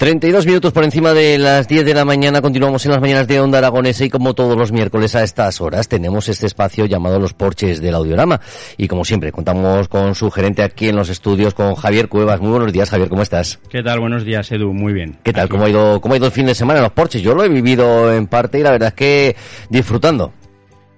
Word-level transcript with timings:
32 0.00 0.46
minutos 0.46 0.72
por 0.72 0.82
encima 0.82 1.12
de 1.12 1.36
las 1.36 1.68
10 1.68 1.84
de 1.84 1.92
la 1.92 2.06
mañana, 2.06 2.40
continuamos 2.40 2.86
en 2.86 2.92
las 2.92 3.02
mañanas 3.02 3.28
de 3.28 3.38
Onda 3.38 3.58
Aragonesa 3.58 4.02
y 4.02 4.08
como 4.08 4.32
todos 4.32 4.56
los 4.56 4.72
miércoles 4.72 5.14
a 5.14 5.22
estas 5.22 5.60
horas 5.60 5.88
tenemos 5.88 6.26
este 6.30 6.46
espacio 6.46 6.86
llamado 6.86 7.18
Los 7.18 7.34
Porches 7.34 7.82
del 7.82 7.94
Audiorama 7.94 8.40
y 8.78 8.88
como 8.88 9.04
siempre 9.04 9.30
contamos 9.30 9.88
con 9.88 10.14
su 10.14 10.30
gerente 10.30 10.62
aquí 10.62 10.88
en 10.88 10.96
los 10.96 11.10
estudios, 11.10 11.52
con 11.52 11.74
Javier 11.74 12.08
Cuevas. 12.08 12.40
Muy 12.40 12.48
buenos 12.48 12.72
días 12.72 12.88
Javier, 12.88 13.10
¿cómo 13.10 13.20
estás? 13.20 13.60
¿Qué 13.68 13.82
tal? 13.82 14.00
Buenos 14.00 14.24
días 14.24 14.50
Edu, 14.50 14.72
muy 14.72 14.94
bien. 14.94 15.18
¿Qué 15.22 15.34
tal? 15.34 15.44
Aquí. 15.44 15.50
¿Cómo 15.50 15.66
ha 15.66 15.68
ido, 15.68 16.00
cómo 16.00 16.14
ha 16.14 16.16
ido 16.16 16.26
el 16.28 16.32
fin 16.32 16.46
de 16.46 16.54
semana 16.54 16.78
en 16.78 16.84
los 16.84 16.92
Porches? 16.92 17.20
Yo 17.20 17.34
lo 17.34 17.44
he 17.44 17.50
vivido 17.50 18.10
en 18.10 18.26
parte 18.26 18.58
y 18.58 18.62
la 18.62 18.70
verdad 18.70 18.88
es 18.88 18.94
que 18.94 19.36
disfrutando. 19.68 20.32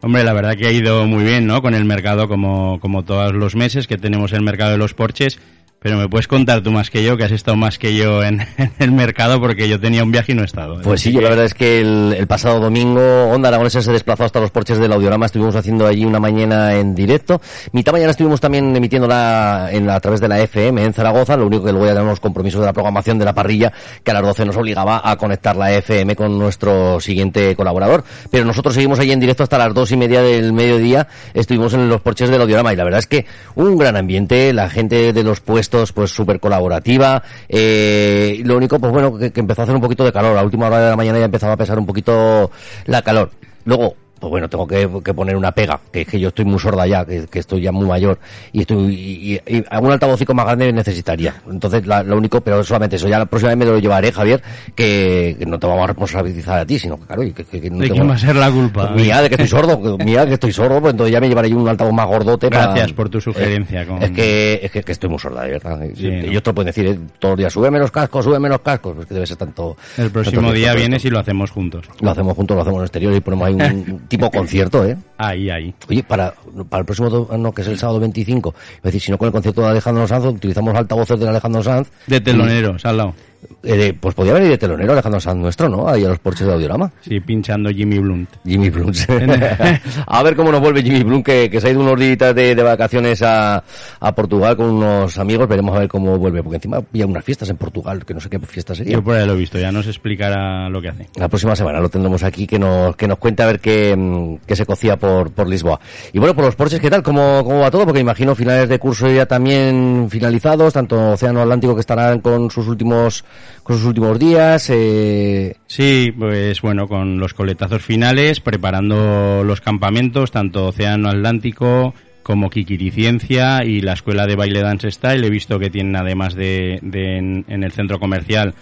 Hombre, 0.00 0.22
la 0.22 0.32
verdad 0.32 0.54
que 0.56 0.68
ha 0.68 0.72
ido 0.72 1.06
muy 1.06 1.24
bien, 1.24 1.48
¿no? 1.48 1.60
Con 1.60 1.74
el 1.74 1.84
mercado 1.84 2.28
como, 2.28 2.78
como 2.78 3.04
todos 3.04 3.32
los 3.32 3.56
meses 3.56 3.88
que 3.88 3.98
tenemos 3.98 4.32
el 4.32 4.42
mercado 4.42 4.70
de 4.70 4.78
los 4.78 4.94
porches. 4.94 5.40
Pero 5.82 5.98
me 5.98 6.08
puedes 6.08 6.28
contar 6.28 6.62
tú 6.62 6.70
más 6.70 6.90
que 6.90 7.02
yo, 7.02 7.16
que 7.16 7.24
has 7.24 7.32
estado 7.32 7.56
más 7.56 7.76
que 7.78 7.96
yo 7.96 8.22
en, 8.24 8.46
el 8.78 8.92
mercado 8.92 9.40
porque 9.40 9.68
yo 9.68 9.80
tenía 9.80 10.04
un 10.04 10.12
viaje 10.12 10.32
y 10.32 10.34
no 10.34 10.42
he 10.42 10.44
estado. 10.44 10.80
¿eh? 10.80 10.82
Pues 10.84 11.00
sí, 11.00 11.12
yo 11.12 11.20
la 11.20 11.28
verdad 11.28 11.44
es 11.44 11.54
que 11.54 11.80
el, 11.80 12.26
pasado 12.28 12.60
domingo 12.60 13.00
Onda 13.30 13.48
Aragonesa 13.48 13.82
se 13.82 13.92
desplazó 13.92 14.24
hasta 14.24 14.40
los 14.40 14.50
porches 14.50 14.78
del 14.78 14.92
Audiorama, 14.92 15.26
estuvimos 15.26 15.56
haciendo 15.56 15.86
allí 15.86 16.04
una 16.04 16.20
mañana 16.20 16.74
en 16.74 16.94
directo. 16.94 17.40
Mitad 17.72 17.92
mañana 17.92 18.12
estuvimos 18.12 18.40
también 18.40 18.74
emitiéndola 18.74 19.68
en, 19.72 19.90
a 19.90 19.98
través 19.98 20.20
de 20.20 20.28
la 20.28 20.40
FM 20.40 20.84
en 20.84 20.94
Zaragoza, 20.94 21.36
lo 21.36 21.46
único 21.46 21.64
que 21.64 21.72
luego 21.72 21.86
ya 21.86 21.94
tenemos 21.94 22.20
compromisos 22.20 22.60
de 22.60 22.66
la 22.66 22.72
programación 22.72 23.18
de 23.18 23.24
la 23.24 23.34
parrilla, 23.34 23.72
que 24.04 24.10
a 24.12 24.14
las 24.14 24.22
12 24.22 24.44
nos 24.46 24.56
obligaba 24.56 25.02
a 25.04 25.16
conectar 25.16 25.56
la 25.56 25.72
FM 25.72 26.14
con 26.14 26.38
nuestro 26.38 27.00
siguiente 27.00 27.56
colaborador. 27.56 28.04
Pero 28.30 28.44
nosotros 28.44 28.74
seguimos 28.74 29.00
allí 29.00 29.12
en 29.12 29.20
directo 29.20 29.42
hasta 29.42 29.58
las 29.58 29.74
dos 29.74 29.90
y 29.90 29.96
media 29.96 30.22
del 30.22 30.52
mediodía, 30.52 31.08
estuvimos 31.34 31.74
en 31.74 31.88
los 31.88 32.00
porches 32.00 32.30
del 32.30 32.40
Audiorama 32.40 32.72
y 32.72 32.76
la 32.76 32.84
verdad 32.84 33.00
es 33.00 33.06
que 33.06 33.26
un 33.56 33.76
gran 33.76 33.96
ambiente, 33.96 34.52
la 34.52 34.70
gente 34.70 35.12
de 35.12 35.24
los 35.24 35.40
puestos 35.40 35.71
pues 35.92 36.10
súper 36.10 36.38
colaborativa, 36.38 37.22
eh, 37.48 38.40
lo 38.44 38.56
único 38.56 38.78
pues 38.78 38.92
bueno 38.92 39.16
que, 39.16 39.32
empezó 39.34 39.62
a 39.62 39.64
hacer 39.64 39.74
un 39.74 39.80
poquito 39.80 40.04
de 40.04 40.12
calor, 40.12 40.36
a 40.36 40.42
última 40.42 40.66
hora 40.66 40.80
de 40.80 40.90
la 40.90 40.96
mañana 40.96 41.18
ya 41.18 41.24
empezaba 41.24 41.54
a 41.54 41.56
pesar 41.56 41.78
un 41.78 41.86
poquito 41.86 42.50
la 42.86 43.02
calor. 43.02 43.30
Luego, 43.64 43.94
pues 44.22 44.30
bueno, 44.30 44.48
tengo 44.48 44.68
que, 44.68 44.88
que 45.04 45.12
poner 45.14 45.34
una 45.36 45.50
pega, 45.50 45.80
que 45.92 46.02
es 46.02 46.06
que 46.06 46.20
yo 46.20 46.28
estoy 46.28 46.44
muy 46.44 46.60
sorda 46.60 46.86
ya, 46.86 47.04
que, 47.04 47.26
que 47.26 47.40
estoy 47.40 47.60
ya 47.62 47.72
muy 47.72 47.86
mayor, 47.86 48.20
y 48.52 48.60
estoy, 48.60 48.94
y, 48.94 49.40
y, 49.46 49.56
y 49.58 49.64
algún 49.68 49.90
altavocico 49.90 50.32
más 50.32 50.46
grande 50.46 50.72
necesitaría. 50.72 51.34
Entonces, 51.50 51.84
la- 51.88 52.04
lo 52.04 52.16
único, 52.16 52.40
pero 52.40 52.62
solamente 52.62 52.94
eso, 52.94 53.08
ya 53.08 53.18
la 53.18 53.26
próxima 53.26 53.48
vez 53.50 53.58
me 53.58 53.64
lo 53.64 53.78
llevaré, 53.80 54.12
Javier, 54.12 54.40
que, 54.76 55.34
que 55.38 55.44
no 55.44 55.58
te 55.58 55.66
vamos 55.66 55.82
a 55.82 55.86
responsabilizar 55.88 56.60
a 56.60 56.64
ti, 56.64 56.78
sino 56.78 56.98
que 57.00 57.06
claro, 57.06 57.22
y 57.24 57.32
que, 57.32 57.44
que- 57.44 57.60
que 57.60 57.68
no 57.70 57.78
¿De 57.78 57.90
quién 57.90 58.08
va 58.08 58.14
a 58.14 58.18
ser 58.18 58.36
la 58.36 58.48
culpa? 58.50 58.90
Mía, 58.90 59.20
de 59.22 59.28
que 59.28 59.34
estoy 59.34 59.48
sordo, 59.48 59.98
mía, 60.04 60.24
que 60.24 60.34
estoy 60.34 60.52
sordo, 60.52 60.80
pues 60.80 60.92
entonces 60.92 61.12
ya 61.12 61.20
me 61.20 61.28
llevaré 61.28 61.50
yo 61.50 61.56
un 61.58 61.68
altavoz 61.68 61.92
más 61.92 62.06
gordote 62.06 62.48
para- 62.48 62.66
Gracias 62.66 62.92
por 62.92 63.08
tu 63.08 63.20
sugerencia, 63.20 63.82
Eh, 63.82 63.86
con- 63.86 64.02
Es 64.02 64.10
que, 64.12 64.60
es 64.62 64.70
que, 64.70 64.92
estoy 64.92 65.10
muy 65.10 65.18
sorda, 65.18 65.42
de 65.42 65.50
verdad. 65.50 65.80
Sí. 65.96 66.06
Ellos 66.06 66.42
te 66.44 66.50
lo 66.50 66.54
pueden 66.54 66.66
decir 66.66 66.86
¿eh? 66.86 66.98
todos 67.18 67.32
los 67.32 67.38
días, 67.38 67.52
súbeme 67.52 67.78
los 67.80 67.90
cascos, 67.90 68.24
súbeme 68.24 68.48
los 68.48 68.60
cascos, 68.60 68.94
pues 68.94 69.06
que 69.08 69.14
debe 69.14 69.26
ser 69.26 69.36
tanto... 69.36 69.76
El 69.98 70.10
próximo 70.12 70.42
tanto 70.42 70.54
día 70.54 70.74
vienes 70.74 71.04
y 71.04 71.10
lo 71.10 71.18
hacemos 71.18 71.50
juntos. 71.50 71.86
Lo 72.00 72.10
hacemos 72.12 72.36
juntos, 72.36 72.54
lo 72.54 72.60
hacemos 72.62 72.76
en 72.76 72.82
el 72.82 72.86
exterior 72.86 73.12
y 73.14 73.20
ponemos 73.20 73.48
ahí 73.48 73.54
un 73.54 74.02
tipo 74.16 74.30
concierto, 74.30 74.84
¿eh? 74.86 74.96
Ahí, 75.18 75.50
ahí. 75.50 75.74
Oye, 75.88 76.02
para, 76.02 76.34
para 76.68 76.80
el 76.80 76.84
próximo, 76.86 77.10
do- 77.10 77.36
no, 77.38 77.52
que 77.52 77.62
es 77.62 77.68
el 77.68 77.78
sábado 77.78 78.00
25, 78.00 78.54
es 78.76 78.82
decir, 78.82 79.00
si 79.00 79.10
no 79.10 79.18
con 79.18 79.26
el 79.26 79.32
concierto 79.32 79.60
de 79.62 79.68
Alejandro 79.68 80.06
Sanz, 80.06 80.24
utilizamos 80.26 80.74
altavoces 80.74 81.18
de 81.20 81.28
Alejandro 81.28 81.62
Sanz, 81.62 81.88
De 82.06 82.20
teloneros, 82.20 82.84
al 82.84 82.96
lado. 82.96 83.14
Eh, 83.62 83.94
pues 83.98 84.14
podría 84.14 84.34
venir 84.34 84.50
de 84.50 84.58
telonero 84.58 84.92
Alejandro 84.92 85.20
Sanz 85.20 85.38
nuestro, 85.38 85.68
¿no? 85.68 85.88
Ahí 85.88 86.04
a 86.04 86.08
los 86.08 86.18
porches 86.18 86.46
de 86.46 86.52
Audiorama. 86.52 86.90
Sí, 87.00 87.20
pinchando 87.20 87.70
Jimmy 87.70 87.98
Blunt. 87.98 88.28
Jimmy 88.44 88.70
Blunt. 88.70 88.96
a 90.06 90.22
ver 90.22 90.36
cómo 90.36 90.50
nos 90.52 90.60
vuelve 90.60 90.82
Jimmy 90.82 91.02
Blunt, 91.02 91.24
que, 91.24 91.50
que 91.50 91.60
se 91.60 91.68
ha 91.68 91.70
ido 91.70 91.80
unos 91.80 91.98
días 91.98 92.34
de, 92.34 92.54
de 92.54 92.62
vacaciones 92.62 93.22
a, 93.22 93.62
a 94.00 94.14
Portugal 94.14 94.56
con 94.56 94.70
unos 94.70 95.18
amigos. 95.18 95.48
Veremos 95.48 95.76
a 95.76 95.80
ver 95.80 95.88
cómo 95.88 96.18
vuelve, 96.18 96.42
porque 96.42 96.56
encima 96.56 96.78
había 96.78 97.06
unas 97.06 97.24
fiestas 97.24 97.50
en 97.50 97.56
Portugal, 97.56 98.04
que 98.04 98.14
no 98.14 98.20
sé 98.20 98.28
qué 98.28 98.38
fiestas 98.40 98.78
serían. 98.78 99.00
Yo 99.00 99.04
por 99.04 99.16
ahí 99.16 99.26
lo 99.26 99.34
he 99.34 99.36
visto, 99.36 99.58
ya 99.58 99.70
nos 99.72 99.86
explicará 99.86 100.68
lo 100.68 100.80
que 100.80 100.88
hace. 100.88 101.08
La 101.16 101.28
próxima 101.28 101.56
semana 101.56 101.80
lo 101.80 101.88
tendremos 101.88 102.22
aquí, 102.22 102.46
que 102.46 102.58
nos, 102.58 102.96
que 102.96 103.06
nos 103.06 103.18
cuente 103.18 103.42
a 103.42 103.46
ver 103.46 103.60
qué, 103.60 104.38
qué 104.46 104.56
se 104.56 104.66
cocía 104.66 104.96
por, 104.96 105.32
por 105.32 105.48
Lisboa. 105.48 105.80
Y 106.12 106.18
bueno, 106.18 106.34
por 106.34 106.44
los 106.44 106.56
Porches, 106.56 106.80
¿qué 106.80 106.90
tal? 106.90 107.02
¿Cómo, 107.02 107.42
¿Cómo 107.44 107.60
va 107.60 107.70
todo? 107.70 107.84
Porque 107.84 108.00
imagino 108.00 108.34
finales 108.34 108.68
de 108.68 108.78
curso 108.78 109.08
ya 109.10 109.26
también 109.26 110.08
finalizados, 110.10 110.72
tanto 110.72 111.12
Océano 111.12 111.40
Atlántico 111.42 111.74
que 111.74 111.80
estarán 111.80 112.20
con 112.20 112.50
sus 112.50 112.66
últimos, 112.68 113.24
con 113.62 113.76
sus 113.76 113.86
últimos 113.86 114.18
días, 114.18 114.68
eh, 114.70 115.56
Sí, 115.66 116.12
pues 116.16 116.60
bueno, 116.60 116.88
con 116.88 117.18
los 117.18 117.34
coletazos 117.34 117.82
finales, 117.82 118.40
preparando 118.40 119.44
los 119.44 119.60
campamentos, 119.60 120.30
tanto 120.30 120.66
Océano 120.66 121.08
Atlántico 121.08 121.94
como 122.22 122.50
Kikiriciencia 122.50 123.64
y 123.64 123.80
la 123.80 123.92
Escuela 123.92 124.26
de 124.26 124.36
Baile 124.36 124.62
Dance 124.62 124.90
Style. 124.90 125.26
He 125.26 125.30
visto 125.30 125.58
que 125.58 125.70
tienen, 125.70 125.96
además 125.96 126.34
de, 126.34 126.78
en, 126.82 127.62
el 127.62 127.72
centro 127.72 127.98
comercial, 127.98 128.54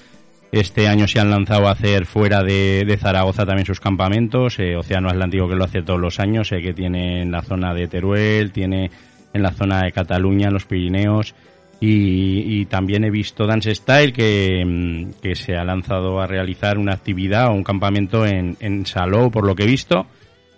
este 0.53 0.88
año 0.88 1.06
se 1.06 1.20
han 1.20 1.30
lanzado 1.30 1.69
a 1.69 1.72
hacer 1.72 2.06
fuera 2.06 2.42
de, 2.42 2.98
Zaragoza 3.00 3.47
también 3.47 3.66
sus 3.66 3.80
campamentos. 3.80 4.59
Eh, 4.59 4.76
Océano 4.76 5.09
Atlántico 5.09 5.48
que 5.48 5.54
lo 5.54 5.64
hace 5.64 5.82
todos 5.82 6.00
los 6.00 6.20
años, 6.20 6.48
sé 6.48 6.60
que 6.60 6.75
tiene 6.75 7.22
en 7.22 7.30
la 7.30 7.42
zona 7.42 7.72
de 7.75 7.86
Teruel, 7.86 8.53
tiene 8.53 8.91
en 9.32 9.42
la 9.42 9.53
zona 9.53 9.82
de 9.82 9.92
Cataluña, 9.92 10.48
en 10.48 10.54
los 10.54 10.64
Pirineos. 10.64 11.34
Y, 11.80 12.60
y 12.60 12.66
también 12.66 13.04
he 13.04 13.10
visto 13.10 13.46
Dance 13.46 13.74
Style 13.74 14.12
que, 14.12 14.62
mm, 14.66 15.20
que 15.22 15.34
se 15.34 15.54
ha 15.56 15.64
lanzado 15.64 16.20
a 16.20 16.26
realizar 16.26 16.76
una 16.78 16.92
actividad 16.92 17.48
o 17.48 17.52
un 17.54 17.64
campamento 17.64 18.26
en, 18.26 18.56
en 18.60 18.84
Salou, 18.84 19.30
por 19.30 19.46
lo 19.46 19.54
que 19.54 19.62
he 19.62 19.66
visto. 19.66 20.06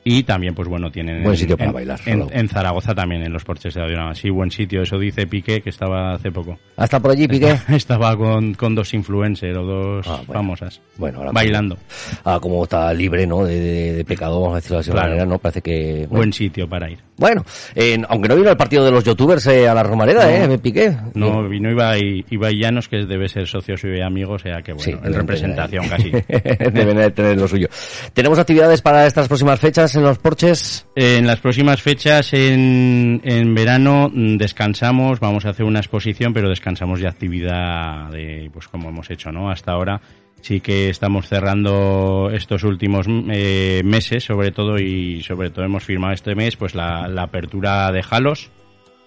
Y 0.04 0.24
también, 0.24 0.52
pues 0.52 0.66
bueno, 0.66 0.90
tienen 0.90 1.22
Buen 1.22 1.34
en- 1.34 1.38
sitio 1.38 1.56
para 1.56 1.68
en, 1.70 1.74
bailar, 1.74 2.00
en, 2.06 2.26
en 2.32 2.48
Zaragoza 2.48 2.92
también, 2.92 3.22
en 3.22 3.32
los 3.32 3.44
porches 3.44 3.72
de 3.74 3.82
Audiorama. 3.82 4.16
Sí, 4.16 4.30
buen 4.30 4.50
sitio, 4.50 4.82
eso 4.82 4.98
dice 4.98 5.28
Piqué, 5.28 5.60
que 5.60 5.70
estaba 5.70 6.14
hace 6.14 6.32
poco. 6.32 6.58
hasta 6.76 6.98
por 6.98 7.12
allí, 7.12 7.28
Piqué. 7.28 7.54
Estaba 7.68 8.16
con, 8.16 8.54
con 8.54 8.74
dos 8.74 8.92
influencers 8.94 9.56
o 9.56 9.62
dos 9.62 10.06
Ah, 10.08 10.16
bueno. 10.26 10.32
famosas. 10.32 10.80
Bueno, 10.96 11.18
ahora 11.18 11.30
bailando. 11.30 11.78
Ah, 12.24 12.40
como 12.42 12.64
está 12.64 12.92
libre, 12.92 13.28
¿no? 13.28 13.44
De, 13.44 13.60
de- 13.60 13.92
de 13.92 14.04
pecado, 14.04 14.40
vamos 14.40 14.54
a 14.54 14.56
decirlo 14.56 14.78
de 14.78 14.82
esa 14.82 14.90
Claro. 14.92 15.06
manera, 15.10 15.24
¿no? 15.24 15.38
Parece 15.38 15.60
que... 15.62 15.92
Bueno, 15.98 16.16
Buen 16.16 16.32
sitio 16.32 16.68
para 16.68 16.90
ir. 16.90 16.98
Bueno, 17.22 17.44
eh, 17.76 18.02
aunque 18.08 18.28
no 18.28 18.34
vino 18.34 18.50
al 18.50 18.56
partido 18.56 18.84
de 18.84 18.90
los 18.90 19.04
youtubers 19.04 19.46
eh, 19.46 19.68
a 19.68 19.74
la 19.74 19.84
Romareda, 19.84 20.28
¿eh? 20.28 20.48
Me 20.48 20.58
piqué. 20.58 20.92
No, 21.14 21.48
vino 21.48 21.70
Ibai, 21.70 22.24
Ibai 22.28 22.58
Llanos, 22.60 22.88
que 22.88 23.06
debe 23.06 23.28
ser 23.28 23.46
socio 23.46 23.76
suyo 23.76 23.94
y 23.94 24.00
amigo, 24.00 24.32
o 24.32 24.38
sea 24.40 24.60
que 24.60 24.72
bueno, 24.72 24.98
Sí, 24.98 25.06
en 25.06 25.14
representación 25.14 25.88
tener 25.88 26.24
casi. 26.24 26.70
Deben 26.72 26.96
de 26.96 27.12
tener 27.12 27.38
lo 27.38 27.46
suyo. 27.46 27.68
¿Tenemos 28.12 28.40
actividades 28.40 28.82
para 28.82 29.06
estas 29.06 29.28
próximas 29.28 29.60
fechas 29.60 29.94
en 29.94 30.02
los 30.02 30.18
porches? 30.18 30.84
En 30.96 31.24
las 31.24 31.38
próximas 31.38 31.80
fechas, 31.80 32.34
en, 32.34 33.20
en 33.22 33.54
verano, 33.54 34.10
mm, 34.12 34.36
descansamos, 34.36 35.20
vamos 35.20 35.46
a 35.46 35.50
hacer 35.50 35.64
una 35.64 35.78
exposición, 35.78 36.32
pero 36.32 36.48
descansamos 36.48 36.98
de 36.98 37.06
actividad 37.06 38.10
de, 38.10 38.50
pues 38.52 38.66
como 38.66 38.88
hemos 38.88 39.08
hecho, 39.12 39.30
¿no? 39.30 39.48
Hasta 39.48 39.70
ahora 39.70 40.00
sí 40.42 40.60
que 40.60 40.90
estamos 40.90 41.28
cerrando 41.28 42.28
estos 42.32 42.64
últimos 42.64 43.06
eh, 43.08 43.80
meses, 43.84 44.24
sobre 44.24 44.50
todo, 44.50 44.78
y 44.78 45.22
sobre 45.22 45.50
todo 45.50 45.64
hemos 45.64 45.84
firmado 45.84 46.12
este 46.12 46.34
mes, 46.34 46.56
pues 46.56 46.74
la, 46.74 47.04
apertura 47.22 47.90
de 47.92 48.02
Jalos, 48.02 48.50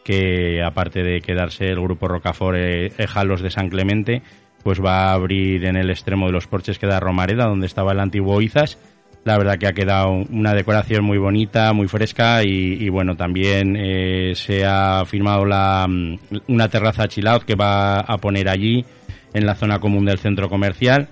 que 0.03 0.63
aparte 0.63 1.03
de 1.03 1.21
quedarse 1.21 1.65
el 1.65 1.81
grupo 1.81 2.07
Rocafort 2.07 2.57
eh, 2.57 2.91
eh, 2.97 3.07
Jalos 3.07 3.41
de 3.41 3.51
San 3.51 3.69
Clemente, 3.69 4.23
pues 4.63 4.83
va 4.83 5.09
a 5.09 5.13
abrir 5.13 5.65
en 5.65 5.75
el 5.75 5.89
extremo 5.89 6.25
de 6.25 6.31
los 6.31 6.47
porches 6.47 6.79
queda 6.79 6.99
Romareda, 6.99 7.45
donde 7.45 7.67
estaba 7.67 7.91
el 7.91 7.99
antiguo 7.99 8.41
Izas. 8.41 8.79
La 9.25 9.37
verdad 9.37 9.57
que 9.57 9.67
ha 9.67 9.73
quedado 9.73 10.11
una 10.11 10.53
decoración 10.53 11.03
muy 11.03 11.17
bonita, 11.17 11.73
muy 11.73 11.87
fresca 11.87 12.43
y, 12.43 12.77
y 12.79 12.89
bueno, 12.89 13.15
también 13.15 13.75
eh, 13.75 14.33
se 14.35 14.63
ha 14.65 15.03
firmado 15.05 15.45
la, 15.45 15.85
mm, 15.87 16.17
una 16.47 16.69
terraza 16.69 17.07
chill 17.07 17.27
out 17.27 17.43
que 17.43 17.55
va 17.55 17.99
a 17.99 18.17
poner 18.19 18.47
allí 18.47 18.85
en 19.33 19.45
la 19.45 19.55
zona 19.55 19.79
común 19.79 20.05
del 20.05 20.19
centro 20.19 20.47
comercial. 20.47 21.09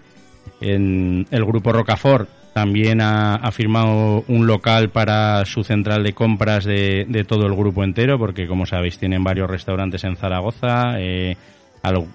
En 0.64 1.26
el 1.32 1.46
grupo 1.46 1.72
Rocafort 1.72 2.30
También 2.54 3.02
ha, 3.02 3.50
firmado 3.52 4.24
un 4.28 4.46
local 4.46 4.90
para 4.90 5.44
su 5.46 5.64
central 5.64 6.04
de 6.04 6.14
compras 6.14 6.64
de, 6.66 7.26
todo 7.28 7.48
el 7.48 7.56
grupo 7.56 7.84
entero, 7.84 8.20
porque 8.20 8.46
como 8.48 8.66
sabéis 8.68 9.00
tienen 9.00 9.24
varios 9.24 9.50
restaurantes 9.50 10.04
en 10.04 10.16
Zaragoza, 10.16 11.00
eh, 11.00 11.36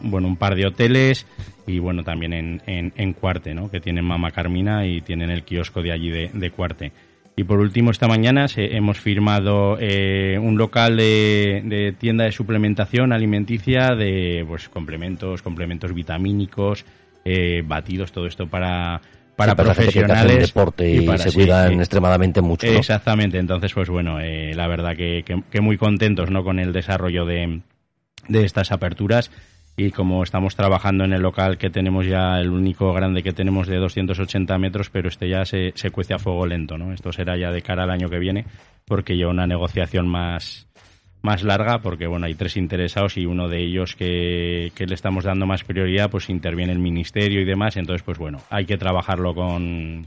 bueno, 0.03 0.29
un 0.29 0.37
par 0.37 0.55
de 0.55 0.67
hoteles 0.67 1.27
y 1.67 1.81
bueno, 1.81 2.05
también 2.05 2.33
en, 2.33 2.63
en, 2.67 3.13
Cuarte, 3.15 3.53
¿no? 3.53 3.69
que 3.69 3.81
tienen 3.81 4.05
Mama 4.05 4.31
Carmina 4.31 4.87
y 4.87 5.01
tienen 5.01 5.31
el 5.31 5.43
kiosco 5.43 5.83
de 5.83 5.93
allí 5.93 6.09
de, 6.09 6.31
de 6.33 6.51
Cuarte. 6.51 6.93
Y 7.37 7.45
por 7.45 7.59
último, 7.61 7.91
esta 7.91 8.09
mañana 8.09 8.49
se- 8.49 8.77
hemos 8.77 8.99
firmado 8.99 9.77
eh, 9.81 10.39
un 10.41 10.57
local 10.57 10.97
de, 10.97 11.63
de 11.65 11.93
tienda 11.93 12.25
de 12.25 12.33
suplementación 12.33 13.13
alimenticia 13.13 13.95
de 13.95 14.45
pues 14.49 14.69
complementos, 14.69 15.43
complementos 15.43 15.93
vitamínicos, 15.93 16.85
eh, 17.31 17.63
batidos, 17.67 18.13
todo 18.13 18.27
esto 18.27 18.47
para, 18.47 19.01
para 19.37 19.53
Sí, 19.53 19.57
gente 19.57 19.73
que 19.93 20.01
profesionales. 20.05 20.47
deporte 20.49 20.91
y, 20.91 21.01
para- 21.07 21.19
se 21.19 21.31
sí, 21.31 21.37
cuidan 21.37 21.73
sí. 21.75 21.79
extremadamente 21.79 22.41
mucho. 22.41 22.67
¿no? 22.67 22.79
Exactamente, 22.79 23.39
entonces 23.39 23.73
pues 23.75 23.89
bueno, 23.89 24.19
eh, 24.21 24.53
la 24.55 24.67
verdad 24.69 24.97
que, 24.97 25.23
que- 25.25 25.43
que 25.51 25.61
muy 25.61 25.77
contentos 25.77 26.31
¿no? 26.31 26.43
con 26.45 26.59
el 26.59 26.73
desarrollo 26.73 27.25
de, 27.27 27.61
de 28.29 28.45
estas 28.45 28.73
aperturas 28.73 29.31
y 29.77 29.93
como 29.93 30.25
estamos 30.25 30.57
trabajando 30.57 31.05
en 31.05 31.13
el 31.13 31.23
local 31.23 31.57
que 31.57 31.71
tenemos 31.71 32.05
ya, 32.07 32.41
el 32.41 32.51
único 32.51 32.93
grande 32.93 33.23
que 33.23 33.33
tenemos 33.33 33.69
de 33.69 33.77
280 33.77 34.59
metros, 34.59 34.91
pero 34.91 35.09
este 35.09 35.29
ya 35.29 35.45
se, 35.45 35.71
se 35.77 35.91
cuece 35.93 36.15
a 36.15 36.19
fuego 36.19 36.47
lento, 36.47 36.77
¿no? 36.79 36.93
Esto 36.93 37.13
será 37.13 37.37
ya 37.37 37.53
de 37.53 37.63
cara 37.63 37.85
al 37.85 37.91
año 37.91 38.09
que 38.09 38.19
viene 38.19 38.45
porque 38.87 39.17
lleva 39.17 39.31
una 39.31 39.47
negociación 39.47 40.09
más 40.09 40.67
más 41.23 41.43
larga 41.43 41.81
porque 41.81 42.07
bueno 42.07 42.27
hay 42.27 42.35
tres 42.35 42.57
interesados 42.57 43.17
y 43.17 43.27
uno 43.27 43.49
de 43.49 43.63
ellos 43.63 43.97
que, 43.97 44.73
que 44.75 44.87
le 44.87 44.95
estamos 44.95 45.25
dando 45.25 45.47
más 45.47 45.65
prioridad 45.65 46.11
pues 46.11 46.31
interviene 46.31 46.73
el 46.73 46.79
ministerio 46.79 47.41
y 47.41 47.45
demás. 47.45 47.77
Entonces 47.77 48.03
pues 48.03 48.19
bueno 48.19 48.41
hay 48.51 48.67
que 48.67 48.79
trabajarlo 48.79 49.35
con 49.35 50.07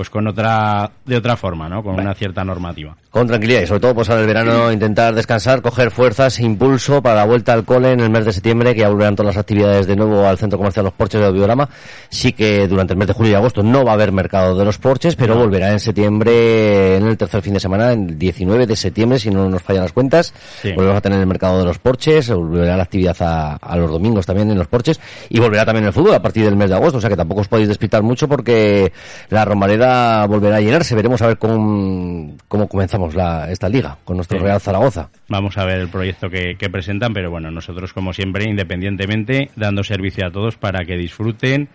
pues 0.00 0.08
con 0.08 0.26
otra 0.26 0.90
de 1.04 1.14
otra 1.14 1.36
forma 1.36 1.68
no 1.68 1.82
con 1.82 2.00
una 2.00 2.14
cierta 2.14 2.42
normativa 2.42 2.96
Con 3.10 3.26
tranquilidad 3.26 3.60
y 3.60 3.66
sobre 3.66 3.80
todo 3.80 3.94
pues 3.96 4.08
ahora 4.08 4.22
el 4.22 4.26
verano 4.26 4.72
intentar 4.72 5.14
descansar, 5.14 5.60
coger 5.60 5.90
fuerzas, 5.90 6.40
impulso 6.40 7.02
para 7.02 7.16
la 7.16 7.26
vuelta 7.26 7.52
al 7.52 7.66
cole 7.66 7.92
en 7.92 8.00
el 8.00 8.08
mes 8.08 8.24
de 8.24 8.32
septiembre, 8.32 8.72
que 8.72 8.80
ya 8.80 8.88
volverán 8.88 9.14
todas 9.14 9.34
las 9.34 9.42
actividades 9.42 9.86
de 9.86 9.96
nuevo 9.96 10.26
al 10.26 10.38
centro 10.38 10.58
comercial 10.58 10.86
Los 10.86 10.94
Porches 10.94 11.20
de 11.20 11.26
Audiorama. 11.26 11.68
Sí 12.08 12.32
que 12.32 12.66
durante 12.66 12.94
el 12.94 12.98
mes 12.98 13.08
de 13.08 13.12
julio 13.12 13.32
y 13.32 13.34
agosto 13.34 13.62
no 13.62 13.84
va 13.84 13.90
a 13.90 13.94
haber 13.94 14.10
mercado 14.10 14.56
de 14.56 14.64
los 14.64 14.78
Porches, 14.78 15.16
pero 15.16 15.36
volverá 15.36 15.70
en 15.70 15.80
septiembre, 15.80 16.96
en 16.96 17.06
el 17.06 17.18
tercer 17.18 17.42
fin 17.42 17.52
de 17.52 17.60
semana, 17.60 17.92
el 17.92 18.18
19 18.18 18.66
de 18.66 18.76
septiembre, 18.76 19.18
si 19.18 19.28
no 19.28 19.50
nos 19.50 19.60
fallan 19.60 19.82
las 19.82 19.92
cuentas. 19.92 20.32
Sí. 20.62 20.68
Volveremos 20.72 20.98
a 20.98 21.02
tener 21.02 21.20
el 21.20 21.26
mercado 21.26 21.58
de 21.58 21.64
los 21.66 21.78
Porches, 21.78 22.30
volverá 22.30 22.76
la 22.76 22.84
actividad 22.84 23.16
a, 23.20 23.56
a 23.56 23.76
los 23.76 23.90
domingos 23.90 24.24
también 24.24 24.50
en 24.50 24.56
los 24.56 24.68
Porches 24.68 24.98
y 25.28 25.40
volverá 25.40 25.66
también 25.66 25.84
el 25.84 25.92
fútbol 25.92 26.14
a 26.14 26.22
partir 26.22 26.44
del 26.44 26.56
mes 26.56 26.70
de 26.70 26.76
agosto, 26.76 26.98
o 26.98 27.00
sea 27.00 27.10
que 27.10 27.16
tampoco 27.16 27.42
os 27.42 27.48
podéis 27.48 27.68
despistar 27.68 28.02
mucho 28.02 28.28
porque 28.28 28.92
la 29.28 29.44
Romareda 29.44 29.89
volverá 30.28 30.56
a 30.56 30.60
llenarse. 30.60 30.94
Veremos 30.94 31.22
a 31.22 31.26
ver 31.28 31.38
cómo, 31.38 32.36
cómo 32.48 32.68
comenzamos 32.68 33.14
la, 33.14 33.50
esta 33.50 33.68
liga 33.68 33.98
con 34.04 34.16
nuestro 34.16 34.38
Sí. 34.38 34.44
Real 34.44 34.60
Zaragoza. 34.60 35.10
vamos 35.28 35.56
a 35.58 35.64
ver 35.64 35.78
el 35.80 35.88
proyecto 35.88 36.30
que, 36.30 36.56
que 36.56 36.70
presentan 36.70 37.12
pero 37.12 37.30
bueno 37.30 37.50
nosotros 37.50 37.92
como 37.92 38.12
siempre 38.12 38.44
independientemente 38.44 39.50
dando 39.56 39.82
servicio 39.84 40.26
a 40.26 40.30
todos 40.30 40.56
para 40.56 40.84
que 40.84 40.96
disfruten 40.96 41.68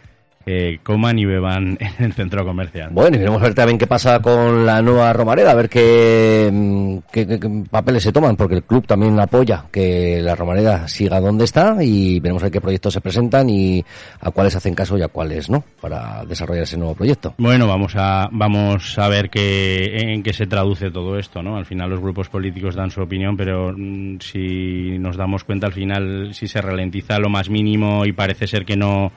eh, 0.46 0.80
coman 0.84 1.18
y 1.20 1.26
beban 1.26 1.78
en 2.00 2.06
el 2.06 2.14
centro 2.14 2.46
comercial 2.46 2.90
Bueno, 2.92 3.16
y 3.16 3.20
veremos 3.20 3.42
a 3.42 3.46
ver 3.46 3.56
también 3.56 3.78
qué 3.78 3.88
pasa 3.88 4.20
con 4.22 4.66
la 4.66 4.82
nueva 4.82 5.12
Romareda, 5.14 5.52
a 5.52 5.56
ver 5.56 5.70
qué, 5.70 6.50
mm, 6.52 6.98
qué- 7.12 7.28
qué- 7.28 7.40
qué 7.40 7.64
papeles 7.70 8.04
se 8.04 8.12
toman, 8.12 8.36
porque 8.36 8.56
el 8.56 8.64
club 8.64 8.86
también 8.86 9.20
apoya 9.20 9.66
que 9.72 10.20
la 10.22 10.36
Romareda 10.36 10.88
siga 10.88 11.20
donde 11.20 11.46
está 11.46 11.78
y 11.82 12.20
veremos 12.20 12.44
a 12.44 12.46
ver 12.46 12.54
qué 12.54 12.62
proyectos 12.62 12.94
se 12.94 13.02
presentan 13.02 13.50
y 13.50 13.84
a 14.22 14.32
cuáles 14.32 14.56
hacen 14.56 14.76
caso 14.76 14.98
y 14.98 15.02
a 15.02 15.08
cuáles 15.08 15.50
no, 15.50 15.64
para 15.82 16.24
desarrollar 16.26 16.64
ese 16.64 16.78
nuevo 16.78 16.96
proyecto. 16.96 17.34
Bueno, 17.38 17.68
vamos 17.68 17.94
a, 17.96 18.30
vamos 18.32 18.98
a 19.00 19.08
ver 19.10 19.30
qué, 19.30 19.98
en 20.14 20.24
qué 20.24 20.34
se 20.34 20.46
traduce 20.48 20.92
todo 20.92 21.18
esto, 21.18 21.42
¿no? 21.42 21.58
Al 21.58 21.66
final 21.66 21.90
los 21.90 22.00
grupos 22.00 22.30
políticos 22.30 22.76
dan 22.76 22.92
su 22.92 23.02
opinión, 23.02 23.36
pero 23.38 23.74
mm, 23.76 24.18
si 24.20 24.98
nos 25.00 25.18
damos 25.18 25.44
cuenta 25.44 25.68
al 25.68 25.74
final, 25.74 26.34
si 26.34 26.48
se 26.48 26.62
ralentiza 26.62 27.20
lo 27.20 27.30
más 27.30 27.50
mínimo 27.50 28.06
y 28.06 28.12
parece 28.12 28.48
ser 28.48 28.66
que 28.66 28.76
no, 28.76 29.12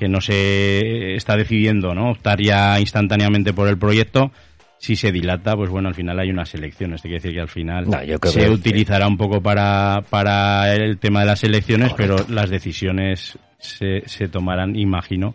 que 0.00 0.08
no 0.08 0.20
se 0.20 1.14
está 1.14 1.36
decidiendo, 1.36 1.94
¿no? 1.94 2.10
Optar 2.10 2.40
ya 2.42 2.80
instantáneamente 2.80 3.52
por 3.52 3.68
el 3.68 3.78
proyecto, 3.78 4.32
si 4.78 4.96
se 4.96 5.12
dilata, 5.12 5.54
pues 5.54 5.68
bueno, 5.70 5.88
al 5.88 5.94
final 5.94 6.18
hay 6.18 6.30
unas 6.30 6.52
elecciones. 6.54 7.02
Te 7.02 7.08
quiere 7.08 7.20
decir 7.22 7.34
que 7.34 7.40
al 7.42 7.48
final 7.48 7.84
No, 7.88 8.02
yo 8.02 8.18
creo 8.18 8.32
se 8.32 8.40
que- 8.40 8.50
utilizará 8.50 9.06
un 9.06 9.18
poco 9.18 9.40
para, 9.42 10.02
para 10.08 10.74
el 10.74 10.98
tema 10.98 11.20
de 11.20 11.26
las 11.26 11.44
elecciones, 11.44 11.92
pero 11.94 12.16
las 12.30 12.48
decisiones 12.50 13.38
se, 13.58 14.02
se 14.06 14.26
tomarán, 14.28 14.74
imagino, 14.74 15.34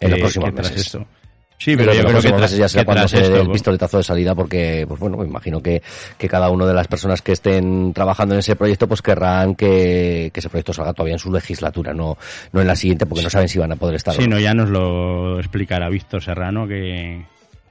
En 0.00 0.10
los 0.10 0.18
eh, 0.18 0.22
próximos 0.22 0.52
meses. 0.54 0.76
esto. 0.86 1.06
Sí, 1.58 1.76
pero 1.76 1.92
Creo 1.92 2.02
yo 2.02 2.08
creo 2.08 2.22
que 2.22 2.32
tras, 2.32 2.56
ya 2.56 2.68
será 2.68 2.84
cuando 2.84 3.08
se 3.08 3.16
dé 3.18 3.22
esto, 3.24 3.40
el 3.40 3.50
pistoletazo 3.50 3.98
de 3.98 4.02
salida 4.02 4.34
porque, 4.34 4.84
pues 4.86 5.00
bueno, 5.00 5.16
me 5.16 5.24
imagino 5.24 5.62
que, 5.62 5.82
que 6.18 6.28
cada 6.28 6.50
una 6.50 6.66
de 6.66 6.74
las 6.74 6.88
personas 6.88 7.22
que 7.22 7.32
estén 7.32 7.92
trabajando 7.92 8.34
en 8.34 8.40
ese 8.40 8.56
proyecto 8.56 8.88
pues 8.88 9.00
querrán 9.02 9.54
que, 9.54 10.30
que 10.32 10.40
ese 10.40 10.48
proyecto 10.50 10.72
salga 10.72 10.92
todavía 10.92 11.14
en 11.14 11.20
su 11.20 11.32
legislatura, 11.32 11.94
no, 11.94 12.18
no 12.52 12.60
en 12.60 12.66
la 12.66 12.76
siguiente 12.76 13.06
porque 13.06 13.22
no 13.22 13.30
saben 13.30 13.48
si 13.48 13.58
van 13.58 13.72
a 13.72 13.76
poder 13.76 13.94
estar. 13.94 14.14
Sí, 14.14 14.26
no, 14.26 14.38
ya 14.38 14.52
nos 14.52 14.68
lo 14.68 15.38
explicará 15.38 15.88
Víctor 15.88 16.22
Serrano, 16.22 16.66
que, 16.66 17.24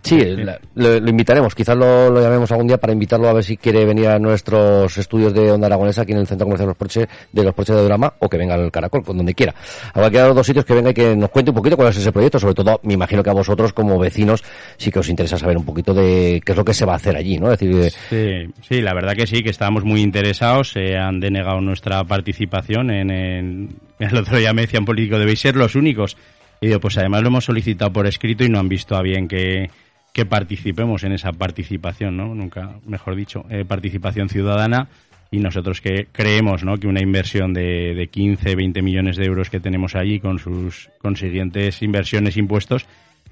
Sí, 0.04 0.20
la- 0.20 0.60
lo, 0.76 1.00
lo 1.00 1.10
invitaremos. 1.10 1.56
Quizás 1.56 1.76
lo, 1.78 2.10
lo 2.10 2.22
llamemos 2.22 2.52
algún 2.52 2.68
día 2.68 2.78
para 2.78 2.92
invitarlo 2.94 3.30
a 3.30 3.34
ver 3.34 3.44
si 3.44 3.56
quiere 3.58 3.86
venir 3.86 4.08
a 4.08 4.20
nuestros 4.20 4.98
estudios 4.98 5.34
de 5.34 5.50
Onda 5.52 5.68
Aragonesa 5.68 6.02
aquí 6.02 6.12
en 6.12 6.18
el 6.20 6.28
Centro 6.28 6.46
Comercial 6.46 6.66
de 6.68 6.72
los 6.72 6.78
Porches 6.78 7.08
de, 7.32 7.44
los 7.44 7.54
Porches 7.54 7.76
de 7.76 7.84
Drama 7.84 8.14
o 8.20 8.28
que 8.30 8.38
venga 8.38 8.54
al 8.56 8.70
Caracol, 8.72 9.04
con 9.04 9.16
donde 9.18 9.34
quiera. 9.34 9.56
A 9.90 9.94
cualquiera 9.94 10.24
de 10.24 10.30
los 10.30 10.36
dos 10.36 10.46
sitios 10.46 10.66
que 10.66 10.74
venga 10.74 10.90
y 10.90 10.94
que 10.94 11.16
nos 11.16 11.30
cuente 11.30 11.52
un 11.52 11.56
poquito 11.56 11.78
cuál 11.78 11.90
es 11.90 11.98
ese 11.98 12.12
proyecto. 12.12 12.38
Sobre 12.40 12.54
todo, 12.54 12.80
me 12.84 12.94
imagino 12.94 13.24
que 13.24 13.30
a 13.30 13.34
vosotros 13.34 13.72
como 13.74 13.98
vecinos 13.98 14.44
sí 14.78 14.92
que 14.92 15.00
os 15.00 15.08
interesa 15.10 15.38
saber 15.38 15.58
un 15.58 15.66
poquito 15.66 15.94
de 15.94 16.42
qué 16.46 16.52
es 16.52 16.58
lo 16.58 16.66
que 16.66 16.74
se 16.74 16.86
va 16.86 16.94
a 16.94 16.98
hacer 16.98 17.16
allí, 17.16 17.38
¿no? 17.38 17.52
Es 17.52 17.60
decir, 17.60 17.76
eh, 18.12 18.48
Sí, 18.50 18.54
sí, 18.76 18.82
la 18.82 18.94
verdad 18.94 19.14
que 19.16 19.26
sí, 19.26 19.42
que 19.42 19.50
estábamos 19.52 19.84
muy 19.86 20.02
interesados, 20.02 20.72
se 20.72 20.98
han 20.98 21.20
denegado 21.22 21.62
nuestra 21.62 22.04
participación 22.04 22.92
en, 22.92 23.10
en- 23.10 23.70
el 24.00 24.18
otro 24.18 24.38
día 24.38 24.52
me 24.54 24.64
decían 24.64 24.84
político, 24.86 25.18
debéis 25.18 25.40
ser 25.40 25.56
los 25.56 25.76
únicos. 25.76 26.18
Y 26.60 26.68
digo, 26.68 26.80
pues 26.80 26.98
además 26.98 27.22
lo 27.22 27.28
hemos 27.28 27.46
solicitado 27.46 27.92
por 27.92 28.08
escrito 28.08 28.44
y 28.46 28.50
no 28.50 28.58
han 28.60 28.70
visto 28.70 28.96
a 28.96 29.02
bien 29.02 29.28
que, 29.28 29.70
que 30.14 30.26
participemos 30.26 31.04
en 31.04 31.12
esa 31.12 31.34
participación, 31.34 32.16
¿no? 32.16 32.34
Nunca, 32.36 32.76
mejor 32.86 33.16
dicho, 33.16 33.46
eh, 33.50 33.66
participación 33.66 34.30
ciudadana 34.30 34.88
y 35.32 35.40
nosotros 35.40 35.82
que 35.82 36.08
creemos, 36.12 36.64
¿no? 36.64 36.78
Que 36.78 36.88
una 36.88 37.02
inversión 37.02 37.54
de, 37.54 37.96
de 37.96 38.08
15, 38.08 38.56
20 38.56 38.82
millones 38.84 39.18
de 39.18 39.26
euros 39.26 39.50
que 39.50 39.60
tenemos 39.60 39.96
allí 39.96 40.20
con 40.20 40.38
sus 40.38 40.92
consiguientes 41.00 41.82
inversiones 41.82 42.38
impuestos, 42.38 42.86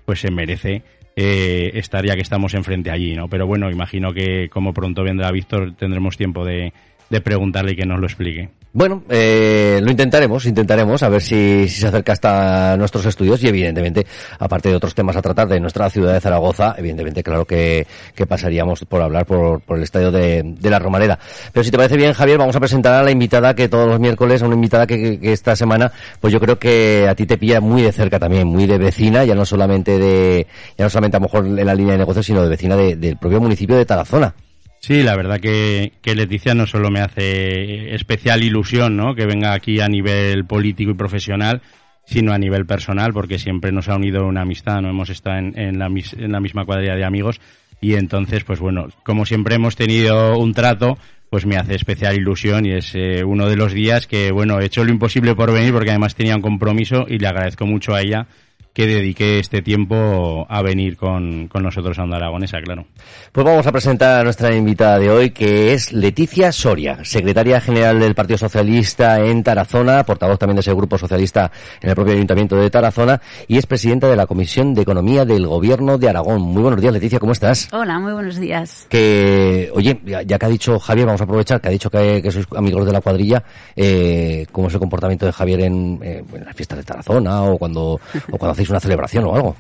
pues 0.06 0.20
se 0.20 0.32
merece 0.32 0.82
eh, 1.16 1.72
estar 1.76 2.06
ya 2.06 2.16
que 2.16 2.22
estamos 2.22 2.54
enfrente 2.54 2.90
allí, 2.90 3.16
¿no? 3.16 3.28
Pero 3.28 3.46
bueno, 3.46 3.70
imagino 3.70 4.14
que 4.14 4.50
como 4.50 4.74
pronto 4.74 5.04
vendrá 5.04 5.30
Víctor 5.32 5.74
tendremos 5.76 6.18
tiempo 6.18 6.46
de, 6.46 6.74
de 7.12 7.22
preguntarle 7.22 7.76
que 7.76 7.86
nos 7.86 8.00
lo 8.00 8.08
explique. 8.08 8.50
Bueno, 8.74 9.04
eh, 9.10 9.82
lo 9.84 9.92
intentaremos, 9.92 10.46
intentaremos 10.46 11.04
a 11.04 11.10
ver 11.10 11.22
si, 11.22 11.68
si 11.68 11.82
se 11.82 11.88
acerca 11.88 12.14
hasta 12.14 12.78
nuestros 12.78 13.06
estudios 13.06 13.44
y 13.44 13.50
evidentemente, 13.50 14.08
aparte 14.40 14.70
de 14.70 14.76
otros 14.76 14.96
temas 14.96 15.18
a 15.18 15.22
tratar 15.22 15.50
de 15.50 15.60
nuestra 15.60 15.90
ciudad 15.90 16.14
de 16.14 16.22
Zaragoza, 16.22 16.74
evidentemente 16.78 17.22
claro 17.22 17.44
que, 17.44 17.86
que 18.16 18.26
pasaríamos 18.26 18.86
por 18.86 19.02
hablar 19.02 19.26
por, 19.26 19.60
por 19.60 19.76
el 19.76 19.84
estadio 19.84 20.10
de, 20.10 20.42
de 20.58 20.70
la 20.70 20.80
Romareda. 20.80 21.20
Pero 21.52 21.66
si 21.66 21.70
te 21.70 21.76
parece 21.76 21.98
bien, 21.98 22.14
Javier, 22.14 22.38
vamos 22.38 22.56
a 22.56 22.62
presentar 22.62 22.94
a 22.94 23.04
la 23.04 23.12
invitada 23.12 23.54
que 23.56 23.68
todos 23.68 23.90
los 23.90 24.00
miércoles, 24.00 24.42
a 24.42 24.46
una 24.46 24.56
invitada 24.56 24.88
que 24.88 25.20
esta 25.22 25.54
semana, 25.58 25.92
pues 26.22 26.32
yo 26.32 26.40
creo 26.40 26.58
que 26.58 27.08
a 27.10 27.14
ti 27.16 27.26
te 27.26 27.38
pilla 27.38 27.60
muy 27.60 27.82
de 27.82 27.92
cerca 27.92 28.20
también, 28.20 28.48
muy 28.48 28.68
de 28.68 28.78
vecina, 28.78 29.26
ya 29.26 29.36
no 29.36 29.46
solamente 29.46 30.00
de, 30.00 30.48
ya 30.78 30.86
no 30.86 30.90
solamente 30.90 31.18
a 31.18 31.20
lo 31.20 31.26
mejor 31.26 31.46
en 31.46 31.66
la 31.68 31.76
línea 31.76 31.92
de 31.92 31.98
negocios, 32.00 32.26
sino 32.26 32.42
de 32.42 32.48
vecina 32.48 32.78
de- 32.78 32.96
del 32.96 33.18
propio 33.18 33.42
municipio 33.42 33.76
de 33.76 33.86
Tarazona. 33.86 34.34
Sí, 34.82 35.04
la 35.04 35.16
verdad 35.16 35.40
que, 35.40 35.94
que 36.02 36.16
Leticia 36.16 36.56
no 36.56 36.66
solo 36.66 36.90
me 36.90 37.02
hace 37.02 37.94
especial 37.94 38.44
ilusión, 38.44 38.98
¿no? 38.98 39.14
Que 39.14 39.28
venga 39.28 39.54
aquí 39.54 39.80
a 39.80 39.88
nivel 39.88 40.46
político 40.46 40.90
y 40.90 40.96
profesional, 40.96 41.62
sino 42.04 42.34
a 42.34 42.40
nivel 42.40 42.66
personal, 42.66 43.14
porque 43.14 43.38
siempre 43.38 43.72
nos 43.72 43.90
ha 43.90 43.96
unido 43.96 44.26
una 44.26 44.42
amistad, 44.42 44.82
¿no? 44.82 44.90
Hemos 44.90 45.12
estado 45.12 45.38
en, 45.38 45.58
en 45.58 45.78
la, 45.78 45.86
en 45.86 46.32
la 46.32 46.40
misma 46.40 46.66
cuadrilla 46.66 46.96
de 46.96 47.06
amigos 47.06 47.40
y 47.80 47.94
entonces, 47.94 48.44
pues 48.44 48.60
bueno, 48.60 48.88
como 49.04 49.28
siempre 49.28 49.54
hemos 49.54 49.76
tenido 49.76 50.36
un 50.40 50.52
trato, 50.54 50.98
pues 51.30 51.46
me 51.46 51.58
hace 51.58 51.76
especial 51.76 52.16
ilusión 52.16 52.66
y 52.66 52.72
es 52.72 52.96
eh, 52.96 53.24
uno 53.24 53.48
de 53.48 53.58
los 53.58 53.74
días 53.74 54.08
que, 54.08 54.32
bueno, 54.32 54.60
he 54.60 54.66
hecho 54.66 54.84
lo 54.84 54.92
imposible 54.92 55.36
por 55.36 55.54
venir 55.54 55.74
porque 55.74 55.92
además 55.92 56.16
tenía 56.16 56.36
un 56.36 56.42
compromiso 56.42 57.06
y 57.08 57.20
le 57.20 57.28
agradezco 57.28 57.68
mucho 57.68 57.94
a 57.94 58.02
ella 58.02 58.28
que 58.74 58.88
dedique 58.88 59.40
este 59.40 59.62
tiempo 59.62 60.46
a 60.50 60.62
venir 60.62 60.96
con, 60.96 61.48
con 61.48 61.64
nosotros 61.64 62.00
a 62.00 62.04
Onda 62.04 62.18
Aragonesa, 62.18 62.60
claro. 62.62 62.86
Pues 63.32 63.46
vamos 63.46 63.68
a 63.68 63.72
presentar 63.72 64.22
a 64.22 64.24
nuestra 64.24 64.56
invitada 64.56 64.98
de 64.98 65.10
hoy, 65.10 65.32
que 65.32 65.74
es 65.74 65.92
Leticia 65.92 66.52
Soria, 66.52 67.04
secretaria 67.04 67.60
general 67.60 68.00
del 68.00 68.16
Partido 68.16 68.38
Socialista 68.38 69.20
en 69.20 69.44
Tarazona, 69.44 70.04
portavoz 70.06 70.40
también 70.40 70.56
de 70.56 70.62
ese 70.62 70.74
grupo 70.74 70.98
socialista 70.98 71.52
en 71.82 71.90
el 71.90 71.96
propio 71.96 72.14
Ayuntamiento 72.14 72.56
de 72.56 72.70
Tarazona, 72.70 73.22
y 73.48 73.58
es 73.58 73.66
presidenta 73.66 74.08
de 74.08 74.16
la 74.16 74.26
Comisión 74.26 74.74
de 74.74 74.84
Economía 74.84 75.26
del 75.26 75.48
Gobierno 75.48 75.98
de 75.98 76.08
Aragón. 76.08 76.42
Muy 76.42 76.62
buenos 76.62 76.80
días, 76.80 76.94
Leticia, 76.94 77.20
¿cómo 77.20 77.34
estás? 77.34 77.68
Hola, 77.74 78.00
muy 78.00 78.14
buenos 78.14 78.38
días. 78.38 78.88
Que, 78.90 79.70
oye, 79.74 80.00
ya, 80.06 80.22
ya 80.22 80.40
que 80.40 80.46
ha 80.46 80.50
dicho 80.50 80.80
Javier, 80.80 81.08
vamos 81.08 81.22
a 81.22 81.26
aprovechar 81.26 81.60
que 81.60 81.68
ha 81.68 81.72
dicho 81.72 81.90
que, 81.90 82.22
que 82.22 82.32
sois 82.32 82.48
amigos 82.56 82.86
de 82.86 82.94
la 82.94 83.02
cuadrilla, 83.02 83.44
eh, 83.76 84.46
¿cómo 84.52 84.68
es 84.68 84.74
el 84.74 84.80
comportamiento 84.80 85.26
de 85.26 85.34
Javier 85.34 85.62
en, 85.62 86.00
eh, 86.02 86.24
en 86.34 86.46
las 86.46 86.56
fiestas 86.56 86.78
de 86.78 86.84
Tarazona 86.86 87.44
o 87.44 87.58
cuando, 87.58 88.00
o 88.32 88.38
cuando 88.38 88.61
hacéis 88.62 88.70
una 88.70 88.80
celebración 88.80 89.26
o 89.26 89.36
algo. 89.36 89.56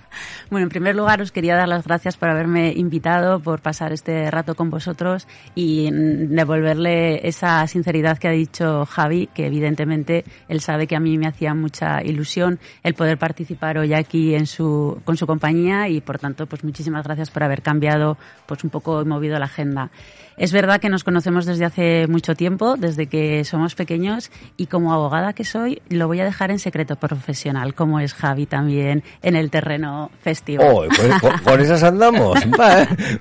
Bueno, 0.50 0.66
en 0.66 0.70
primer 0.70 0.96
lugar 0.96 1.22
os 1.22 1.32
quería 1.32 1.56
dar 1.56 1.68
las 1.68 1.86
gracias 1.86 2.18
por 2.18 2.30
haberme 2.30 2.74
invitado, 2.76 3.40
por 3.40 3.62
pasar 3.62 3.92
este 3.94 4.30
rato 4.30 4.56
con 4.56 4.70
vosotros 4.70 5.28
y 5.56 5.90
devolverle 5.92 7.28
esa 7.28 7.66
sinceridad 7.68 8.18
que 8.18 8.28
ha 8.28 8.32
dicho 8.32 8.86
Javi, 8.86 9.28
que 9.34 9.48
evidentemente 9.48 10.24
él 10.48 10.62
sabe 10.62 10.88
que 10.88 10.96
a 10.96 11.00
mí 11.00 11.18
me 11.18 11.28
hacía 11.28 11.54
mucha 11.54 12.04
ilusión 12.04 12.60
el 12.84 12.94
poder 12.94 13.18
participar 13.18 13.78
hoy 13.78 13.94
aquí 13.94 14.36
en 14.36 14.46
su, 14.46 15.02
con 15.04 15.18
su 15.18 15.26
compañía 15.26 15.88
y 15.90 16.02
por 16.02 16.20
tanto 16.20 16.46
pues 16.46 16.64
muchísimas 16.64 17.06
gracias 17.06 17.30
por 17.32 17.44
haber 17.44 17.62
cambiado 17.62 18.18
pues 18.46 18.64
un 18.64 18.70
poco 18.70 19.02
y 19.02 19.06
movido 19.06 19.40
la 19.40 19.46
agenda. 19.46 19.90
Es 20.38 20.52
verdad 20.52 20.80
que 20.80 20.90
nos 20.90 21.04
conocemos 21.04 21.46
desde 21.46 21.66
hace 21.66 22.08
mucho 22.08 22.36
tiempo, 22.36 22.76
desde 22.78 23.08
que 23.08 23.44
somos 23.44 23.76
pequeños, 23.76 24.32
y 24.58 24.68
como 24.68 24.94
abogada 24.94 25.34
que 25.34 25.44
soy, 25.44 25.82
lo 25.90 26.08
voy 26.08 26.20
a 26.20 26.26
dejar 26.26 26.52
en 26.52 26.60
secreto 26.60 26.96
profesional, 26.96 27.74
como 27.74 28.00
es 28.00 28.14
Javi 28.14 28.46
también 28.46 29.04
en 29.22 29.36
el 29.36 29.50
terreno 29.50 30.10
festivo. 30.22 30.64
Oh, 30.64 30.86
con, 31.44 31.60
esas 31.60 31.84
andamos. 31.84 32.40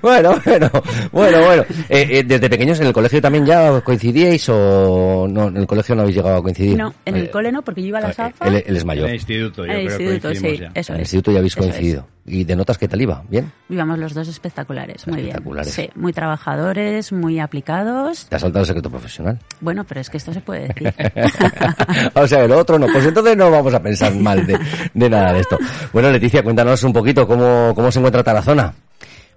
bueno, 0.01 0.39
bueno, 0.45 0.69
bueno, 1.11 1.45
bueno. 1.45 1.65
Eh, 1.89 2.07
eh, 2.09 2.23
desde 2.25 2.49
pequeños 2.49 2.79
en 2.79 2.87
el 2.87 2.93
colegio 2.93 3.21
también 3.21 3.45
ya 3.45 3.81
coincidíais 3.81 4.47
o 4.49 5.27
no, 5.29 5.47
en 5.47 5.57
el 5.57 5.67
colegio 5.67 5.95
no 5.95 6.01
habéis 6.01 6.17
llegado 6.17 6.37
a 6.37 6.41
coincidir. 6.41 6.77
No, 6.77 6.93
en 7.05 7.15
el 7.15 7.25
eh, 7.25 7.29
cole 7.31 7.51
no, 7.51 7.61
porque 7.61 7.81
yo 7.81 7.87
iba 7.89 7.99
a 7.99 8.01
la 8.01 8.13
SAFA. 8.13 8.47
Él, 8.47 8.63
es 8.65 8.85
mayor. 8.85 9.05
En 9.05 9.11
el 9.11 9.15
instituto, 9.15 9.65
yo 9.65 9.71
En 9.71 9.79
el 9.79 9.85
creo 9.87 9.97
que 9.97 10.03
instituto, 10.05 10.35
sí, 10.35 10.57
ya. 10.57 10.71
eso 10.73 10.93
En 10.93 10.95
el 10.97 11.01
es. 11.01 11.13
instituto 11.13 11.31
ya 11.31 11.37
habéis 11.39 11.57
es. 11.57 12.03
¿Y 12.25 12.43
de 12.43 12.55
notas 12.55 12.77
qué 12.77 12.87
tal 12.87 13.01
iba? 13.01 13.23
¿Bien? 13.29 13.51
Íbamos 13.69 13.97
los 13.97 14.13
dos 14.13 14.27
espectaculares, 14.27 15.07
muy 15.07 15.17
bien. 15.17 15.29
Espectaculares. 15.29 15.73
Sí, 15.73 15.89
muy 15.95 16.13
trabajadores, 16.13 17.11
muy 17.11 17.39
aplicados. 17.39 18.27
¿Te 18.27 18.35
has 18.35 18.41
saltado 18.41 18.61
el 18.61 18.67
secreto 18.67 18.91
profesional? 18.91 19.39
Bueno, 19.59 19.83
pero 19.85 20.01
es 20.01 20.09
que 20.09 20.17
esto 20.17 20.31
se 20.31 20.41
puede 20.41 20.67
decir. 20.67 20.93
o 22.13 22.27
sea, 22.27 22.43
el 22.43 22.51
otro 22.51 22.77
no. 22.77 22.87
Pues 22.87 23.05
entonces 23.05 23.35
no 23.35 23.49
vamos 23.49 23.73
a 23.73 23.81
pensar 23.81 24.13
mal 24.15 24.45
de, 24.45 24.59
de 24.93 25.09
nada 25.09 25.33
de 25.33 25.39
esto. 25.39 25.57
Bueno, 25.91 26.11
Leticia, 26.11 26.43
cuéntanos 26.43 26.83
un 26.83 26.93
poquito 26.93 27.27
cómo, 27.27 27.73
cómo 27.73 27.91
se 27.91 27.99
encuentra 27.99 28.23
Tarazona. 28.23 28.73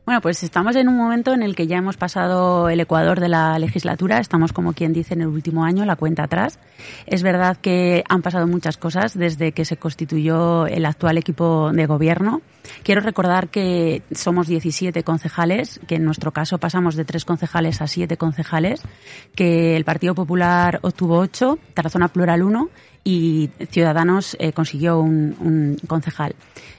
Bueno, 0.04 0.20
pues 0.20 0.42
estamos 0.42 0.76
en 0.76 0.88
un 0.88 0.98
momento 0.98 1.32
en 1.32 1.42
el 1.42 1.56
que 1.56 1.66
ya 1.66 1.78
hemos 1.78 1.96
pasado 1.96 2.68
el 2.68 2.78
ecuador 2.78 3.20
de 3.20 3.30
la 3.30 3.58
legislatura, 3.58 4.18
estamos 4.18 4.52
como 4.52 4.74
quien 4.74 4.92
dice 4.92 5.14
en 5.14 5.22
el 5.22 5.28
último 5.28 5.64
año, 5.64 5.86
la 5.86 5.96
cuenta 5.96 6.24
atrás. 6.24 6.58
Es 7.06 7.22
verdad 7.22 7.56
que 7.56 8.04
han 8.06 8.20
pasado 8.20 8.46
muchas 8.46 8.76
cosas 8.76 9.16
desde 9.16 9.52
que 9.52 9.64
se 9.64 9.78
constituyó 9.78 10.66
el 10.66 10.84
actual 10.84 11.16
equipo 11.16 11.72
de 11.72 11.86
gobierno. 11.86 12.42
Quiero 12.82 13.00
recordar 13.00 13.48
que 13.48 14.02
somos 14.12 14.46
17 14.46 15.02
concejales, 15.02 15.80
que 15.86 15.96
en 15.96 16.04
nuestro 16.04 16.32
caso 16.32 16.58
pasamos 16.58 16.96
de 16.96 17.04
tres 17.04 17.24
concejales 17.24 17.80
a 17.80 17.86
siete 17.86 18.16
concejales, 18.16 18.82
que 19.34 19.76
el 19.76 19.84
Partido 19.84 20.14
Popular 20.14 20.78
obtuvo 20.82 21.18
ocho, 21.18 21.58
Tarazona 21.74 22.08
Plural 22.08 22.42
uno 22.42 22.70
y 23.04 23.50
Ciudadanos 23.70 24.34
eh, 24.40 24.52
consiguió 24.52 24.98
un, 24.98 25.36
un 25.38 25.76
concejal. 25.86 26.34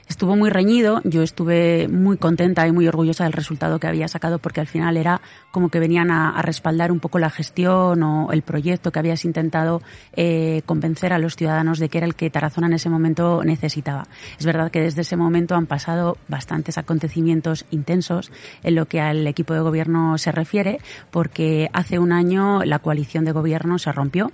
Estuvo 0.08 0.36
muy 0.36 0.50
reñido, 0.50 1.00
yo 1.02 1.22
estuve 1.22 1.88
muy 1.88 2.16
contenta 2.16 2.66
y 2.66 2.70
muy 2.70 2.86
orgullosa 2.86 3.24
del 3.24 3.32
resultado 3.32 3.80
que 3.80 3.88
había 3.88 4.06
sacado 4.06 4.38
porque 4.38 4.60
al 4.60 4.68
final 4.68 4.96
era 4.96 5.20
como 5.50 5.68
que 5.68 5.80
venían 5.80 6.12
a, 6.12 6.30
a 6.30 6.42
respaldar 6.42 6.92
un 6.92 7.00
poco 7.00 7.18
la 7.18 7.28
gestión 7.28 8.02
o 8.04 8.30
el 8.30 8.42
proyecto 8.42 8.92
que 8.92 9.00
habías 9.00 9.24
intentado 9.24 9.82
eh, 10.14 10.62
convencer 10.64 11.12
a 11.12 11.18
los 11.18 11.34
ciudadanos 11.34 11.80
de 11.80 11.88
que 11.88 11.98
era 11.98 12.06
el 12.06 12.14
que 12.14 12.30
Tarazona 12.30 12.68
en 12.68 12.74
ese 12.74 12.88
momento 12.88 13.42
necesitaba. 13.42 14.06
Es 14.38 14.46
verdad 14.46 14.70
que 14.70 14.80
desde 14.80 15.02
ese 15.02 15.16
momento 15.16 15.56
han 15.56 15.66
pasado 15.66 16.18
bastantes 16.28 16.78
acontecimientos 16.78 17.64
intensos 17.70 18.30
en 18.62 18.76
lo 18.76 18.86
que 18.86 19.00
al 19.00 19.26
equipo 19.26 19.54
de 19.54 19.60
gobierno 19.60 20.18
se 20.18 20.30
refiere 20.30 20.78
porque 21.10 21.68
hace 21.72 21.98
un 21.98 22.12
año 22.12 22.64
la 22.64 22.78
coalición 22.78 23.24
de 23.24 23.32
gobierno 23.32 23.78
se 23.78 23.90
rompió 23.90 24.30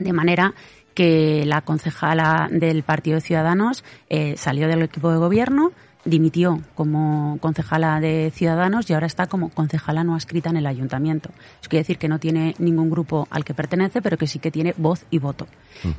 de 0.00 0.12
manera 0.12 0.54
que 0.98 1.44
la 1.46 1.60
concejala 1.60 2.48
del 2.50 2.82
Partido 2.82 3.14
de 3.14 3.20
Ciudadanos 3.20 3.84
eh, 4.08 4.34
salió 4.36 4.66
del 4.66 4.82
equipo 4.82 5.12
de 5.12 5.18
gobierno, 5.18 5.70
dimitió 6.04 6.60
como 6.74 7.38
concejala 7.40 8.00
de 8.00 8.32
Ciudadanos 8.34 8.90
y 8.90 8.94
ahora 8.94 9.06
está 9.06 9.28
como 9.28 9.48
concejala 9.50 10.02
no 10.02 10.16
adscrita 10.16 10.50
en 10.50 10.56
el 10.56 10.66
ayuntamiento. 10.66 11.30
Eso 11.60 11.70
quiere 11.70 11.82
decir 11.82 11.98
que 11.98 12.08
no 12.08 12.18
tiene 12.18 12.56
ningún 12.58 12.90
grupo 12.90 13.28
al 13.30 13.44
que 13.44 13.54
pertenece, 13.54 14.02
pero 14.02 14.18
que 14.18 14.26
sí 14.26 14.40
que 14.40 14.50
tiene 14.50 14.74
voz 14.76 15.06
y 15.08 15.20
voto. 15.20 15.46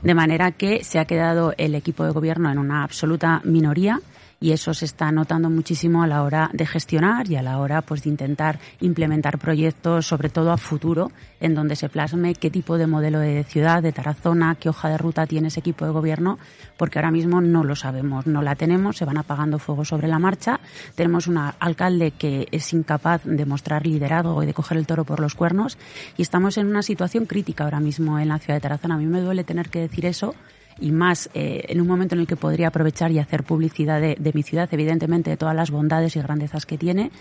De 0.03 0.13
manera 0.13 0.51
que 0.51 0.83
se 0.83 0.99
ha 0.99 1.05
quedado 1.05 1.53
el 1.57 1.75
equipo 1.75 2.03
de 2.03 2.11
gobierno 2.11 2.51
en 2.51 2.57
una 2.57 2.83
absoluta 2.83 3.39
minoría 3.45 4.01
y 4.39 4.51
eso 4.51 4.73
se 4.73 4.85
está 4.85 5.11
notando 5.11 5.49
muchísimo 5.49 6.03
a 6.03 6.07
la 6.07 6.23
hora 6.23 6.49
de 6.53 6.65
gestionar 6.65 7.29
y 7.29 7.35
a 7.35 7.41
la 7.41 7.59
hora 7.59 7.81
pues 7.81 8.03
de 8.03 8.09
intentar 8.09 8.59
implementar 8.79 9.37
proyectos 9.37 10.07
sobre 10.07 10.29
todo 10.29 10.51
a 10.51 10.57
futuro 10.57 11.11
en 11.39 11.55
donde 11.55 11.75
se 11.75 11.89
plasme 11.89 12.33
qué 12.35 12.49
tipo 12.49 12.77
de 12.77 12.87
modelo 12.87 13.19
de 13.19 13.43
ciudad 13.43 13.81
de 13.81 13.91
Tarazona, 13.91 14.55
qué 14.55 14.69
hoja 14.69 14.89
de 14.89 14.97
ruta 14.97 15.25
tiene 15.25 15.49
ese 15.49 15.59
equipo 15.59 15.85
de 15.85 15.91
gobierno, 15.91 16.37
porque 16.77 16.99
ahora 16.99 17.11
mismo 17.11 17.41
no 17.41 17.63
lo 17.63 17.75
sabemos, 17.75 18.27
no 18.27 18.41
la 18.41 18.55
tenemos, 18.55 18.97
se 18.97 19.05
van 19.05 19.17
apagando 19.17 19.59
fuegos 19.59 19.89
sobre 19.89 20.07
la 20.07 20.19
marcha. 20.19 20.59
Tenemos 20.95 21.27
un 21.27 21.37
alcalde 21.37 22.11
que 22.11 22.47
es 22.51 22.73
incapaz 22.73 23.23
de 23.23 23.45
mostrar 23.45 23.85
liderazgo 23.85 24.43
y 24.43 24.45
de 24.45 24.53
coger 24.53 24.77
el 24.77 24.87
toro 24.87 25.05
por 25.05 25.19
los 25.19 25.35
cuernos 25.35 25.77
y 26.17 26.21
estamos 26.21 26.57
en 26.57 26.67
una 26.67 26.81
situación 26.81 27.25
crítica 27.25 27.63
ahora 27.63 27.79
mismo 27.79 28.19
en 28.19 28.29
la 28.29 28.39
ciudad 28.39 28.55
de 28.55 28.61
Tarazona. 28.61 28.95
A 28.95 28.97
mí 28.97 29.05
me 29.05 29.21
duele 29.21 29.43
tener 29.43 29.69
que 29.69 29.79
decir 29.79 30.05
eso 30.05 30.35
y 30.81 30.91
más 30.91 31.29
eh, 31.33 31.65
en 31.69 31.81
un 31.81 31.87
momento 31.87 32.15
en 32.15 32.21
el 32.21 32.27
que 32.27 32.35
podría 32.35 32.67
aprovechar 32.67 33.11
y 33.11 33.19
hacer 33.19 33.43
publicidad 33.43 33.99
de, 33.99 34.31
mi 34.33 34.43
ciudad, 34.43 34.69
evidentemente 34.71 35.29
de 35.29 35.37
todas 35.37 35.55
las 35.55 35.71
bondades 35.71 36.15
y 36.15 36.21
grandezas 36.21 36.65
que 36.65 36.77
tiene, 36.77 37.11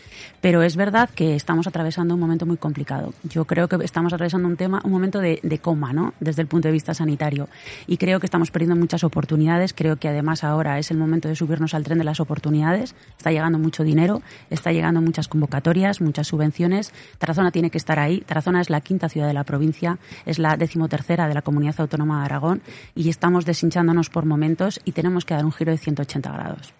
pero 0.40 0.62
es 0.62 0.76
verdad 0.76 1.10
que 1.10 1.34
estamos 1.34 1.66
atravesando 1.66 2.14
un 2.14 2.20
momento 2.20 2.46
muy 2.46 2.56
complicado. 2.56 3.12
Yo 3.24 3.44
creo 3.44 3.68
que 3.68 3.76
estamos 3.84 4.12
atravesando 4.12 4.48
un 4.48 4.56
tema, 4.56 4.80
un 4.84 4.92
momento 4.92 5.20
de, 5.20 5.40
de 5.42 5.58
coma, 5.58 5.92
¿no? 5.92 6.14
Desde 6.20 6.42
el 6.42 6.48
punto 6.48 6.68
de 6.68 6.72
vista 6.72 6.94
sanitario. 6.94 7.48
Y 7.86 7.96
creo 7.96 8.20
que 8.20 8.26
estamos 8.26 8.50
perdiendo 8.50 8.76
muchas 8.76 9.04
oportunidades. 9.04 9.72
Creo 9.72 9.96
que 9.96 10.08
además 10.08 10.44
ahora 10.44 10.78
es 10.78 10.90
el 10.90 10.98
momento 10.98 11.28
de 11.28 11.36
subirnos 11.36 11.74
al 11.74 11.84
tren 11.84 11.98
de 11.98 12.04
las 12.04 12.20
oportunidades. 12.20 12.94
Está 13.16 13.30
llegando 13.30 13.58
mucho 13.58 13.84
dinero, 13.84 14.22
está 14.50 14.72
llegando 14.72 15.00
muchas 15.00 15.28
convocatorias, 15.28 16.00
muchas 16.00 16.26
subvenciones. 16.28 16.92
Tarazona 17.18 17.50
tiene 17.50 17.70
que 17.70 17.78
estar 17.78 17.98
ahí. 17.98 18.20
Tarazona 18.20 18.60
es 18.60 18.70
la 18.70 18.80
quinta 18.80 19.08
ciudad 19.08 19.26
de 19.26 19.34
la 19.34 19.44
provincia, 19.44 19.98
es 20.26 20.38
la 20.38 20.56
decimotercera 20.56 21.28
de 21.28 21.34
la 21.34 21.42
comunidad 21.42 21.74
autónoma 21.78 22.20
de 22.20 22.24
Aragón 22.26 22.62
y 22.94 23.08
estamos 23.08 23.44
deshinchándonos 23.48 24.10
por 24.10 24.24
momentos 24.24 24.78
y 24.84 24.92
tenemos 24.92 25.24
que 25.24 25.34
dar 25.34 25.44
un 25.44 25.52
giro 25.52 25.72
de 25.72 25.78
180 25.78 26.30
grados. 26.30 26.72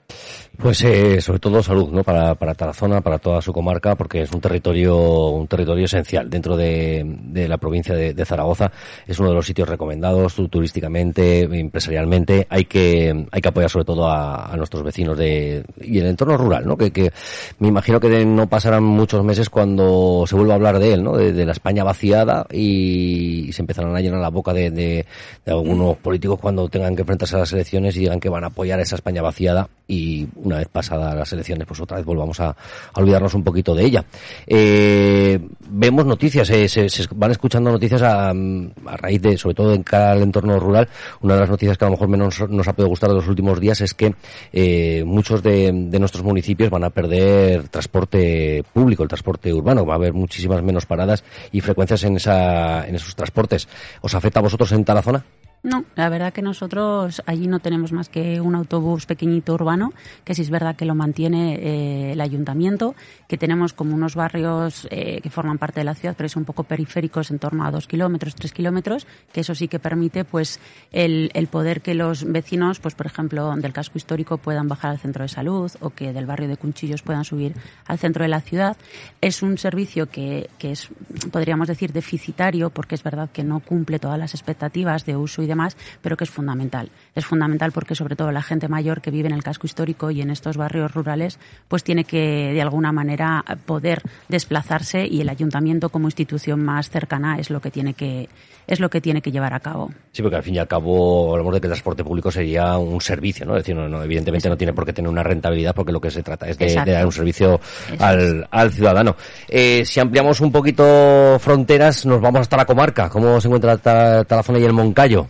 Pues 0.56 0.82
eh, 0.82 1.20
sobre 1.20 1.38
todo 1.38 1.62
salud, 1.62 1.90
¿no? 1.92 2.02
Para, 2.02 2.34
para 2.34 2.52
Tarazona, 2.54 3.00
para 3.00 3.18
toda 3.18 3.40
su 3.40 3.52
comarca, 3.52 3.94
porque 3.94 4.22
es 4.22 4.32
un 4.32 4.40
territorio, 4.40 5.28
un 5.28 5.46
territorio 5.46 5.84
esencial 5.84 6.28
dentro 6.28 6.56
de, 6.56 7.04
de 7.06 7.46
la 7.46 7.58
provincia 7.58 7.94
de, 7.94 8.12
de, 8.12 8.25
Zaragoza. 8.25 8.72
Es 9.06 9.20
uno 9.20 9.28
de 9.28 9.37
los 9.37 9.46
sitios 9.46 9.68
recomendados 9.68 10.34
turísticamente, 10.50 11.42
empresarialmente. 11.42 12.46
Hay 12.50 12.64
que, 12.64 13.26
hay 13.30 13.40
que 13.40 13.48
apoyar 13.48 13.70
sobre 13.70 13.84
todo 13.84 14.08
a, 14.08 14.52
a 14.52 14.56
nuestros 14.56 14.82
vecinos 14.82 15.16
de, 15.16 15.64
y 15.80 16.00
el 16.00 16.06
entorno 16.06 16.37
rural, 16.37 16.66
¿no? 16.66 16.76
Que, 16.76 16.90
que 16.90 17.12
me 17.60 17.68
imagino 17.68 18.00
que 18.00 18.25
no 18.25 18.48
pasarán 18.48 18.82
muchos 18.82 19.22
meses 19.22 19.48
cuando 19.50 20.25
se 20.26 20.34
vuelva 20.34 20.54
a 20.54 20.56
hablar 20.56 20.80
de 20.80 20.94
él, 20.94 21.04
¿no? 21.04 21.16
De, 21.16 21.32
de 21.32 21.46
la 21.46 21.52
España 21.52 21.84
vaciada 21.84 22.46
y, 22.50 23.48
y, 23.48 23.52
se 23.52 23.62
empezarán 23.62 23.94
a 23.94 24.00
llenar 24.00 24.20
la 24.20 24.30
boca 24.30 24.52
de, 24.52 24.72
de, 24.72 25.06
de 25.44 25.52
algunos 25.52 25.96
políticos 25.98 26.40
cuando 26.40 26.57
tengan 26.66 26.96
que 26.96 27.02
enfrentarse 27.02 27.36
a 27.36 27.40
las 27.40 27.52
elecciones 27.52 27.94
y 27.96 28.00
digan 28.00 28.18
que 28.18 28.28
van 28.28 28.42
a 28.42 28.48
apoyar 28.48 28.80
a 28.80 28.82
esa 28.82 28.96
España 28.96 29.22
vaciada 29.22 29.68
y 29.86 30.26
una 30.36 30.58
vez 30.58 30.68
pasadas 30.68 31.14
las 31.14 31.32
elecciones, 31.32 31.66
pues 31.66 31.80
otra 31.80 31.96
vez 31.98 32.04
volvamos 32.06 32.40
a, 32.40 32.54
olvidarnos 32.94 33.34
un 33.34 33.44
poquito 33.44 33.74
de 33.74 33.84
ella. 33.84 34.04
Eh, 34.46 35.38
vemos 35.70 36.04
noticias, 36.04 36.50
eh, 36.50 36.68
se, 36.68 36.88
se, 36.88 37.06
van 37.14 37.30
escuchando 37.30 37.70
noticias 37.70 38.02
a, 38.02 38.30
a, 38.30 38.96
raíz 38.96 39.22
de, 39.22 39.38
sobre 39.38 39.54
todo 39.54 39.74
en 39.74 39.82
cada 39.82 40.16
entorno 40.16 40.58
rural, 40.58 40.88
una 41.22 41.34
de 41.34 41.40
las 41.40 41.50
noticias 41.50 41.78
que 41.78 41.84
a 41.84 41.88
lo 41.88 41.92
mejor 41.92 42.08
menos 42.08 42.48
nos 42.50 42.68
ha 42.68 42.72
podido 42.72 42.88
gustar 42.88 43.10
de 43.10 43.16
los 43.16 43.28
últimos 43.28 43.60
días 43.60 43.80
es 43.80 43.94
que 43.94 44.14
eh, 44.52 45.04
muchos 45.06 45.42
de, 45.42 45.72
de, 45.72 45.98
nuestros 45.98 46.24
municipios 46.24 46.70
van 46.70 46.84
a 46.84 46.90
perder 46.90 47.68
transporte 47.68 48.64
público, 48.72 49.02
el 49.02 49.08
transporte 49.08 49.52
urbano, 49.52 49.86
va 49.86 49.94
a 49.94 49.96
haber 49.96 50.12
muchísimas 50.12 50.62
menos 50.62 50.86
paradas 50.86 51.24
y 51.52 51.60
frecuencias 51.60 52.04
en, 52.04 52.16
esa, 52.16 52.86
en 52.86 52.94
esos 52.94 53.14
transportes. 53.14 53.68
¿Os 54.00 54.14
afecta 54.14 54.40
a 54.40 54.42
vosotros 54.42 54.72
en 54.72 54.84
Tarazona? 54.84 55.24
No, 55.62 55.84
la 55.96 56.08
verdad 56.08 56.32
que 56.32 56.40
nosotros 56.40 57.20
allí 57.26 57.48
no 57.48 57.58
tenemos 57.58 57.92
más 57.92 58.08
que 58.08 58.40
un 58.40 58.54
autobús 58.54 59.06
pequeñito 59.06 59.54
urbano, 59.54 59.92
que 60.24 60.34
sí 60.34 60.42
es 60.42 60.50
verdad 60.50 60.76
que 60.76 60.84
lo 60.84 60.94
mantiene 60.94 61.56
eh, 61.56 62.12
el 62.12 62.20
ayuntamiento, 62.20 62.94
que 63.26 63.36
tenemos 63.36 63.72
como 63.72 63.94
unos 63.94 64.14
barrios 64.14 64.86
eh, 64.90 65.20
que 65.20 65.30
forman 65.30 65.58
parte 65.58 65.80
de 65.80 65.84
la 65.84 65.94
ciudad, 65.94 66.14
pero 66.16 66.28
son 66.28 66.42
un 66.42 66.46
poco 66.46 66.62
periféricos, 66.62 67.32
en 67.32 67.40
torno 67.40 67.64
a 67.64 67.72
dos 67.72 67.88
kilómetros, 67.88 68.36
tres 68.36 68.52
kilómetros, 68.52 69.06
que 69.32 69.40
eso 69.40 69.54
sí 69.56 69.66
que 69.66 69.80
permite 69.80 70.24
pues 70.24 70.60
el, 70.92 71.30
el 71.34 71.48
poder 71.48 71.80
que 71.80 71.94
los 71.94 72.24
vecinos, 72.24 72.78
pues 72.78 72.94
por 72.94 73.06
ejemplo, 73.06 73.54
del 73.56 73.72
casco 73.72 73.98
histórico 73.98 74.38
puedan 74.38 74.68
bajar 74.68 74.92
al 74.92 74.98
centro 74.98 75.24
de 75.24 75.28
salud 75.28 75.72
o 75.80 75.90
que 75.90 76.12
del 76.12 76.26
barrio 76.26 76.46
de 76.46 76.56
Cunchillos 76.56 77.02
puedan 77.02 77.24
subir 77.24 77.54
al 77.86 77.98
centro 77.98 78.22
de 78.22 78.28
la 78.28 78.40
ciudad. 78.40 78.76
Es 79.20 79.42
un 79.42 79.58
servicio 79.58 80.08
que, 80.08 80.48
que 80.56 80.70
es, 80.70 80.88
podríamos 81.32 81.66
decir, 81.66 81.92
deficitario, 81.92 82.70
porque 82.70 82.94
es 82.94 83.02
verdad 83.02 83.28
que 83.32 83.42
no 83.42 83.58
cumple 83.58 83.98
todas 83.98 84.18
las 84.18 84.34
expectativas 84.34 85.04
de 85.04 85.16
uso 85.16 85.42
y 85.42 85.48
demás, 85.49 85.76
pero 86.00 86.17
que 86.17 86.25
es 86.25 86.31
fundamental. 86.31 86.90
Es 87.14 87.26
fundamental 87.26 87.73
porque 87.73 87.95
sobre 87.95 88.14
todo 88.14 88.31
la 88.31 88.43
gente 88.43 88.69
mayor 88.69 89.00
que 89.00 89.11
vive 89.11 89.28
en 89.28 89.35
el 89.35 89.43
casco 89.43 89.67
histórico 89.67 90.11
y 90.11 90.21
en 90.21 90.31
estos 90.31 90.57
barrios 90.57 90.95
rurales, 90.95 91.38
pues 91.67 91.83
tiene 91.83 92.05
que 92.05 92.52
de 92.52 92.62
alguna 92.62 92.93
manera 92.93 93.45
poder 93.67 94.02
desplazarse 94.28 95.07
y 95.07 95.21
el 95.21 95.28
ayuntamiento 95.28 95.88
como 95.88 96.07
institución 96.07 96.64
más 96.64 96.90
cercana 96.90 97.38
es 97.38 97.50
lo 97.50 97.61
que 97.61 97.71
tiene 97.71 97.95
que 97.95 98.28
es 98.68 98.80
lo 98.80 98.90
que 98.90 99.00
tiene 99.00 99.22
que 99.22 99.32
llevar 99.32 99.54
a 99.54 99.60
cabo. 99.60 99.90
Sí, 100.12 100.22
porque 100.22 100.37
al 100.37 100.42
fin 100.42 100.54
y 100.54 100.58
al 100.58 100.68
cabo 100.68 101.32
hablamos 101.32 101.54
de 101.54 101.60
que 101.60 101.66
el 101.66 101.72
transporte 101.72 102.04
público 102.04 102.30
sería 102.30 102.76
un 102.76 103.00
servicio, 103.00 103.46
¿no? 103.46 103.56
Es 103.56 103.64
decir, 103.64 103.75
no, 103.75 104.02
evidentemente 104.02 104.48
no 104.48 104.56
tiene 104.56 104.75
por 104.75 104.84
qué 104.84 104.92
tener 104.92 105.10
una 105.10 105.22
rentabilidad 105.22 105.75
porque 105.75 105.90
lo 105.90 106.00
que 106.00 106.10
se 106.10 106.22
trata 106.22 106.46
es 106.46 106.58
de, 106.58 106.75
dar 106.75 107.06
un 107.06 107.12
servicio 107.12 107.58
al, 107.98 108.46
al, 108.50 108.70
ciudadano. 108.70 109.16
Eh, 109.48 109.84
si 109.87 110.00
ampliamos 110.00 110.40
un 110.40 110.52
poquito 110.52 111.38
fronteras, 111.40 112.04
nos 112.04 112.20
vamos 112.20 112.42
hasta 112.42 112.58
la 112.58 112.66
comarca. 112.66 113.08
¿Cómo 113.08 113.40
se 113.40 113.48
encuentra 113.48 113.80
la 114.28 114.42
zona 114.42 114.58
y 114.58 114.64
el 114.64 114.72
Moncayo? 114.75 115.28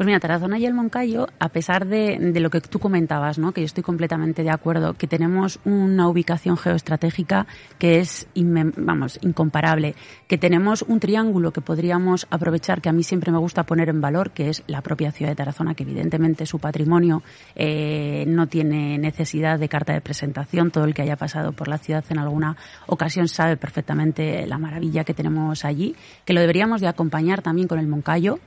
Pues 0.00 0.06
mira, 0.06 0.18
Tarazona 0.18 0.58
y 0.58 0.64
el 0.64 0.72
Moncayo, 0.72 1.26
a 1.38 1.50
pesar 1.50 1.86
de, 1.86 2.32
lo 2.40 2.48
que 2.48 2.62
tú 2.62 2.78
comentabas, 2.78 3.38
¿no? 3.38 3.52
que 3.52 3.60
yo 3.60 3.66
estoy 3.66 3.82
completamente 3.82 4.42
de 4.42 4.48
acuerdo, 4.48 4.94
que 4.94 5.06
tenemos 5.06 5.60
una 5.66 6.08
ubicación 6.08 6.56
geoestratégica 6.56 7.46
que 7.78 7.98
es, 7.98 8.26
vamos, 8.34 9.18
incomparable, 9.20 9.94
que 10.26 10.38
tenemos 10.38 10.80
un 10.88 11.00
triángulo 11.00 11.52
que 11.52 11.60
podríamos 11.60 12.26
aprovechar, 12.30 12.80
que 12.80 12.88
a 12.88 12.92
mí 12.92 13.02
siempre 13.02 13.30
me 13.30 13.36
gusta 13.36 13.64
poner 13.64 13.90
en 13.90 14.00
valor, 14.00 14.30
que 14.30 14.48
es 14.48 14.62
la 14.68 14.80
propia 14.80 15.12
ciudad 15.12 15.32
de 15.32 15.36
Tarazona, 15.36 15.74
que 15.74 15.82
evidentemente 15.82 16.46
su 16.46 16.58
patrimonio 16.58 17.22
eh, 17.54 18.24
no 18.26 18.46
tiene 18.46 18.96
necesidad 18.96 19.58
de 19.58 19.68
carta 19.68 19.92
de 19.92 20.00
presentación. 20.00 20.70
Todo 20.70 20.84
el 20.84 20.94
que 20.94 21.02
haya 21.02 21.16
pasado 21.16 21.52
por 21.52 21.68
la 21.68 21.76
ciudad 21.76 22.06
en 22.08 22.18
alguna 22.18 22.56
ocasión 22.86 23.28
sabe 23.28 23.58
perfectamente 23.58 24.46
la 24.46 24.56
maravilla 24.56 25.04
que 25.04 25.12
tenemos 25.12 25.66
allí, 25.66 25.94
que 26.24 26.32
lo 26.32 26.40
deberíamos 26.40 26.80
de 26.80 26.88
acompañar 26.88 27.42
también 27.42 27.68
con 27.68 27.78
el 27.78 27.86
Moncayo, 27.86 28.38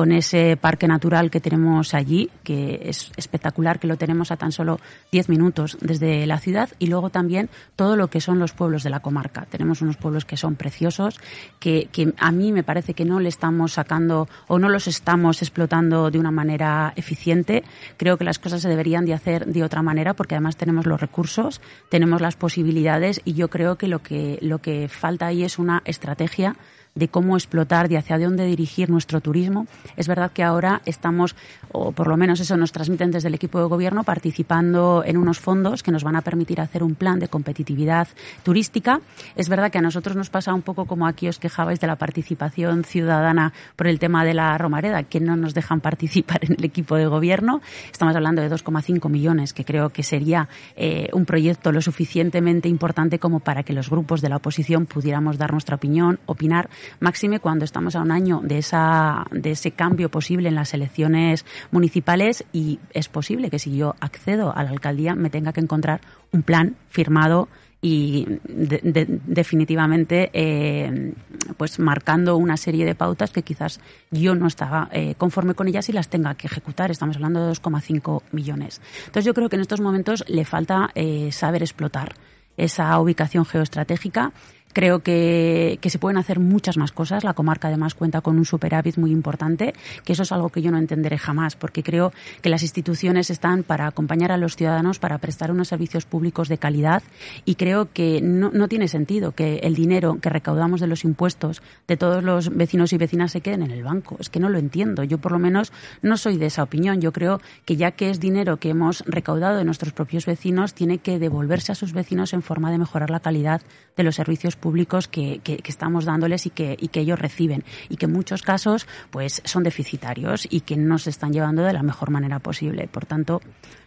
con 0.00 0.12
ese 0.12 0.56
parque 0.56 0.88
natural 0.88 1.30
que 1.30 1.40
tenemos 1.40 1.92
allí, 1.92 2.30
que 2.42 2.80
es 2.84 3.12
espectacular, 3.18 3.78
que 3.78 3.86
lo 3.86 3.98
tenemos 3.98 4.30
a 4.30 4.38
tan 4.38 4.50
solo 4.50 4.80
10 5.12 5.28
minutos 5.28 5.76
desde 5.82 6.26
la 6.26 6.38
ciudad, 6.38 6.70
y 6.78 6.86
luego 6.86 7.10
también 7.10 7.50
todo 7.76 7.96
lo 7.96 8.08
que 8.08 8.22
son 8.22 8.38
los 8.38 8.54
pueblos 8.54 8.82
de 8.82 8.88
la 8.88 9.00
comarca. 9.00 9.44
Tenemos 9.50 9.82
unos 9.82 9.98
pueblos 9.98 10.24
que 10.24 10.38
son 10.38 10.56
preciosos, 10.56 11.20
que, 11.58 11.90
que 11.92 12.14
a 12.16 12.32
mí 12.32 12.50
me 12.50 12.62
parece 12.62 12.94
que 12.94 13.04
no 13.04 13.20
le 13.20 13.28
estamos 13.28 13.74
sacando 13.74 14.26
o 14.48 14.58
no 14.58 14.70
los 14.70 14.86
estamos 14.86 15.42
explotando 15.42 16.10
de 16.10 16.18
una 16.18 16.30
manera 16.30 16.94
eficiente. 16.96 17.62
Creo 17.98 18.16
que 18.16 18.24
las 18.24 18.38
cosas 18.38 18.62
se 18.62 18.70
deberían 18.70 19.04
de 19.04 19.12
hacer 19.12 19.44
de 19.44 19.62
otra 19.62 19.82
manera, 19.82 20.14
porque 20.14 20.34
además 20.34 20.56
tenemos 20.56 20.86
los 20.86 20.98
recursos, 20.98 21.60
tenemos 21.90 22.22
las 22.22 22.36
posibilidades, 22.36 23.20
y 23.26 23.34
yo 23.34 23.50
creo 23.50 23.76
que 23.76 23.86
lo 23.86 23.98
que, 23.98 24.38
lo 24.40 24.60
que 24.60 24.88
falta 24.88 25.26
ahí 25.26 25.44
es 25.44 25.58
una 25.58 25.82
estrategia 25.84 26.56
de 26.94 27.08
cómo 27.08 27.36
explotar, 27.36 27.88
de 27.88 27.96
hacia 27.96 28.18
dónde 28.18 28.46
dirigir 28.46 28.90
nuestro 28.90 29.20
turismo. 29.20 29.66
Es 29.96 30.08
verdad 30.08 30.32
que 30.32 30.42
ahora 30.42 30.82
estamos, 30.84 31.36
o 31.72 31.92
por 31.92 32.08
lo 32.08 32.16
menos 32.16 32.40
eso 32.40 32.56
nos 32.56 32.72
transmiten 32.72 33.10
desde 33.10 33.28
el 33.28 33.34
equipo 33.34 33.58
de 33.58 33.66
gobierno, 33.66 34.04
participando 34.04 35.02
en 35.04 35.16
unos 35.16 35.38
fondos 35.38 35.82
que 35.82 35.92
nos 35.92 36.04
van 36.04 36.16
a 36.16 36.22
permitir 36.22 36.60
hacer 36.60 36.82
un 36.82 36.94
plan 36.94 37.18
de 37.18 37.28
competitividad 37.28 38.08
turística. 38.42 39.00
Es 39.36 39.48
verdad 39.48 39.70
que 39.70 39.78
a 39.78 39.82
nosotros 39.82 40.16
nos 40.16 40.30
pasa 40.30 40.52
un 40.52 40.62
poco 40.62 40.86
como 40.86 41.06
aquí 41.06 41.28
os 41.28 41.38
quejabais 41.38 41.80
de 41.80 41.86
la 41.86 41.96
participación 41.96 42.84
ciudadana 42.84 43.52
por 43.76 43.86
el 43.86 43.98
tema 43.98 44.24
de 44.24 44.34
la 44.34 44.56
Romareda, 44.58 45.04
que 45.04 45.20
no 45.20 45.36
nos 45.36 45.54
dejan 45.54 45.80
participar 45.90 46.44
en 46.44 46.56
el 46.58 46.64
equipo 46.64 46.96
de 46.96 47.06
gobierno. 47.06 47.60
Estamos 47.90 48.14
hablando 48.16 48.42
de 48.42 48.50
2,5 48.50 49.08
millones, 49.08 49.52
que 49.52 49.64
creo 49.64 49.90
que 49.90 50.02
sería 50.02 50.48
eh, 50.76 51.08
un 51.12 51.24
proyecto 51.24 51.72
lo 51.72 51.80
suficientemente 51.80 52.68
importante 52.68 53.18
como 53.18 53.40
para 53.40 53.62
que 53.62 53.72
los 53.72 53.90
grupos 53.90 54.20
de 54.20 54.28
la 54.28 54.36
oposición 54.36 54.86
pudiéramos 54.86 55.38
dar 55.38 55.52
nuestra 55.52 55.76
opinión, 55.76 56.18
opinar 56.26 56.68
máxime 57.00 57.40
cuando 57.40 57.64
estamos 57.64 57.96
a 57.96 58.00
un 58.00 58.10
año 58.10 58.40
de, 58.42 58.58
esa, 58.58 59.24
de 59.30 59.52
ese 59.52 59.72
cambio 59.72 60.10
posible 60.10 60.48
en 60.48 60.54
las 60.54 60.74
elecciones 60.74 61.44
municipales 61.70 62.44
y 62.52 62.78
es 62.92 63.08
posible 63.08 63.50
que 63.50 63.58
si 63.58 63.76
yo 63.76 63.94
accedo 64.00 64.56
a 64.56 64.62
la 64.62 64.70
alcaldía 64.70 65.14
me 65.14 65.30
tenga 65.30 65.52
que 65.52 65.60
encontrar 65.60 66.00
un 66.32 66.42
plan 66.42 66.76
firmado 66.88 67.48
y 67.82 68.26
definitivamente 68.42 70.30
eh, 70.34 71.14
pues 71.56 71.78
marcando 71.78 72.36
una 72.36 72.56
serie 72.58 72.84
de 72.84 72.94
pautas 72.94 73.30
que 73.30 73.42
quizás 73.42 73.80
yo 74.10 74.34
no 74.34 74.46
estaba 74.46 74.88
eh, 74.92 75.14
conforme 75.16 75.54
con 75.54 75.66
ellas 75.66 75.88
y 75.88 75.92
las 75.92 76.08
tenga 76.08 76.34
que 76.34 76.46
ejecutar. 76.46 76.90
Estamos 76.90 77.16
hablando 77.16 77.46
de 77.46 77.52
2,5 77.52 78.22
millones. 78.32 78.82
Entonces 78.98 79.24
yo 79.24 79.32
creo 79.32 79.48
que 79.48 79.56
en 79.56 79.62
estos 79.62 79.80
momentos 79.80 80.24
le 80.28 80.44
falta 80.44 80.90
eh, 80.94 81.32
saber 81.32 81.62
explotar 81.62 82.14
esa 82.56 82.98
ubicación 83.00 83.46
geoestratégica 83.46 84.32
Creo 84.72 85.00
que, 85.00 85.78
se 85.82 85.98
pueden 85.98 86.18
hacer 86.18 86.38
muchas 86.38 86.76
más 86.76 86.92
cosas. 86.92 87.24
La 87.24 87.34
comarca 87.34 87.68
además 87.68 87.94
cuenta 87.94 88.20
con 88.20 88.38
un 88.38 88.44
superávit 88.44 88.98
muy 88.98 89.10
importante, 89.10 89.74
que 90.04 90.12
eso 90.12 90.22
es 90.22 90.30
algo 90.30 90.50
que 90.50 90.62
yo 90.62 90.70
no 90.70 90.78
entenderé 90.78 91.18
jamás, 91.18 91.56
porque 91.56 91.82
creo 91.82 92.12
que 92.40 92.48
las 92.48 92.62
instituciones 92.62 93.30
están 93.30 93.64
para 93.64 93.88
acompañar 93.88 94.30
a 94.30 94.36
los 94.36 94.54
ciudadanos, 94.54 95.00
para 95.00 95.18
prestar 95.18 95.50
unos 95.50 95.68
servicios 95.68 96.04
públicos 96.04 96.48
de 96.48 96.58
calidad 96.58 97.02
y 97.44 97.56
creo 97.56 97.92
que 97.92 98.20
no, 98.22 98.50
no 98.50 98.68
tiene 98.68 98.86
sentido 98.86 99.32
que 99.32 99.56
el 99.58 99.74
dinero 99.74 100.18
que 100.20 100.28
recaudamos 100.28 100.80
de 100.80 100.86
los 100.86 101.04
impuestos 101.04 101.62
de 101.88 101.96
todos 101.96 102.22
los 102.22 102.54
vecinos 102.56 102.92
y 102.92 102.98
vecinas 102.98 103.32
se 103.32 103.40
queden 103.40 103.62
en 103.62 103.72
el 103.72 103.82
banco. 103.82 104.16
Es 104.20 104.30
que 104.30 104.38
no 104.38 104.48
lo 104.48 104.58
entiendo. 104.58 105.02
Yo 105.02 105.18
por 105.18 105.32
lo 105.32 105.38
menos 105.38 105.72
no 106.02 106.16
soy 106.16 106.36
de 106.36 106.46
esa 106.46 106.62
opinión. 106.62 107.00
Yo 107.00 107.12
creo 107.12 107.40
que 107.64 107.76
ya 107.76 107.90
que 107.92 108.10
es 108.10 108.20
dinero 108.20 108.58
que 108.58 108.70
hemos 108.70 109.02
recaudado 109.06 109.58
de 109.58 109.64
nuestros 109.64 109.92
propios 109.92 110.26
vecinos, 110.26 110.74
tiene 110.74 110.98
que 110.98 111.18
devolverse 111.18 111.72
a 111.72 111.74
sus 111.74 111.92
vecinos 111.92 112.32
en 112.32 112.42
forma 112.42 112.70
de 112.70 112.78
mejorar 112.78 113.10
la 113.10 113.20
calidad 113.20 113.62
de 113.96 114.04
los 114.04 114.14
servicios 114.14 114.56
públicos 114.60 115.08
que, 115.08 115.40
que, 115.42 115.60
estamos 115.66 116.04
dándoles 116.04 116.46
y 116.46 116.50
que, 116.50 116.76
y 116.78 116.88
que 116.88 117.00
ellos 117.00 117.18
reciben 117.18 117.64
y 117.88 117.96
que 117.96 118.06
en 118.06 118.12
muchos 118.12 118.42
casos 118.42 118.86
pues 119.10 119.42
son 119.44 119.62
deficitarios 119.62 120.46
y 120.50 120.60
que 120.60 120.76
no 120.76 120.98
se 120.98 121.10
están 121.10 121.32
llevando 121.32 121.62
de 121.62 121.72
la 121.72 121.82
mejor 121.82 122.10
manera 122.10 122.38
posible. 122.38 122.88
Por 122.88 123.06
tanto, 123.06 123.40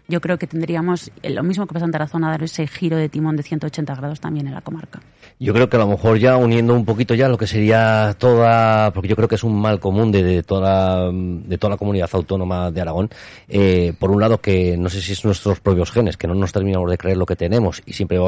yo 0.08 0.20
creo 0.20 0.38
que 0.38 0.48
tendríamos 0.48 1.12
lo 1.24 1.44
mismo 1.44 1.66
que 1.66 1.74
pasa 1.74 1.86
en 1.86 1.92
Tarazona, 1.92 2.30
dar 2.30 2.44
ese 2.44 2.68
giro 2.68 2.98
de 2.98 3.08
timón 3.08 3.38
de 3.38 3.44
180 3.44 3.96
grados 3.96 4.20
también 4.20 4.48
en 4.48 4.54
la 4.54 4.62
comarca. 4.62 5.00
Yo 5.40 5.54
creo 5.54 5.70
que 5.70 5.78
a 5.78 5.80
lo 5.80 5.88
mejor 5.88 6.18
ya 6.18 6.36
uniendo 6.36 6.74
un 6.74 6.84
poquito 6.84 7.16
ya 7.16 7.30
lo 7.30 7.38
que 7.38 7.48
sería 7.48 8.14
toda, 8.20 8.92
porque 8.92 9.08
yo 9.08 9.16
creo 9.16 9.28
que 9.28 9.36
es 9.36 9.44
un 9.44 9.60
mal 9.60 9.80
común 9.80 10.12
de, 10.12 10.44
toda, 10.44 11.10
de 11.12 11.58
toda 11.58 11.72
la 11.72 11.78
comunidad 11.78 12.10
autónoma 12.12 12.70
de 12.72 12.82
Aragón, 12.82 13.10
eh, 13.48 13.94
por 13.98 14.12
un 14.12 14.20
lado 14.20 14.40
que 14.40 14.76
no 14.78 14.90
sé 14.90 15.02
si 15.02 15.14
es 15.14 15.24
nuestros 15.24 15.62
propios 15.62 15.92
genes, 15.92 16.18
que 16.18 16.28
no 16.28 16.36
nos 16.36 16.52
terminamos 16.52 16.90
de 16.92 16.98
creer 16.98 17.18
lo 17.18 17.26
que 17.26 17.38
tenemos 17.38 17.82
y 17.86 17.94
siempre 17.94 18.20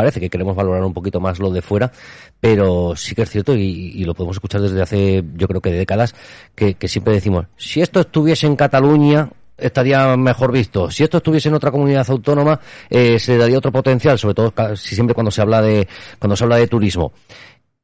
parece 0.00 0.18
que 0.18 0.30
queremos 0.30 0.56
valorar 0.56 0.82
un 0.82 0.94
poquito 0.94 1.20
más 1.20 1.38
lo 1.38 1.50
de 1.50 1.60
fuera, 1.60 1.92
pero 2.40 2.96
sí 2.96 3.14
que 3.14 3.20
es 3.20 3.28
cierto 3.28 3.54
y, 3.54 4.02
lo 4.02 4.14
podemos 4.14 4.36
escuchar 4.36 4.62
desde 4.62 4.80
hace, 4.80 5.22
yo 5.34 5.46
creo 5.46 5.60
que 5.60 5.70
décadas, 5.70 6.14
que, 6.54 6.74
siempre 6.88 7.12
decimos, 7.12 7.44
si 7.58 7.82
esto 7.82 8.00
estuviese 8.00 8.46
en 8.46 8.56
Cataluña, 8.56 9.28
estaría 9.58 10.16
mejor 10.16 10.52
visto. 10.52 10.90
Si 10.90 11.02
esto 11.02 11.18
estuviese 11.18 11.50
en 11.50 11.54
otra 11.54 11.70
comunidad 11.70 12.06
autónoma, 12.08 12.58
eh, 12.88 13.18
se 13.18 13.36
daría 13.36 13.58
otro 13.58 13.72
potencial, 13.72 14.18
sobre 14.18 14.32
todo 14.32 14.54
si 14.74 14.94
siempre 14.94 15.12
cuando 15.12 15.30
se 15.30 15.42
habla 15.42 15.60
de 15.60 15.86
cuando 16.18 16.34
se 16.34 16.44
habla 16.44 16.56
de 16.56 16.66
turismo. 16.66 17.12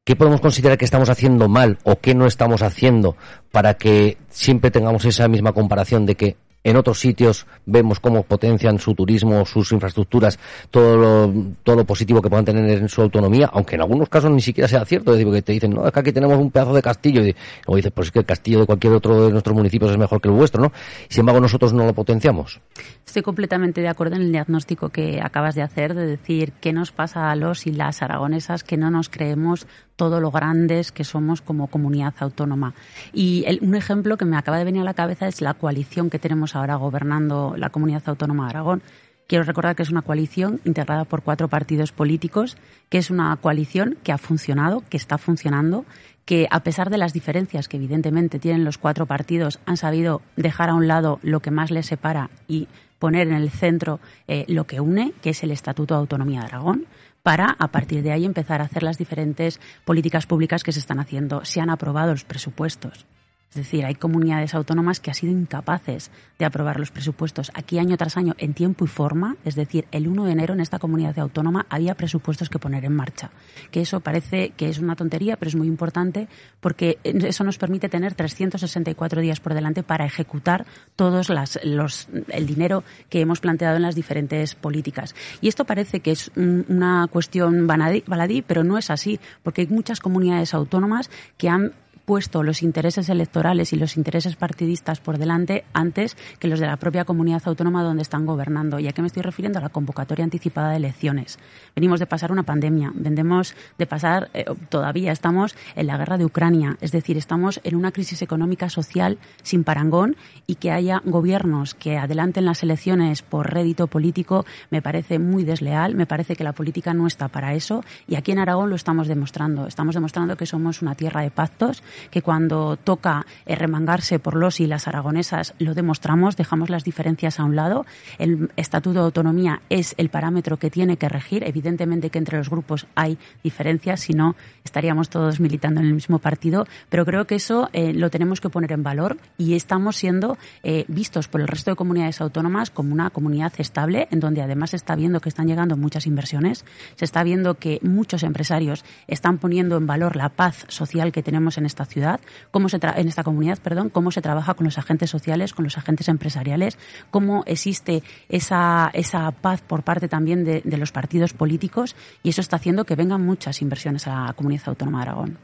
¿Qué 0.03 0.15
podemos 0.15 0.41
considerar 0.41 0.79
que 0.79 0.85
estamos 0.85 1.09
haciendo 1.09 1.47
mal 1.47 1.77
o 1.83 1.99
qué 1.99 2.15
no 2.15 2.25
estamos 2.25 2.63
haciendo 2.63 3.15
para 3.51 3.75
que 3.75 4.17
siempre 4.29 4.71
tengamos 4.71 5.05
esa 5.05 5.27
misma 5.27 5.51
comparación 5.51 6.07
de 6.07 6.15
que 6.15 6.35
en 6.63 6.75
otros 6.75 6.99
sitios 6.99 7.45
vemos 7.65 7.99
cómo 7.99 8.23
potencian 8.23 8.79
su 8.79 8.93
turismo, 8.93 9.45
sus 9.45 9.71
infraestructuras, 9.71 10.37
todo 10.69 10.97
lo, 10.97 11.33
todo 11.63 11.77
lo 11.77 11.85
positivo 11.85 12.21
que 12.21 12.29
puedan 12.29 12.45
tener 12.45 12.69
en 12.69 12.89
su 12.89 13.01
autonomía, 13.01 13.49
aunque 13.53 13.75
en 13.75 13.81
algunos 13.81 14.09
casos 14.09 14.31
ni 14.31 14.41
siquiera 14.41 14.67
sea 14.67 14.83
cierto, 14.85 15.11
es 15.11 15.19
decir, 15.19 15.33
que 15.33 15.41
te 15.41 15.51
dicen, 15.53 15.71
no, 15.71 15.85
es 15.85 15.93
que 15.93 15.99
aquí 15.99 16.11
tenemos 16.11 16.37
un 16.37 16.51
pedazo 16.51 16.73
de 16.73 16.81
castillo, 16.81 17.21
y 17.21 17.35
luego 17.65 17.75
dices, 17.77 17.91
pues 17.93 18.07
es 18.07 18.11
que 18.11 18.19
el 18.19 18.25
castillo 18.25 18.59
de 18.61 18.65
cualquier 18.65 18.93
otro 18.93 19.25
de 19.25 19.31
nuestros 19.31 19.55
municipios 19.55 19.91
es 19.91 19.97
mejor 19.97 20.19
que 20.19 20.27
el 20.27 20.35
vuestro, 20.35 20.61
¿no? 20.61 20.71
Sin 21.09 21.21
embargo, 21.21 21.39
nosotros 21.39 21.73
no 21.73 21.85
lo 21.85 21.93
potenciamos. 21.93 22.59
Estoy 23.05 23.21
completamente 23.21 23.81
de 23.81 23.87
acuerdo 23.87 24.15
en 24.17 24.23
el 24.23 24.31
diagnóstico 24.31 24.89
que 24.89 25.21
acabas 25.21 25.55
de 25.55 25.61
hacer, 25.61 25.93
de 25.93 26.05
decir 26.05 26.53
qué 26.59 26.73
nos 26.73 26.91
pasa 26.91 27.31
a 27.31 27.35
los 27.35 27.65
y 27.67 27.71
las 27.71 28.01
aragonesas 28.01 28.63
que 28.63 28.77
no 28.77 28.91
nos 28.91 29.09
creemos 29.09 29.67
todo 29.97 30.21
lo 30.21 30.31
grandes 30.31 30.93
que 30.93 31.03
somos 31.03 31.41
como 31.41 31.67
comunidad 31.67 32.13
autónoma. 32.19 32.73
Y 33.11 33.45
un 33.61 33.75
ejemplo 33.75 34.15
que 34.15 34.23
me 34.23 34.37
acaba 34.37 34.59
de 34.59 34.63
venir 34.63 34.83
a 34.83 34.85
la 34.85 34.93
cabeza 34.93 35.27
es 35.27 35.41
la 35.41 35.55
coalición 35.55 36.09
que 36.09 36.19
tenemos 36.19 36.55
ahora 36.55 36.75
gobernando 36.75 37.55
la 37.57 37.69
comunidad 37.69 38.03
autónoma 38.05 38.45
de 38.45 38.49
Aragón. 38.51 38.83
Quiero 39.27 39.43
recordar 39.43 39.75
que 39.75 39.83
es 39.83 39.89
una 39.89 40.03
coalición 40.03 40.61
integrada 40.63 41.03
por 41.03 41.23
cuatro 41.23 41.49
partidos 41.49 41.91
políticos, 41.91 42.55
que 42.89 42.99
es 42.99 43.09
una 43.09 43.35
coalición 43.35 43.97
que 44.03 44.13
ha 44.13 44.17
funcionado, 44.17 44.83
que 44.89 44.95
está 44.95 45.17
funcionando, 45.17 45.83
que 46.23 46.47
a 46.49 46.61
pesar 46.61 46.89
de 46.89 46.97
las 46.97 47.11
diferencias 47.11 47.67
que 47.67 47.77
evidentemente 47.77 48.39
tienen 48.39 48.63
los 48.63 48.77
cuatro 48.77 49.05
partidos, 49.05 49.59
han 49.65 49.77
sabido 49.77 50.21
dejar 50.37 50.69
a 50.69 50.75
un 50.75 50.87
lado 50.87 51.19
lo 51.23 51.41
que 51.41 51.51
más 51.51 51.71
les 51.71 51.87
separa 51.87 52.29
y 52.47 52.67
poner 52.99 53.27
en 53.27 53.33
el 53.33 53.49
centro 53.49 53.99
eh, 54.27 54.45
lo 54.47 54.65
que 54.65 54.79
une, 54.79 55.13
que 55.21 55.31
es 55.31 55.43
el 55.43 55.51
Estatuto 55.51 55.95
de 55.95 55.99
Autonomía 55.99 56.41
de 56.41 56.45
Aragón 56.45 56.85
para 57.27 57.57
a 57.59 57.67
partir 57.67 58.03
de 58.03 58.13
ahí 58.13 58.23
empezar 58.23 58.61
a 58.61 58.63
hacer 58.63 58.83
las 58.83 58.97
diferentes 58.97 59.59
políticas 59.83 60.25
públicas 60.25 60.63
que 60.63 60.71
se 60.71 60.79
están 60.79 61.01
haciendo. 61.01 61.43
Se 61.43 61.59
han 61.59 61.69
aprobado 61.69 62.11
los 62.11 62.23
presupuestos 62.23 63.05
Es 63.49 63.55
decir, 63.55 63.85
hay 63.85 63.95
comunidades 63.95 64.53
autónomas 64.53 64.99
que 64.99 65.09
han 65.09 65.15
sido 65.15 65.31
incapaces 65.31 66.11
de 66.37 66.45
aprobar 66.45 66.79
los 66.79 66.91
presupuestos. 66.91 67.49
Aquí 67.53 67.79
año 67.79 67.97
tras 67.97 68.17
año, 68.17 68.35
en 68.37 68.53
tiempo 68.53 68.85
y 68.85 68.87
forma, 68.87 69.37
es 69.45 69.55
decir, 69.55 69.87
el 69.91 70.07
1 70.07 70.25
de 70.25 70.31
enero 70.31 70.53
en 70.53 70.59
esta 70.59 70.79
comunidad 70.79 71.17
autónoma 71.17 71.65
había 71.69 71.95
presupuestos 71.95 72.49
que 72.49 72.59
poner 72.59 72.85
en 72.85 72.93
marcha. 72.93 73.31
Que 73.71 73.81
eso 73.81 74.01
parece 74.01 74.51
que 74.51 74.69
es 74.69 74.79
una 74.79 74.95
tontería, 74.95 75.37
pero 75.37 75.49
es 75.49 75.55
muy 75.55 75.67
importante 75.67 76.27
porque 76.59 76.99
eso 77.03 77.43
nos 77.43 77.57
permite 77.57 77.89
tener 77.89 78.13
364 78.13 79.21
días 79.21 79.39
por 79.39 79.53
delante 79.53 79.81
para 79.81 80.05
ejecutar 80.05 80.65
todos 80.95 81.29
las, 81.29 81.59
los, 81.63 82.09
el 82.29 82.45
dinero 82.45 82.83
que 83.09 83.21
hemos 83.21 83.39
planteado 83.39 83.77
en 83.77 83.81
las 83.81 83.95
diferentes 83.95 84.55
políticas. 84.55 85.15
Y 85.41 85.47
esto 85.47 85.65
parece 85.65 86.01
que 86.01 86.11
es 86.11 86.31
una 86.35 87.07
cuestión 87.07 87.65
baladí, 87.65 88.41
pero 88.41 88.63
no 88.63 88.77
es 88.77 88.91
así, 88.91 89.19
porque 89.41 89.61
hay 89.61 89.67
muchas 89.67 89.99
comunidades 89.99 90.53
autónomas 90.53 91.09
que 91.37 91.49
han 91.49 91.73
puesto 92.07 92.41
los 92.41 92.63
intereses 92.63 93.09
electorales 93.09 93.73
y 93.73 93.75
los 93.75 93.97
intereses 93.97 94.37
partidistas 94.37 95.01
por 95.01 95.17
delante 95.17 95.65
antes 95.73 96.15
que 96.39 96.47
los 96.47 96.61
de 96.61 96.65
la 96.65 96.77
propia 96.77 97.03
comunidad 97.03 97.41
autónoma 97.43 97.83
donde 97.83 98.01
están 98.01 98.25
gobernando. 98.25 98.79
¿Y 98.79 98.87
a 98.87 98.93
qué 98.93 99.01
me 99.01 99.07
estoy 99.07 99.23
refiriendo? 99.23 99.59
A 99.59 99.61
la 99.61 99.67
convocatoria 99.67 100.23
anticipada 100.23 100.69
de 100.69 100.77
elecciones. 100.77 101.37
Venimos 101.75 101.99
de 101.99 102.05
pasar 102.05 102.31
una 102.31 102.43
pandemia, 102.43 102.93
vendemos 102.95 103.55
de 103.77 103.85
pasar, 103.87 104.29
eh, 104.33 104.45
todavía 104.69 105.11
estamos 105.11 105.53
en 105.75 105.87
la 105.87 105.97
guerra 105.97 106.17
de 106.17 106.23
Ucrania, 106.23 106.77
es 106.79 106.93
decir, 106.93 107.17
estamos 107.17 107.59
en 107.65 107.75
una 107.75 107.91
crisis 107.91 108.21
económica 108.21 108.69
social 108.69 109.17
sin 109.43 109.65
parangón 109.65 110.15
y 110.45 110.55
que 110.55 110.71
haya 110.71 111.01
gobiernos 111.03 111.73
que 111.73 111.97
adelanten 111.97 112.45
las 112.45 112.63
elecciones 112.63 113.21
por 113.21 113.53
rédito 113.53 113.87
político 113.87 114.45
me 114.69 114.81
parece 114.81 115.19
muy 115.19 115.43
desleal, 115.43 115.93
me 115.93 116.05
parece 116.05 116.37
que 116.37 116.45
la 116.45 116.53
política 116.53 116.93
no 116.93 117.05
está 117.05 117.27
para 117.27 117.53
eso 117.53 117.83
y 118.07 118.15
aquí 118.15 118.31
en 118.31 118.39
Aragón 118.39 118.69
lo 118.69 118.77
estamos 118.77 119.09
demostrando. 119.09 119.67
Estamos 119.67 119.93
demostrando 119.93 120.37
que 120.37 120.45
somos 120.45 120.81
una 120.81 120.95
tierra 120.95 121.21
de 121.21 121.31
pactos, 121.31 121.83
que 122.11 122.21
cuando 122.21 122.77
toca 122.77 123.25
eh, 123.45 123.55
remangarse 123.55 124.19
por 124.19 124.35
los 124.35 124.59
y 124.59 124.67
las 124.67 124.87
aragonesas 124.87 125.53
lo 125.59 125.73
demostramos, 125.73 126.37
dejamos 126.37 126.69
las 126.69 126.83
diferencias 126.83 127.39
a 127.39 127.43
un 127.43 127.55
lado. 127.55 127.85
El 128.17 128.51
Estatuto 128.55 128.99
de 128.99 129.05
Autonomía 129.05 129.61
es 129.69 129.95
el 129.97 130.09
parámetro 130.09 130.57
que 130.57 130.69
tiene 130.69 130.97
que 130.97 131.09
regir. 131.09 131.43
Evidentemente 131.45 132.09
que 132.09 132.19
entre 132.19 132.37
los 132.37 132.49
grupos 132.49 132.87
hay 132.95 133.17
diferencias, 133.43 134.01
si 134.01 134.13
no 134.13 134.35
estaríamos 134.63 135.09
todos 135.09 135.39
militando 135.39 135.79
en 135.79 135.87
el 135.87 135.93
mismo 135.93 136.19
partido, 136.19 136.67
pero 136.89 137.05
creo 137.05 137.25
que 137.25 137.35
eso 137.35 137.69
eh, 137.73 137.93
lo 137.93 138.09
tenemos 138.09 138.41
que 138.41 138.49
poner 138.49 138.71
en 138.71 138.83
valor 138.83 139.17
y 139.37 139.55
estamos 139.55 139.95
siendo 139.95 140.37
eh, 140.63 140.85
vistos 140.87 141.27
por 141.27 141.41
el 141.41 141.47
resto 141.47 141.71
de 141.71 141.75
comunidades 141.75 142.21
autónomas 142.21 142.69
como 142.69 142.93
una 142.93 143.09
comunidad 143.09 143.53
estable, 143.57 144.07
en 144.11 144.19
donde 144.19 144.41
además 144.41 144.71
se 144.71 144.75
está 144.75 144.95
viendo 144.95 145.19
que 145.19 145.29
están 145.29 145.47
llegando 145.47 145.77
muchas 145.77 146.05
inversiones, 146.07 146.65
se 146.95 147.05
está 147.05 147.23
viendo 147.23 147.55
que 147.55 147.79
muchos 147.81 148.23
empresarios 148.23 148.83
están 149.07 149.37
poniendo 149.37 149.77
en 149.77 149.87
valor 149.87 150.15
la 150.15 150.29
paz 150.29 150.65
social 150.67 151.11
que 151.11 151.23
tenemos 151.23 151.57
en 151.57 151.65
esta 151.65 151.85
ciudad, 151.87 152.19
cómo 152.51 152.69
se 152.69 152.77
en 152.77 153.07
esta 153.07 153.23
comunidad, 153.23 153.57
perdón, 153.59 153.89
cómo 153.89 154.11
se 154.11 154.21
trabaja 154.21 154.53
con 154.53 154.65
los 154.65 154.77
agentes 154.77 155.09
sociales, 155.09 155.53
con 155.53 155.63
los 155.63 155.77
agentes 155.77 156.07
empresariales, 156.09 156.77
cómo 157.09 157.43
existe 157.45 158.03
esa, 158.29 158.89
esa 158.93 159.31
paz 159.31 159.61
por 159.61 159.83
parte 159.83 160.07
también 160.07 160.43
de, 160.43 160.61
de 160.63 160.77
los 160.77 160.91
partidos 160.91 161.33
políticos 161.33 161.95
y 162.23 162.29
eso 162.29 162.41
está 162.41 162.57
haciendo 162.57 162.85
que 162.85 162.95
vengan 162.95 163.25
muchas 163.25 163.61
inversiones 163.61 164.07
a 164.07 164.27
la 164.27 164.33
comunidad 164.33 164.63
autónoma 164.67 164.99
de 164.99 165.01
Aragón. 165.01 165.37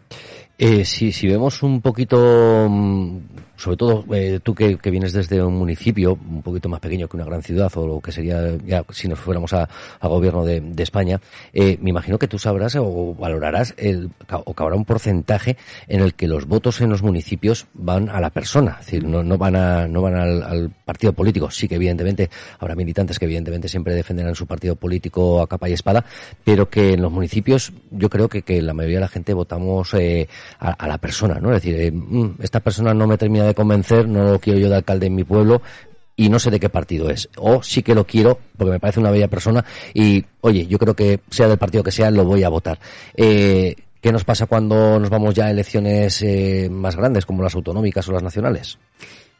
Eh, 0.57 0.85
si, 0.85 1.11
si 1.11 1.27
vemos 1.27 1.63
un 1.63 1.81
poquito, 1.81 2.67
mm, 2.69 3.17
sobre 3.55 3.77
todo 3.77 4.05
eh, 4.13 4.39
tú 4.41 4.55
que, 4.55 4.77
que, 4.77 4.89
vienes 4.89 5.13
desde 5.13 5.43
un 5.43 5.55
municipio 5.55 6.13
un 6.13 6.41
poquito 6.41 6.69
más 6.69 6.79
pequeño 6.79 7.07
que 7.07 7.17
una 7.17 7.25
gran 7.25 7.43
ciudad 7.43 7.71
o 7.75 7.87
lo 7.87 8.01
que 8.01 8.11
sería 8.11 8.57
ya 8.65 8.83
si 8.89 9.07
nos 9.07 9.19
fuéramos 9.19 9.53
a, 9.53 9.69
a 9.99 10.07
gobierno 10.07 10.43
de, 10.43 10.59
de 10.61 10.83
España, 10.83 11.21
eh, 11.53 11.77
me 11.81 11.91
imagino 11.91 12.17
que 12.17 12.27
tú 12.27 12.39
sabrás 12.39 12.75
o 12.75 13.15
valorarás 13.15 13.73
el, 13.77 14.09
o 14.29 14.53
que 14.53 14.63
habrá 14.63 14.75
un 14.75 14.85
porcentaje 14.85 15.57
en 15.87 16.01
el 16.01 16.13
que 16.15 16.27
los 16.27 16.47
votos 16.47 16.81
en 16.81 16.89
los 16.89 17.03
municipios 17.03 17.67
van 17.73 18.09
a 18.09 18.19
la 18.19 18.29
persona, 18.29 18.77
es 18.79 18.85
decir, 18.87 19.05
no, 19.05 19.23
no 19.23 19.37
van 19.37 19.55
a, 19.55 19.87
no 19.87 20.01
van 20.01 20.15
al, 20.15 20.71
partido 20.85 21.13
político. 21.13 21.49
Sí 21.49 21.67
que 21.67 21.75
evidentemente 21.75 22.29
habrá 22.59 22.75
militantes 22.75 23.17
que 23.17 23.25
evidentemente 23.25 23.69
siempre 23.69 23.93
defenderán 23.93 24.35
su 24.35 24.45
partido 24.45 24.75
político 24.75 25.41
a 25.41 25.47
capa 25.47 25.69
y 25.69 25.73
espada, 25.73 26.03
pero 26.43 26.69
que 26.69 26.93
en 26.93 27.01
los 27.01 27.11
municipios 27.11 27.71
yo 27.91 28.09
creo 28.09 28.27
que, 28.27 28.41
que 28.41 28.61
la 28.61 28.73
mayoría 28.73 28.97
de 28.97 29.01
la 29.01 29.07
gente 29.07 29.33
votamos 29.33 29.93
eh, 29.93 30.27
a, 30.59 30.71
a, 30.71 30.87
la 30.87 30.97
persona, 30.97 31.39
¿no? 31.39 31.53
Es 31.53 31.63
decir, 31.63 31.79
eh, 31.79 31.91
mm, 31.91 32.35
esta 32.41 32.59
persona 32.59 32.93
no 32.93 33.07
me 33.07 33.17
termina 33.17 33.42
de 33.45 33.55
convencer, 33.55 34.07
no 34.07 34.23
lo 34.23 34.39
quiero 34.39 34.59
yo 34.59 34.69
de 34.69 34.75
alcalde 34.75 35.07
en 35.07 35.15
mi 35.15 35.23
pueblo 35.23 35.61
y 36.15 36.29
no 36.29 36.39
sé 36.39 36.51
de 36.51 36.59
qué 36.59 36.69
partido 36.69 37.09
es. 37.09 37.29
O 37.37 37.63
sí 37.63 37.83
que 37.83 37.95
lo 37.95 38.05
quiero 38.05 38.39
porque 38.57 38.71
me 38.71 38.79
parece 38.79 38.99
una 38.99 39.11
bella 39.11 39.27
persona 39.27 39.63
y, 39.93 40.23
oye, 40.41 40.67
yo 40.67 40.77
creo 40.77 40.95
que 40.95 41.21
sea 41.29 41.47
del 41.47 41.57
partido 41.57 41.83
que 41.83 41.91
sea, 41.91 42.11
lo 42.11 42.25
voy 42.25 42.43
a 42.43 42.49
votar. 42.49 42.79
Eh, 43.15 43.75
¿Qué 44.01 44.11
nos 44.11 44.25
pasa 44.25 44.47
cuando 44.47 44.99
nos 44.99 45.09
vamos 45.09 45.33
ya 45.33 45.45
a 45.45 45.51
elecciones 45.51 46.21
eh, 46.23 46.67
más 46.69 46.95
grandes 46.95 47.25
como 47.25 47.41
las 47.41 47.55
autonómicas 47.55 48.07
o 48.09 48.11
las 48.11 48.21
nacionales? 48.21 48.77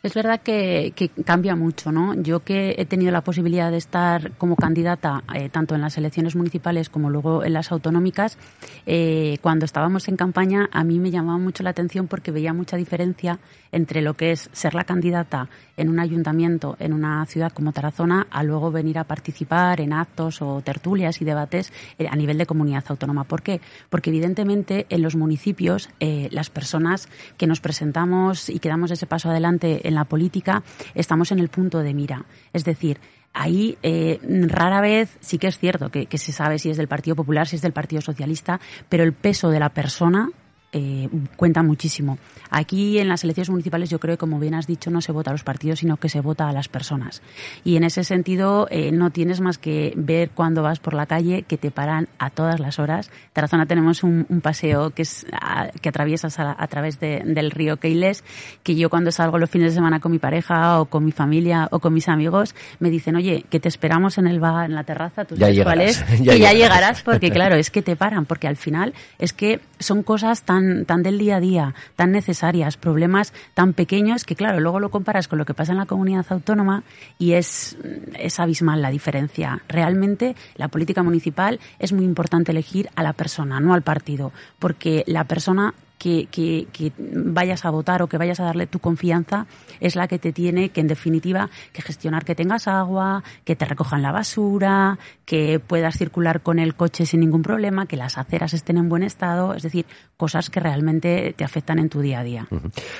Es 0.03 0.15
verdad 0.15 0.41
que, 0.41 0.91
cambia 1.23 1.55
mucho, 1.55 1.93
¿no? 1.93 2.13
Yo 2.15 2.41
que 2.41 2.75
he 2.77 2.85
tenido 2.85 3.09
la 3.13 3.21
posibilidad 3.21 3.71
de 3.71 3.77
estar 3.77 4.33
como 4.33 4.57
candidata 4.57 5.23
eh, 5.33 5.47
tanto 5.47 5.75
en 5.75 5.81
las 5.81 5.97
elecciones 5.97 6.35
municipales 6.35 6.89
como 6.89 7.09
luego 7.09 7.45
en 7.45 7.53
las 7.53 7.71
autonómicas, 7.71 8.37
eh, 8.85 9.37
cuando 9.41 9.63
estábamos 9.63 10.09
en 10.09 10.17
campaña 10.17 10.67
a 10.73 10.83
mí 10.83 10.99
me 10.99 11.09
llamaba 11.09 11.37
mucho 11.37 11.63
la 11.63 11.69
atención 11.69 12.09
porque 12.09 12.31
veía 12.31 12.51
mucha 12.51 12.75
diferencia 12.75 13.39
entre 13.71 14.01
lo 14.01 14.15
que 14.15 14.33
es 14.33 14.49
ser 14.51 14.75
la 14.75 14.83
candidata 14.83 15.47
en 15.77 15.87
un 15.87 16.01
ayuntamiento, 16.01 16.75
en 16.79 16.91
una 16.91 17.25
ciudad 17.25 17.53
como 17.53 17.71
Tarazona, 17.71 18.27
a 18.29 18.43
luego 18.43 18.71
venir 18.71 18.99
a 18.99 19.05
participar 19.05 19.79
en 19.79 19.93
actos 19.93 20.41
o 20.41 20.61
tertulias 20.61 21.21
y 21.21 21.25
debates 21.25 21.71
eh, 21.97 22.09
a 22.11 22.15
nivel 22.17 22.37
de 22.37 22.45
comunidad 22.45 22.83
autónoma. 22.89 23.23
¿Por 23.23 23.41
qué? 23.41 23.61
Porque 23.89 24.09
evidentemente 24.09 24.85
en 24.89 25.01
los 25.01 25.15
municipios 25.15 25.89
las 25.99 26.49
personas 26.49 27.07
que 27.37 27.47
nos 27.47 27.61
presentamos 27.61 28.49
y 28.49 28.59
que 28.59 28.67
damos 28.67 28.91
ese 28.91 29.05
paso 29.05 29.29
adelante 29.29 29.87
en 29.87 29.92
la 29.95 30.05
política 30.05 30.63
estamos 30.95 31.31
en 31.31 31.39
el 31.39 31.49
punto 31.49 31.79
de 31.79 31.93
mira. 31.93 32.25
Es 32.53 32.63
decir, 32.63 32.99
ahí 33.33 33.77
eh, 33.83 34.19
rara 34.47 34.81
vez 34.81 35.17
sí 35.19 35.37
que 35.37 35.47
es 35.47 35.57
cierto 35.57 35.89
que, 35.89 36.05
que, 36.05 36.17
se 36.17 36.31
sabe 36.31 36.59
si 36.59 36.69
es 36.69 36.77
del 36.77 36.87
Partido 36.87 37.15
Popular, 37.15 37.47
si 37.47 37.55
es 37.55 37.61
del 37.61 37.73
Partido 37.73 38.01
Socialista, 38.01 38.59
pero 38.89 39.03
el 39.03 39.13
peso 39.13 39.49
de 39.49 39.59
la 39.59 39.69
persona 39.69 40.29
eh, 40.73 41.07
cuenta 41.35 41.63
muchísimo. 41.63 42.17
Aquí 42.49 42.99
en 42.99 43.07
las 43.07 43.23
elecciones 43.23 43.49
municipales 43.49 43.89
yo 43.89 43.99
creo 43.99 44.15
que, 44.15 44.19
como 44.19 44.39
bien 44.39 44.55
has 44.55 44.67
dicho, 44.67 44.91
no 44.91 45.01
se 45.01 45.11
vota 45.11 45.29
a 45.29 45.33
los 45.33 45.43
partidos, 45.43 45.79
sino 45.79 45.97
que 45.97 46.09
se 46.09 46.19
vota 46.19 46.49
a 46.49 46.51
las 46.51 46.67
personas. 46.67 47.21
Y 47.63 47.77
en 47.77 47.83
ese 47.83 48.03
sentido 48.03 48.67
eh, 48.69 48.91
no 48.91 49.11
tienes 49.11 49.39
más 49.39 49.57
que 49.57 49.93
ver 49.95 50.31
cuando 50.31 50.63
vas 50.63 50.79
por 50.79 50.93
la 50.93 51.05
calle 51.05 51.43
que 51.43 51.57
te 51.57 51.71
paran 51.71 52.09
a 52.17 52.29
todas 52.29 52.59
las 52.59 52.79
horas. 52.79 53.07
En 53.07 53.33
Tarazona 53.33 53.65
tenemos 53.65 54.03
un, 54.03 54.25
un 54.29 54.41
paseo 54.41 54.89
que, 54.89 55.03
es, 55.03 55.25
a, 55.31 55.69
que 55.69 55.89
atraviesas 55.89 56.39
a, 56.39 56.55
a 56.57 56.67
través 56.67 56.99
de, 56.99 57.21
del 57.25 57.51
río 57.51 57.77
Keiles, 57.77 58.23
que 58.63 58.75
yo 58.75 58.89
cuando 58.89 59.11
salgo 59.11 59.37
los 59.37 59.49
fines 59.49 59.71
de 59.71 59.75
semana 59.75 59.99
con 59.99 60.11
mi 60.11 60.19
pareja 60.19 60.79
o 60.79 60.85
con 60.85 61.05
mi 61.05 61.11
familia 61.11 61.67
o 61.71 61.79
con 61.79 61.93
mis 61.93 62.09
amigos, 62.09 62.55
me 62.79 62.89
dicen, 62.89 63.15
oye, 63.15 63.45
que 63.49 63.59
te 63.59 63.67
esperamos 63.67 64.17
en 64.17 64.27
el 64.27 64.39
bar, 64.39 64.65
en 64.65 64.75
la 64.75 64.83
terraza, 64.83 65.25
tú 65.25 65.37
sabes 65.37 65.61
cuál 65.63 65.81
es, 65.81 65.99
ya 66.09 66.15
y 66.15 66.39
llegarás. 66.39 66.39
ya 66.39 66.53
llegarás, 66.53 67.01
porque 67.03 67.31
claro, 67.31 67.55
es 67.55 67.69
que 67.69 67.81
te 67.81 67.95
paran, 67.95 68.25
porque 68.25 68.47
al 68.47 68.57
final 68.57 68.93
es 69.19 69.33
que 69.33 69.59
son 69.79 70.03
cosas 70.03 70.43
tan 70.43 70.62
tan, 70.85 71.03
del 71.03 71.17
día 71.17 71.37
a 71.37 71.39
día, 71.39 71.75
tan 71.95 72.11
necesarias, 72.11 72.77
problemas 72.77 73.33
tan 73.53 73.73
pequeños 73.73 74.23
que, 74.23 74.35
claro, 74.35 74.59
luego 74.59 74.79
lo 74.79 74.89
comparas 74.89 75.27
con 75.27 75.39
lo 75.39 75.45
que 75.45 75.53
pasa 75.53 75.71
en 75.71 75.77
la 75.77 75.85
comunidad 75.85 76.25
autónoma 76.29 76.83
y 77.17 77.33
es, 77.33 77.77
es 78.17 78.39
abismal 78.39 78.81
la 78.81 78.89
diferencia. 78.89 79.61
Realmente 79.67 80.35
la 80.55 80.67
política 80.67 81.03
municipal 81.03 81.59
es 81.79 81.93
muy 81.93 82.05
importante 82.05 82.51
elegir 82.51 82.89
a 82.95 83.03
la 83.03 83.13
persona, 83.13 83.59
no 83.59 83.73
al 83.73 83.81
partido, 83.81 84.31
porque 84.59 85.03
la 85.07 85.25
persona 85.25 85.73
que, 86.03 86.27
que, 86.29 86.67
que, 86.73 86.91
vayas 86.97 87.63
a 87.63 87.69
votar 87.69 88.01
o 88.01 88.07
que 88.07 88.17
vayas 88.17 88.41
a 88.41 88.43
darle 88.43 88.67
tu 88.67 88.79
confianza 88.79 89.47
es 89.79 89.95
la 89.95 90.09
que 90.09 90.19
te 90.19 90.33
tiene 90.33 90.67
que, 90.67 90.81
en 90.81 90.87
definitiva, 90.87 91.49
que 91.71 91.81
gestionar 91.81 92.25
que 92.25 92.35
tengas 92.35 92.67
agua, 92.67 93.23
que 93.45 93.55
te 93.55 93.63
recojan 93.63 94.01
la 94.01 94.11
basura, 94.11 94.99
que 95.23 95.61
puedas 95.65 95.97
circular 95.97 96.41
con 96.41 96.59
el 96.59 96.75
coche 96.75 97.05
sin 97.05 97.21
ningún 97.21 97.41
problema, 97.41 97.85
que 97.85 97.95
las 97.95 98.17
aceras 98.17 98.53
estén 98.53 98.75
en 98.75 98.89
buen 98.89 99.03
estado, 99.03 99.53
es 99.53 99.63
decir, 99.63 99.85
cosas 100.17 100.49
que 100.49 100.59
realmente 100.59 101.33
te 101.37 101.45
afectan 101.45 101.79
en 101.79 101.87
tu 101.87 102.01
día 102.01 102.19
a 102.19 102.23
día. 102.25 102.47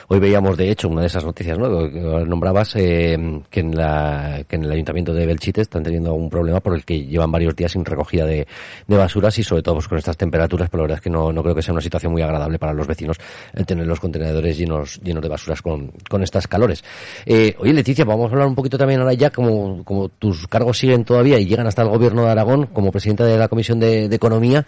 Hoy 0.07 0.19
veíamos, 0.19 0.55
de 0.55 0.71
hecho, 0.71 0.87
una 0.87 1.01
de 1.01 1.07
esas 1.07 1.25
noticias, 1.25 1.59
¿no? 1.59 1.89
Que 1.89 1.99
nombrabas 2.25 2.73
eh, 2.77 3.41
que, 3.49 3.59
en 3.59 3.75
la, 3.75 4.45
que 4.47 4.55
en 4.55 4.63
el 4.63 4.71
ayuntamiento 4.71 5.13
de 5.13 5.25
Belchite 5.25 5.59
están 5.59 5.83
teniendo 5.83 6.13
un 6.13 6.29
problema 6.29 6.61
por 6.61 6.73
el 6.73 6.85
que 6.85 7.05
llevan 7.05 7.33
varios 7.33 7.53
días 7.53 7.73
sin 7.73 7.83
recogida 7.83 8.25
de, 8.25 8.47
de 8.87 8.97
basuras 8.97 9.37
y 9.39 9.43
sobre 9.43 9.61
todo 9.61 9.75
pues, 9.75 9.89
con 9.89 9.97
estas 9.97 10.15
temperaturas, 10.15 10.69
pero 10.69 10.83
la 10.83 10.85
verdad 10.85 10.97
es 10.99 11.03
que 11.03 11.09
no, 11.09 11.33
no 11.33 11.43
creo 11.43 11.53
que 11.53 11.61
sea 11.61 11.73
una 11.73 11.81
situación 11.81 12.13
muy 12.13 12.21
agradable 12.21 12.59
para 12.59 12.73
los 12.73 12.87
vecinos 12.93 13.17
el 13.53 13.65
tener 13.65 13.85
los 13.85 13.99
contenedores 13.99 14.57
llenos, 14.57 14.99
llenos 15.01 15.21
de 15.21 15.29
basuras 15.29 15.61
con, 15.61 15.91
con 16.09 16.23
estas 16.23 16.47
calores. 16.47 16.83
Eh, 17.25 17.55
oye, 17.59 17.73
Leticia, 17.73 18.05
vamos 18.05 18.29
a 18.29 18.33
hablar 18.33 18.47
un 18.47 18.55
poquito 18.55 18.77
también 18.77 18.99
ahora 19.01 19.13
ya, 19.13 19.29
como, 19.29 19.83
como 19.83 20.09
tus 20.09 20.47
cargos 20.47 20.77
siguen 20.77 21.03
todavía 21.03 21.39
y 21.39 21.45
llegan 21.45 21.67
hasta 21.67 21.81
el 21.81 21.89
gobierno 21.89 22.23
de 22.23 22.29
Aragón, 22.31 22.67
como 22.67 22.91
presidenta 22.91 23.25
de 23.25 23.37
la 23.37 23.47
Comisión 23.47 23.79
de, 23.79 24.13
Economía, 24.13 24.65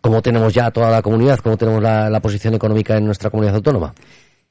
¿cómo 0.00 0.22
tenemos 0.22 0.54
ya 0.54 0.70
toda 0.70 0.90
la 0.90 1.02
comunidad? 1.02 1.38
¿Cómo 1.40 1.56
tenemos 1.56 1.82
la 1.82 2.20
posición 2.20 2.54
económica 2.54 2.96
en 2.96 3.04
nuestra 3.04 3.30
comunidad 3.30 3.56
autónoma? 3.56 3.92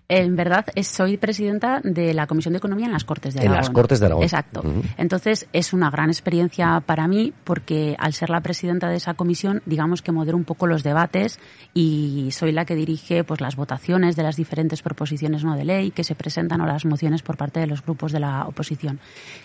En 0.08 0.36
verdad, 0.36 0.66
es- 0.76 0.88
soy 0.88 1.18
presidenta 1.18 1.82
de 1.84 2.14
la 2.14 2.28
Comisión 2.28 2.54
de 2.54 2.60
Economía 2.60 2.86
en 2.86 2.92
las 2.92 3.04
Cortes 3.06 3.34
de 3.34 3.40
En 3.42 3.48
Aragón. 3.48 3.58
las 3.62 3.70
Cortes 3.72 4.00
de 4.00 4.06
Aragón. 4.06 4.24
Exacto. 4.24 4.64
Entonces, 4.98 5.48
es 5.52 5.74
una 5.74 5.90
gran 5.90 6.10
experiencia 6.10 6.80
para 6.86 7.08
mí 7.08 7.34
porque 7.44 7.96
al 7.98 8.14
ser 8.14 8.30
la 8.30 8.42
presidenta 8.42 8.88
de 8.88 8.98
esa 8.98 9.16
comisión, 9.16 9.64
digamos 9.66 10.04
que 10.04 10.12
modero 10.12 10.38
un 10.38 10.44
poco 10.44 10.68
los 10.68 10.84
debates 10.84 11.40
y 11.74 12.30
soy 12.32 12.52
la 12.52 12.66
que 12.66 12.76
dirige 12.76 13.24
pues 13.24 13.42
las 13.42 13.56
votaciones 13.56 14.16
de 14.16 14.22
las 14.24 14.36
diferentes 14.36 14.84
proposiciones 14.84 15.44
no 15.44 15.56
de 15.56 15.66
ley 15.66 15.90
que 15.90 16.04
se 16.04 16.14
presentan 16.14 16.62
o 16.62 16.68
las 16.68 16.86
mociones 16.86 17.24
por 17.24 17.36
parte 17.38 17.60
de 17.60 17.68
los 17.68 17.84
grupos 17.84 18.12
de 18.12 18.20
la 18.20 18.46
oposición. 18.46 19.00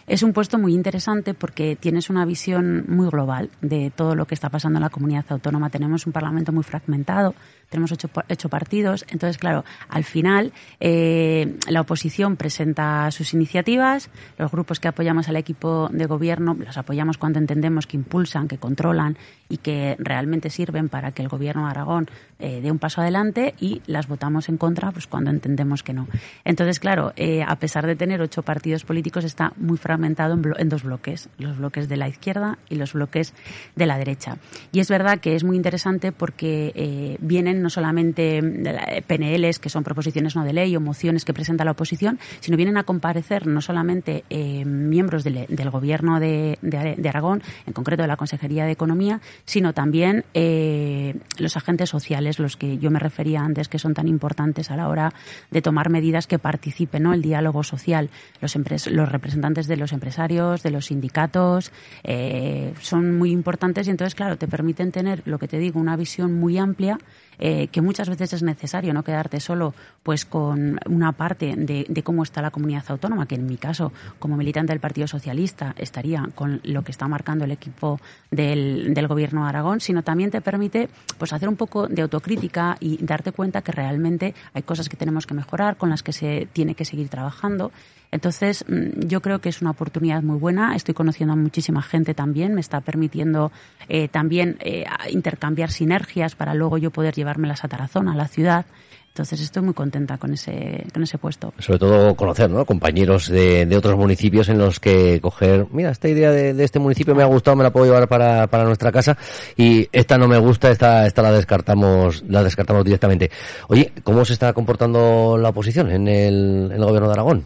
Es 0.06 0.22
un 0.22 0.32
puesto 0.34 0.58
muy 0.58 0.74
interesante 0.74 1.32
porque 1.32 1.76
tienes 1.76 2.10
una 2.10 2.26
visión 2.26 2.84
muy 2.86 3.08
global 3.08 3.48
de 3.62 3.90
todo 3.96 4.14
lo 4.14 4.26
que 4.26 4.34
está 4.34 4.50
pasando 4.50 4.78
en 4.78 4.82
la 4.82 4.90
comunidad 4.90 5.24
autónoma. 5.30 5.70
Tenemos 5.70 6.06
un 6.06 6.12
parlamento 6.12 6.52
muy 6.52 6.64
fragmentado, 6.64 7.34
tenemos 7.70 7.92
ocho, 7.92 8.10
ocho 8.28 8.48
partidos. 8.50 9.06
Entonces, 9.08 9.38
claro, 9.38 9.64
al 9.88 10.04
final 10.04 10.49
eh, 10.78 11.56
la 11.68 11.80
oposición 11.80 12.36
presenta 12.36 13.10
sus 13.10 13.34
iniciativas, 13.34 14.10
los 14.38 14.50
grupos 14.50 14.80
que 14.80 14.88
apoyamos 14.88 15.28
al 15.28 15.36
equipo 15.36 15.88
de 15.92 16.06
gobierno 16.06 16.54
los 16.54 16.76
apoyamos 16.76 17.18
cuando 17.18 17.38
entendemos 17.38 17.86
que 17.86 17.96
impulsan, 17.96 18.48
que 18.48 18.58
controlan 18.58 19.16
y 19.50 19.58
que 19.58 19.96
realmente 19.98 20.48
sirven 20.48 20.88
para 20.88 21.12
que 21.12 21.20
el 21.20 21.28
gobierno 21.28 21.64
de 21.64 21.70
Aragón 21.70 22.08
eh, 22.38 22.60
dé 22.62 22.70
un 22.70 22.78
paso 22.78 23.02
adelante 23.02 23.54
y 23.60 23.82
las 23.86 24.08
votamos 24.08 24.48
en 24.48 24.56
contra 24.56 24.92
pues 24.92 25.06
cuando 25.06 25.30
entendemos 25.30 25.82
que 25.82 25.92
no. 25.92 26.08
Entonces, 26.44 26.80
claro, 26.80 27.12
eh, 27.16 27.42
a 27.46 27.56
pesar 27.56 27.86
de 27.86 27.96
tener 27.96 28.22
ocho 28.22 28.42
partidos 28.42 28.84
políticos, 28.84 29.24
está 29.24 29.52
muy 29.56 29.76
fragmentado 29.76 30.38
en, 30.56 30.68
dos 30.68 30.84
bloques, 30.84 31.28
los 31.38 31.58
bloques 31.58 31.88
de 31.88 31.96
la 31.96 32.08
izquierda 32.08 32.58
y 32.68 32.76
los 32.76 32.92
bloques 32.92 33.34
de 33.76 33.86
la 33.86 33.98
derecha. 33.98 34.38
Y 34.72 34.80
es 34.80 34.88
verdad 34.88 35.18
que 35.18 35.34
es 35.34 35.44
muy 35.44 35.56
interesante 35.56 36.12
porque 36.12 36.72
eh, 36.74 37.16
vienen 37.20 37.60
no 37.60 37.70
solamente 37.70 38.38
eh, 38.38 39.02
PNLs, 39.06 39.58
que 39.58 39.68
son 39.68 39.82
proposiciones 39.82 40.36
no 40.36 40.44
de 40.44 40.52
ley 40.52 40.76
o 40.76 40.80
mociones 40.80 41.24
que 41.24 41.34
presenta 41.34 41.64
la 41.64 41.72
oposición, 41.72 42.18
sino 42.40 42.56
vienen 42.56 42.76
a 42.76 42.84
comparecer 42.84 43.46
no 43.46 43.60
solamente 43.60 44.24
eh, 44.30 44.64
miembros 44.64 45.24
del, 45.24 45.46
del 45.48 45.70
gobierno 45.70 46.20
de, 46.20 46.58
de 46.62 46.80
de 46.96 47.08
Aragón, 47.08 47.42
en 47.66 47.72
concreto 47.72 48.02
de 48.02 48.08
la 48.08 48.16
Consejería 48.16 48.64
de 48.64 48.72
Economía, 48.72 49.20
sino 49.44 49.72
también 49.72 50.24
eh, 50.34 51.16
los 51.38 51.56
agentes 51.56 51.90
sociales, 51.90 52.38
los 52.38 52.56
que 52.56 52.78
yo 52.78 52.90
me 52.90 52.98
refería 52.98 53.40
antes, 53.40 53.68
que 53.68 53.78
son 53.78 53.94
tan 53.94 54.08
importantes 54.08 54.70
a 54.70 54.76
la 54.76 54.88
hora 54.88 55.12
de 55.50 55.62
tomar 55.62 55.90
medidas 55.90 56.26
que 56.26 56.38
participen, 56.38 57.02
¿no? 57.02 57.14
El 57.14 57.22
diálogo 57.22 57.62
social, 57.62 58.10
los, 58.40 58.56
los 58.86 59.08
representantes 59.08 59.66
de 59.66 59.76
los 59.76 59.92
empresarios, 59.92 60.62
de 60.62 60.70
los 60.70 60.86
sindicatos, 60.86 61.72
eh, 62.04 62.72
son 62.80 63.18
muy 63.18 63.30
importantes 63.30 63.86
y 63.86 63.90
entonces, 63.90 64.14
claro, 64.14 64.36
te 64.36 64.48
permiten 64.48 64.92
tener, 64.92 65.22
lo 65.24 65.38
que 65.38 65.48
te 65.48 65.58
digo, 65.58 65.80
una 65.80 65.96
visión 65.96 66.34
muy 66.34 66.58
amplia 66.58 66.98
eh, 67.40 67.68
que 67.68 67.80
muchas 67.80 68.08
veces 68.08 68.34
es 68.34 68.42
necesario 68.42 68.92
no 68.92 69.02
quedarte 69.02 69.40
solo 69.40 69.74
pues 70.02 70.24
con 70.24 70.78
una 70.86 71.12
parte 71.12 71.54
de, 71.56 72.02
cómo 72.02 72.22
está 72.22 72.42
la 72.42 72.50
comunidad 72.50 72.84
autónoma, 72.88 73.26
que 73.26 73.34
en 73.34 73.46
mi 73.46 73.56
caso, 73.56 73.92
como 74.18 74.36
militante 74.36 74.72
del 74.72 74.80
Partido 74.80 75.06
Socialista, 75.06 75.74
estaría 75.78 76.28
con 76.34 76.60
lo 76.64 76.82
que 76.82 76.92
está 76.92 77.08
marcando 77.08 77.44
el 77.44 77.50
equipo 77.50 77.98
del, 78.30 78.94
del 78.94 79.08
Gobierno 79.08 79.42
de 79.42 79.48
Aragón, 79.48 79.80
sino 79.80 80.02
también 80.02 80.30
te 80.30 80.40
permite 80.40 80.88
pues 81.18 81.32
hacer 81.32 81.48
un 81.48 81.56
poco 81.56 81.88
de 81.88 82.02
autocrítica 82.02 82.76
y 82.78 83.02
darte 83.04 83.32
cuenta 83.32 83.62
que 83.62 83.72
realmente 83.72 84.34
hay 84.52 84.62
cosas 84.62 84.88
que 84.88 84.96
tenemos 84.96 85.26
que 85.26 85.34
mejorar, 85.34 85.76
con 85.76 85.90
las 85.90 86.02
que 86.02 86.12
se 86.12 86.48
tiene 86.52 86.74
que 86.74 86.84
seguir 86.84 87.08
trabajando. 87.08 87.72
Entonces, 88.12 88.64
mm, 88.68 89.06
yo 89.06 89.20
creo 89.20 89.40
que 89.40 89.48
es 89.48 89.60
una 89.62 89.70
oportunidad 89.70 90.22
muy 90.22 90.38
buena. 90.38 90.74
Estoy 90.74 90.94
conociendo 90.94 91.32
a 91.34 91.36
muchísima 91.36 91.82
gente 91.82 92.14
también. 92.14 92.54
Me 92.54 92.60
está 92.60 92.80
permitiendo 92.80 93.52
eh, 93.88 94.08
también 94.08 94.56
eh, 94.60 94.84
intercambiar 95.10 95.70
sinergias 95.70 96.34
para 96.34 96.54
luego 96.54 96.78
yo 96.78 96.90
poder 96.90 97.14
llevármelas 97.14 97.64
a 97.64 97.68
Tarazona, 97.68 98.12
a 98.12 98.16
la 98.16 98.28
ciudad. 98.28 98.66
Entonces, 99.08 99.40
estoy 99.40 99.62
muy 99.64 99.74
contenta 99.74 100.18
con 100.18 100.32
ese, 100.32 100.86
con 100.94 101.02
ese 101.02 101.18
puesto. 101.18 101.52
Sobre 101.58 101.80
todo 101.80 102.14
conocer, 102.14 102.48
¿no? 102.48 102.64
Compañeros 102.64 103.28
de, 103.28 103.66
de 103.66 103.76
otros 103.76 103.96
municipios 103.96 104.48
en 104.48 104.58
los 104.58 104.78
que 104.78 105.20
coger, 105.20 105.66
mira, 105.72 105.90
esta 105.90 106.08
idea 106.08 106.30
de, 106.30 106.54
de 106.54 106.64
este 106.64 106.78
municipio 106.78 107.12
me 107.16 107.24
ha 107.24 107.26
gustado, 107.26 107.56
me 107.56 107.64
la 107.64 107.72
puedo 107.72 107.86
llevar 107.86 108.06
para, 108.06 108.46
para 108.46 108.64
nuestra 108.64 108.92
casa 108.92 109.18
y 109.56 109.88
esta 109.90 110.16
no 110.16 110.28
me 110.28 110.38
gusta, 110.38 110.70
esta, 110.70 111.06
esta 111.06 111.22
la 111.22 111.32
descartamos, 111.32 112.22
la 112.28 112.44
descartamos 112.44 112.84
directamente. 112.84 113.32
Oye, 113.66 113.92
¿cómo 114.04 114.24
se 114.24 114.32
está 114.32 114.52
comportando 114.52 115.36
la 115.36 115.48
oposición 115.48 115.90
en 115.90 116.06
el, 116.06 116.68
en 116.70 116.76
el 116.76 116.84
gobierno 116.84 117.08
de 117.08 117.14
Aragón? 117.14 117.44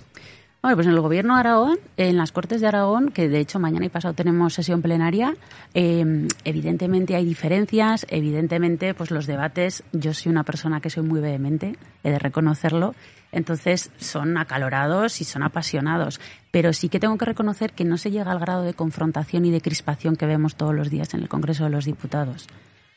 Bueno, 0.64 0.79
pues 0.79 0.87
en 0.87 0.94
el 0.94 1.00
gobierno 1.03 1.35
de 1.35 1.40
Aragón, 1.40 1.79
en 1.98 2.16
las 2.16 2.33
Cortes 2.33 2.62
de 2.62 2.66
Aragón, 2.66 3.11
que 3.11 3.29
de 3.29 3.38
hecho 3.38 3.59
mañana 3.59 3.85
y 3.85 3.90
pasado 3.90 4.14
tenemos 4.14 4.55
sesión 4.55 4.81
plenaria, 4.81 5.37
eh, 5.74 6.27
evidentemente 6.42 7.16
hay 7.16 7.27
diferencias, 7.27 8.07
evidentemente 8.09 8.94
pues 8.94 9.11
los 9.11 9.27
debates, 9.27 9.85
yo 9.92 10.14
soy 10.14 10.33
una 10.33 10.42
persona 10.42 10.81
que 10.81 10.88
soy 10.88 11.03
muy 11.03 11.20
vehemente, 11.20 11.77
he 12.03 12.11
de 12.11 12.18
reconocerlo, 12.18 12.94
entonces 13.31 13.90
son 13.98 14.38
acalorados 14.38 15.20
y 15.20 15.24
son 15.24 15.42
apasionados, 15.42 16.18
pero 16.50 16.72
sí 16.72 16.88
que 16.88 16.98
tengo 16.98 17.18
que 17.18 17.27
reconocer 17.27 17.74
que 17.74 17.85
no 17.85 17.98
se 17.98 18.11
llega 18.11 18.33
al 18.33 18.40
grado 18.40 18.62
de 18.62 18.72
confrontación 18.72 19.44
y 19.44 19.50
de 19.50 19.61
crispación 19.61 20.16
que 20.16 20.24
vemos 20.24 20.57
todos 20.57 20.74
los 20.74 20.88
días 20.88 21.12
en 21.12 21.20
el 21.20 21.29
Congreso 21.29 21.64
de 21.64 21.70
los 21.72 21.85
Diputados. 21.85 22.46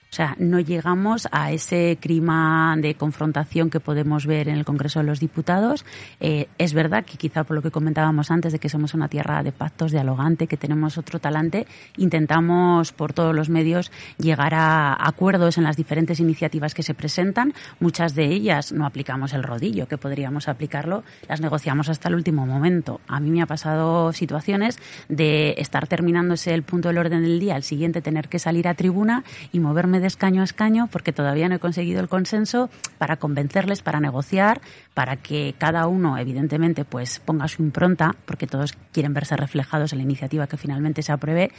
O 0.10 0.16
sea, 0.18 0.36
no 0.40 0.60
llegamos 0.60 1.28
a 1.32 1.52
ese 1.52 1.98
clima 2.00 2.76
de 2.78 2.96
confrontación 2.96 3.70
que 3.70 3.82
podemos 3.82 4.26
ver 4.26 4.48
en 4.48 4.56
el 4.56 4.64
Congreso 4.64 5.00
de 5.00 5.06
los 5.06 5.20
Diputados. 5.20 5.86
Eh, 6.22 6.48
es 6.58 6.74
verdad 6.74 7.04
que 7.04 7.18
quizá 7.18 7.44
por 7.44 7.56
lo 7.56 7.62
que 7.62 7.72
comentábamos 7.72 8.32
antes 8.32 8.54
de 8.54 8.60
que 8.60 8.70
somos 8.70 8.94
una 8.94 9.10
tierra 9.10 9.44
de 9.44 9.52
pactos, 9.52 9.92
dialogante, 9.92 10.48
que 10.48 10.56
tenemos 10.56 10.98
otro 10.98 11.20
talante, 11.20 11.68
intentamos 11.98 12.94
por 12.94 13.12
todos 13.12 13.36
los 13.36 13.50
medios 13.50 13.92
llegar 14.18 14.54
a 14.54 14.96
acuerdos 15.08 15.58
en 15.58 15.66
las 15.66 15.76
diferentes 15.76 16.22
iniciativas 16.22 16.74
que 16.74 16.84
se 16.84 16.94
presentan. 16.94 17.54
Muchas 17.82 18.16
de 18.16 18.26
ellas 18.26 18.72
no 18.72 18.86
aplicamos 18.86 19.34
el 19.34 19.44
rodillo, 19.44 19.88
que 19.88 19.98
podríamos 19.98 20.48
aplicarlo, 20.48 21.04
las 21.28 21.42
negociamos 21.42 21.90
hasta 21.90 22.08
el 22.08 22.16
último 22.16 22.46
momento. 22.46 23.02
A 23.08 23.20
mí 23.20 23.30
me 23.30 23.42
ha 23.42 23.46
pasado 23.46 24.14
situaciones 24.14 24.80
de 25.10 25.56
estar 25.58 25.86
terminándose 25.88 26.54
el 26.54 26.64
punto 26.64 26.88
del 26.88 26.98
orden 26.98 27.24
del 27.24 27.40
día, 27.40 27.56
al 27.56 27.64
siguiente 27.64 28.02
tener 28.02 28.30
que 28.30 28.40
salir 28.40 28.68
a 28.70 28.74
tribuna 28.74 29.24
y 29.52 29.60
moverme 29.60 29.97
de 30.00 30.08
escaño 30.08 30.42
a 30.42 30.46
escaño 30.46 30.88
porque 30.92 31.14
todavía 31.14 31.50
no 31.50 31.56
he 31.56 31.60
conseguido 31.60 32.00
el 32.00 32.08
consenso 32.08 32.70
para 32.98 33.18
convencerles, 33.18 33.82
para 33.82 34.00
negociar, 34.00 34.62
para 34.94 35.18
que 35.18 35.56
cada 35.58 35.88
uno, 35.88 36.18
evidentemente, 36.18 36.86
pues 36.86 37.20
ponga 37.20 37.48
su 37.48 37.62
impronta, 37.62 38.16
porque 38.26 38.48
todos 38.48 38.74
quieren 38.92 39.14
verse 39.14 39.36
reflejados 39.38 39.94
en 39.94 40.00
la 40.00 40.04
iniciativa 40.04 40.48
que 40.48 40.58
finalmente 40.58 41.04
se 41.04 41.12
apruebe. 41.12 41.52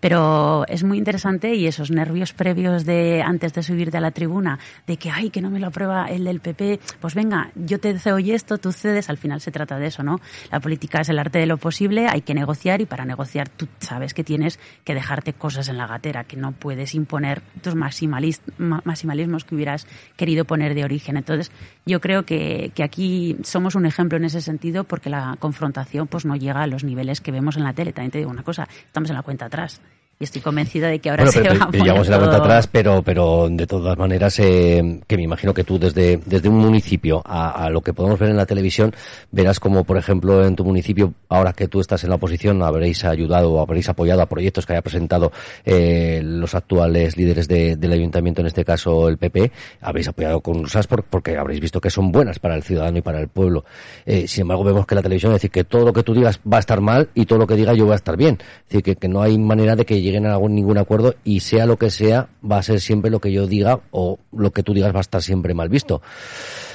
Pero 0.00 0.64
es 0.68 0.84
muy 0.84 0.98
interesante 0.98 1.54
y 1.54 1.66
esos 1.66 1.90
nervios 1.90 2.32
previos 2.32 2.84
de 2.84 3.22
antes 3.22 3.52
de 3.52 3.62
subirte 3.62 3.96
a 3.96 4.00
la 4.00 4.10
tribuna, 4.10 4.58
de 4.86 4.96
que, 4.96 5.10
ay, 5.10 5.30
que 5.30 5.40
no 5.40 5.50
me 5.50 5.60
lo 5.60 5.68
aprueba 5.68 6.06
el 6.06 6.24
del 6.24 6.40
PP, 6.40 6.80
pues 7.00 7.14
venga, 7.14 7.50
yo 7.54 7.80
te 7.80 7.98
cedo 7.98 8.18
y 8.18 8.32
esto, 8.32 8.58
tú 8.58 8.72
cedes, 8.72 9.10
al 9.10 9.18
final 9.18 9.40
se 9.40 9.50
trata 9.50 9.78
de 9.78 9.86
eso, 9.86 10.02
¿no? 10.02 10.20
La 10.50 10.60
política 10.60 11.00
es 11.00 11.08
el 11.08 11.18
arte 11.18 11.38
de 11.38 11.46
lo 11.46 11.56
posible, 11.56 12.06
hay 12.08 12.22
que 12.22 12.34
negociar 12.34 12.80
y 12.80 12.86
para 12.86 13.04
negociar 13.04 13.48
tú 13.48 13.68
sabes 13.80 14.14
que 14.14 14.24
tienes 14.24 14.58
que 14.84 14.94
dejarte 14.94 15.32
cosas 15.32 15.68
en 15.68 15.78
la 15.78 15.86
gatera, 15.86 16.24
que 16.24 16.36
no 16.36 16.52
puedes 16.52 16.94
imponer 16.94 17.42
tus 17.62 17.74
maximalis- 17.84 18.40
ma- 18.58 18.82
maximalismos 18.84 19.44
que 19.44 19.54
hubieras 19.54 19.86
querido 20.16 20.44
poner 20.44 20.74
de 20.74 20.84
origen. 20.84 21.16
Entonces, 21.16 21.52
yo 21.86 22.00
creo 22.00 22.24
que, 22.24 22.72
que 22.74 22.82
aquí 22.82 23.36
somos 23.42 23.74
un 23.74 23.86
ejemplo 23.86 24.16
en 24.18 24.24
ese 24.24 24.40
sentido 24.40 24.84
porque 24.84 25.10
la 25.10 25.36
confrontación 25.38 26.06
pues 26.06 26.24
no 26.24 26.36
llega 26.36 26.62
a 26.62 26.66
los 26.66 26.84
niveles 26.84 27.20
que 27.20 27.32
vemos 27.32 27.56
en 27.56 27.64
la 27.64 27.72
tele. 27.72 27.92
También 27.92 28.10
te 28.10 28.18
digo 28.18 28.30
una 28.30 28.42
cosa, 28.42 28.68
estamos 28.86 29.10
en 29.10 29.16
la 29.16 29.22
cuenta 29.22 29.46
atrás. 29.46 29.80
Y 30.20 30.24
estoy 30.24 30.40
convencida 30.42 30.88
de 30.88 31.00
que 31.00 31.10
ahora 31.10 31.24
Bueno, 31.24 31.32
se 31.32 31.40
pero, 31.42 31.58
va 31.58 31.64
a 31.64 31.70
pero 31.72 31.84
llevamos 31.84 32.06
poner 32.06 32.10
la 32.12 32.18
cuenta 32.26 32.36
todo- 32.36 32.44
atrás, 32.46 32.68
pero, 32.70 33.02
pero 33.02 33.48
de 33.50 33.66
todas 33.66 33.98
maneras, 33.98 34.38
eh, 34.38 35.00
que 35.08 35.16
me 35.16 35.24
imagino 35.24 35.52
que 35.52 35.64
tú 35.64 35.76
desde, 35.78 36.20
desde 36.24 36.48
un 36.48 36.58
municipio 36.58 37.20
a, 37.24 37.64
a 37.64 37.68
lo 37.70 37.80
que 37.80 37.92
podemos 37.92 38.18
ver 38.20 38.30
en 38.30 38.36
la 38.36 38.46
televisión, 38.46 38.94
verás 39.32 39.58
como, 39.58 39.82
por 39.82 39.96
ejemplo, 39.96 40.44
en 40.46 40.54
tu 40.54 40.64
municipio, 40.64 41.14
ahora 41.28 41.52
que 41.52 41.66
tú 41.66 41.80
estás 41.80 42.04
en 42.04 42.10
la 42.10 42.16
oposición, 42.16 42.62
habréis 42.62 43.04
ayudado 43.04 43.52
o 43.54 43.60
habréis 43.60 43.88
apoyado 43.88 44.22
a 44.22 44.26
proyectos 44.26 44.66
que 44.66 44.74
haya 44.74 44.82
presentado 44.82 45.32
eh, 45.64 46.20
los 46.22 46.54
actuales 46.54 47.16
líderes 47.16 47.48
de- 47.48 47.74
del 47.74 47.92
ayuntamiento, 47.92 48.40
en 48.40 48.46
este 48.46 48.64
caso 48.64 49.08
el 49.08 49.18
PP, 49.18 49.50
habréis 49.80 50.06
apoyado 50.06 50.40
con 50.40 50.62
por- 50.88 51.02
porque 51.04 51.36
habréis 51.36 51.60
visto 51.60 51.80
que 51.80 51.90
son 51.90 52.12
buenas 52.12 52.38
para 52.38 52.54
el 52.54 52.62
ciudadano 52.62 52.98
y 52.98 53.02
para 53.02 53.18
el 53.20 53.26
pueblo. 53.26 53.64
Eh, 54.06 54.28
sin 54.28 54.42
embargo, 54.42 54.62
vemos 54.62 54.86
que 54.86 54.94
la 54.94 55.02
televisión 55.02 55.32
es 55.32 55.36
decir 55.38 55.50
que 55.50 55.64
todo 55.64 55.86
lo 55.86 55.92
que 55.92 56.04
tú 56.04 56.14
digas 56.14 56.38
va 56.50 56.58
a 56.58 56.60
estar 56.60 56.80
mal 56.80 57.08
y 57.14 57.26
todo 57.26 57.40
lo 57.40 57.46
que 57.48 57.56
diga 57.56 57.74
yo 57.74 57.88
va 57.88 57.94
a 57.94 57.96
estar 57.96 58.16
bien. 58.16 58.38
Es 58.40 58.68
decir, 58.68 58.82
que, 58.84 58.96
que 58.96 59.08
no 59.08 59.20
hay 59.20 59.36
manera 59.38 59.74
de 59.74 59.84
que 59.84 60.03
lleguen 60.04 60.26
a 60.26 60.32
algún, 60.32 60.54
ningún 60.54 60.78
acuerdo 60.78 61.14
y 61.24 61.40
sea 61.40 61.66
lo 61.66 61.76
que 61.76 61.90
sea, 61.90 62.28
va 62.48 62.58
a 62.58 62.62
ser 62.62 62.80
siempre 62.80 63.10
lo 63.10 63.20
que 63.20 63.32
yo 63.32 63.46
diga 63.46 63.80
o 63.90 64.18
lo 64.32 64.52
que 64.52 64.62
tú 64.62 64.72
digas 64.74 64.94
va 64.94 64.98
a 64.98 65.00
estar 65.00 65.22
siempre 65.22 65.54
mal 65.54 65.68
visto. 65.68 66.00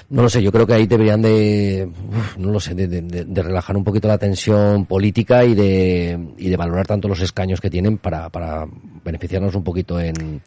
No 0.10 0.24
lo 0.24 0.30
sé, 0.30 0.42
yo 0.42 0.52
creo 0.52 0.66
que 0.66 0.74
ahí 0.74 0.88
deberían 0.88 1.22
de, 1.22 1.88
no 2.38 2.52
lo 2.52 2.60
sé, 2.60 2.74
de 2.74 3.44
relajar 3.44 3.78
un 3.78 3.84
poquito 3.84 4.08
la 4.08 4.18
tensión 4.18 4.88
política 4.88 5.46
y 5.46 5.54
de, 5.54 6.34
y 6.38 6.50
de 6.50 6.58
valorar 6.58 6.88
tanto 6.88 7.08
los 7.08 7.22
escaños 7.22 7.62
que 7.62 7.70
tienen 7.70 8.00
para, 8.00 8.30
para 8.30 8.66
beneficiarnos 9.06 9.54
un 9.54 9.64
poquito 9.64 10.00
en, 10.00 10.42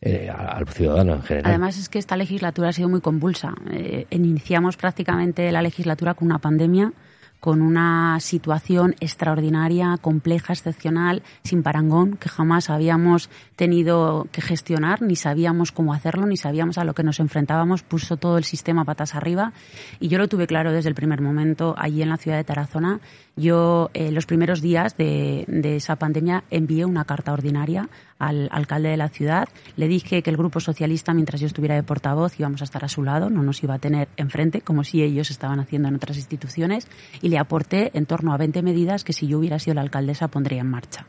eh, 0.00 0.30
al 0.30 0.66
ciudadano 0.68 1.14
en 1.14 1.22
general. 1.22 1.50
Además 1.50 1.76
es 1.76 1.90
que 1.90 1.98
esta 1.98 2.16
legislatura 2.16 2.70
ha 2.70 2.72
sido 2.72 2.88
muy 2.88 3.00
convulsa. 3.02 3.54
Eh, 3.70 4.06
iniciamos 4.10 4.76
prácticamente 4.76 5.50
la 5.52 5.60
legislatura 5.60 6.14
con 6.14 6.26
una 6.26 6.38
pandemia, 6.38 6.92
con 7.40 7.62
una 7.62 8.20
situación 8.20 8.94
extraordinaria, 9.00 9.96
compleja, 10.00 10.52
excepcional, 10.52 11.22
sin 11.42 11.62
parangón, 11.62 12.16
que 12.16 12.28
jamás 12.28 12.70
habíamos 12.70 13.30
tenido 13.56 14.28
que 14.30 14.42
gestionar, 14.42 15.02
ni 15.02 15.16
sabíamos 15.16 15.72
cómo 15.72 15.94
hacerlo, 15.94 16.26
ni 16.26 16.36
sabíamos 16.36 16.78
a 16.78 16.84
lo 16.84 16.94
que 16.94 17.02
nos 17.02 17.18
enfrentábamos, 17.18 17.82
puso 17.82 18.16
todo 18.16 18.38
el 18.38 18.44
sistema 18.44 18.84
patas 18.84 19.14
arriba 19.14 19.52
y 19.98 20.08
yo 20.08 20.18
lo 20.18 20.28
tuve 20.28 20.46
claro 20.46 20.72
desde 20.72 20.88
el 20.88 20.94
primer 20.94 21.20
momento 21.20 21.74
allí 21.78 22.02
en 22.02 22.10
la 22.10 22.16
ciudad 22.16 22.36
de 22.36 22.44
Tarazona. 22.44 23.00
Yo, 23.36 23.90
eh, 23.94 24.10
los 24.12 24.26
primeros 24.26 24.60
días 24.60 24.96
de, 24.96 25.46
esa 25.76 25.96
pandemia, 25.96 26.44
envié 26.50 26.84
una 26.84 27.04
carta 27.04 27.32
ordinaria 27.32 27.88
al 28.18 28.48
alcalde 28.52 28.90
de 28.90 28.96
la 28.98 29.08
ciudad. 29.08 29.48
Le 29.76 29.88
dije 29.88 30.22
que 30.22 30.28
el 30.28 30.36
Grupo 30.36 30.60
Socialista, 30.60 31.14
mientras 31.14 31.40
yo 31.40 31.46
estuviera 31.46 31.74
de 31.74 31.82
portavoz, 31.82 32.38
íbamos 32.38 32.60
a 32.60 32.64
estar 32.64 32.84
a 32.84 32.88
su 32.88 33.02
lado, 33.02 33.30
no 33.30 33.42
nos 33.42 33.62
iba 33.62 33.74
a 33.74 33.78
tener 33.78 34.08
enfrente, 34.16 34.60
como 34.60 34.84
si 34.84 35.02
ellos 35.02 35.30
estaban 35.30 35.58
haciendo 35.58 35.88
en 35.88 35.94
otras 35.94 36.18
instituciones, 36.18 36.86
le 37.30 37.38
aporté 37.38 37.90
en 37.94 38.04
torno 38.04 38.34
a 38.34 38.36
20 38.36 38.62
medidas 38.62 39.04
que 39.04 39.12
si 39.12 39.26
yo 39.26 39.38
hubiera 39.38 39.58
sido 39.58 39.74
la 39.74 39.80
alcaldesa 39.80 40.28
pondría 40.28 40.60
en 40.60 40.68
marcha. 40.68 41.06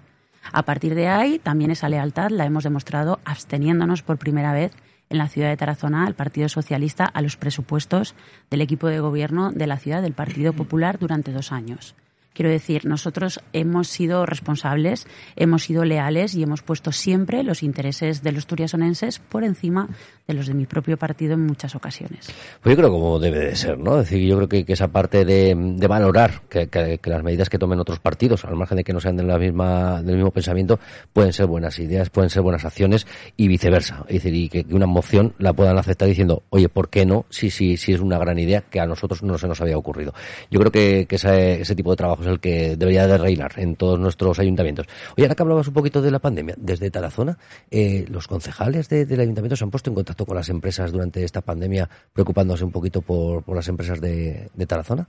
A 0.54 0.64
partir 0.64 0.96
de 0.96 1.08
ahí, 1.08 1.40
también 1.40 1.72
esa 1.72 1.90
lealtad 1.90 2.30
la 2.30 2.46
hemos 2.46 2.64
demostrado 2.64 3.20
absteniéndonos 3.26 4.02
por 4.04 4.18
primera 4.18 4.54
vez 4.54 4.72
en 5.10 5.18
la 5.18 5.28
ciudad 5.28 5.50
de 5.50 5.58
Tarazona 5.58 6.06
al 6.06 6.16
Partido 6.16 6.48
Socialista 6.50 7.06
a 7.06 7.22
los 7.22 7.38
presupuestos 7.38 8.16
del 8.50 8.62
equipo 8.62 8.88
de 8.88 9.00
gobierno 9.00 9.52
de 9.52 9.68
la 9.68 9.78
ciudad 9.78 10.02
del 10.02 10.14
Partido 10.14 10.54
Popular 10.54 10.98
durante 11.00 11.34
dos 11.34 11.52
años. 11.52 11.96
Quiero 12.42 12.54
decir, 12.54 12.88
nosotros 12.88 13.40
hemos 13.54 13.88
sido 13.88 14.26
responsables, 14.26 15.06
hemos 15.36 15.62
sido 15.62 15.86
leales 15.86 16.34
y 16.34 16.42
hemos 16.42 16.64
puesto 16.64 16.92
siempre 16.92 17.44
los 17.44 17.62
intereses 17.62 18.24
de 18.24 18.32
los 18.32 18.48
turiasonenses 18.48 19.20
por 19.20 19.44
encima 19.44 19.90
de 20.28 20.34
los 20.34 20.48
de 20.48 20.56
mi 20.56 20.66
propio 20.66 20.98
partido 20.98 21.34
en 21.34 21.46
muchas 21.46 21.76
ocasiones. 21.76 22.32
Pues 22.62 22.76
yo 22.76 22.78
creo 22.78 22.90
como 22.92 23.20
debe 23.20 23.40
de 23.40 23.56
ser, 23.56 23.78
¿no? 23.78 24.00
Es 24.00 24.10
decir, 24.10 24.28
yo 24.28 24.38
creo 24.38 24.50
que, 24.50 24.66
esa 24.74 24.88
parte 24.88 25.24
de, 25.24 25.54
valorar 25.88 26.42
que, 26.50 27.00
las 27.04 27.22
medidas 27.22 27.48
que 27.48 27.60
tomen 27.60 27.80
otros 27.80 28.00
partidos, 28.00 28.44
al 28.46 28.56
margen 28.56 28.78
de 28.78 28.84
que 28.84 28.94
no 28.94 29.00
sean 29.00 29.18
de 29.18 29.24
la 29.24 29.38
misma, 29.38 30.02
del 30.02 30.16
mismo 30.16 30.32
pensamiento, 30.32 30.80
pueden 31.14 31.34
ser 31.34 31.46
buenas 31.46 31.78
ideas, 31.78 32.10
pueden 32.10 32.32
ser 32.32 32.42
buenas 32.42 32.66
acciones 32.66 33.06
y 33.38 33.48
viceversa. 33.50 34.04
Es 34.08 34.24
decir, 34.24 34.34
y 34.34 34.50
que, 34.50 34.66
una 34.74 34.88
moción 34.88 35.36
la 35.38 35.54
puedan 35.54 35.78
aceptar 35.78 36.08
diciendo, 36.08 36.42
oye, 36.50 36.70
¿por 36.70 36.90
qué 36.90 37.06
no? 37.06 37.26
Sí, 37.30 37.52
sí, 37.52 37.78
sí 37.78 37.94
es 37.94 38.00
una 38.00 38.18
gran 38.18 38.40
idea 38.40 38.62
que 38.62 38.80
a 38.80 38.88
nosotros 38.88 39.22
no 39.22 39.38
se 39.38 39.48
nos 39.48 39.62
había 39.62 39.78
ocurrido. 39.78 40.14
Yo 40.50 40.60
creo 40.60 40.72
que, 40.72 41.08
ese, 41.08 41.62
ese 41.62 41.76
tipo 41.76 41.92
de 41.92 41.98
trabajo 41.98 42.24
es 42.24 42.31
el 42.32 42.40
que 42.40 42.76
debería 42.76 43.08
de 43.08 43.18
reinar 43.18 43.54
en 43.58 43.76
todos 43.76 44.00
nuestros 44.00 44.40
ayuntamientos. 44.40 44.88
Oye, 45.18 45.26
ahora 45.26 45.36
que 45.36 45.44
hablabas 45.44 45.68
un 45.68 45.74
poquito 45.74 46.02
de 46.02 46.12
la 46.12 46.20
pandemia, 46.20 46.56
desde 46.58 46.90
Tarazona, 46.90 47.38
eh, 47.70 48.06
los 48.10 48.28
concejales 48.28 48.90
de, 48.90 49.06
del 49.06 49.20
ayuntamiento 49.20 49.56
se 49.56 49.64
han 49.64 49.72
puesto 49.72 49.90
en 49.90 49.96
contacto 49.96 50.26
con 50.26 50.36
las 50.36 50.50
empresas 50.50 50.92
durante 50.92 51.24
esta 51.24 51.42
pandemia, 51.42 51.90
preocupándose 52.14 52.64
un 52.64 52.72
poquito 52.72 53.02
por, 53.02 53.44
por 53.44 53.56
las 53.56 53.68
empresas 53.68 54.02
de, 54.02 54.50
de 54.54 54.66
Tarazona. 54.66 55.08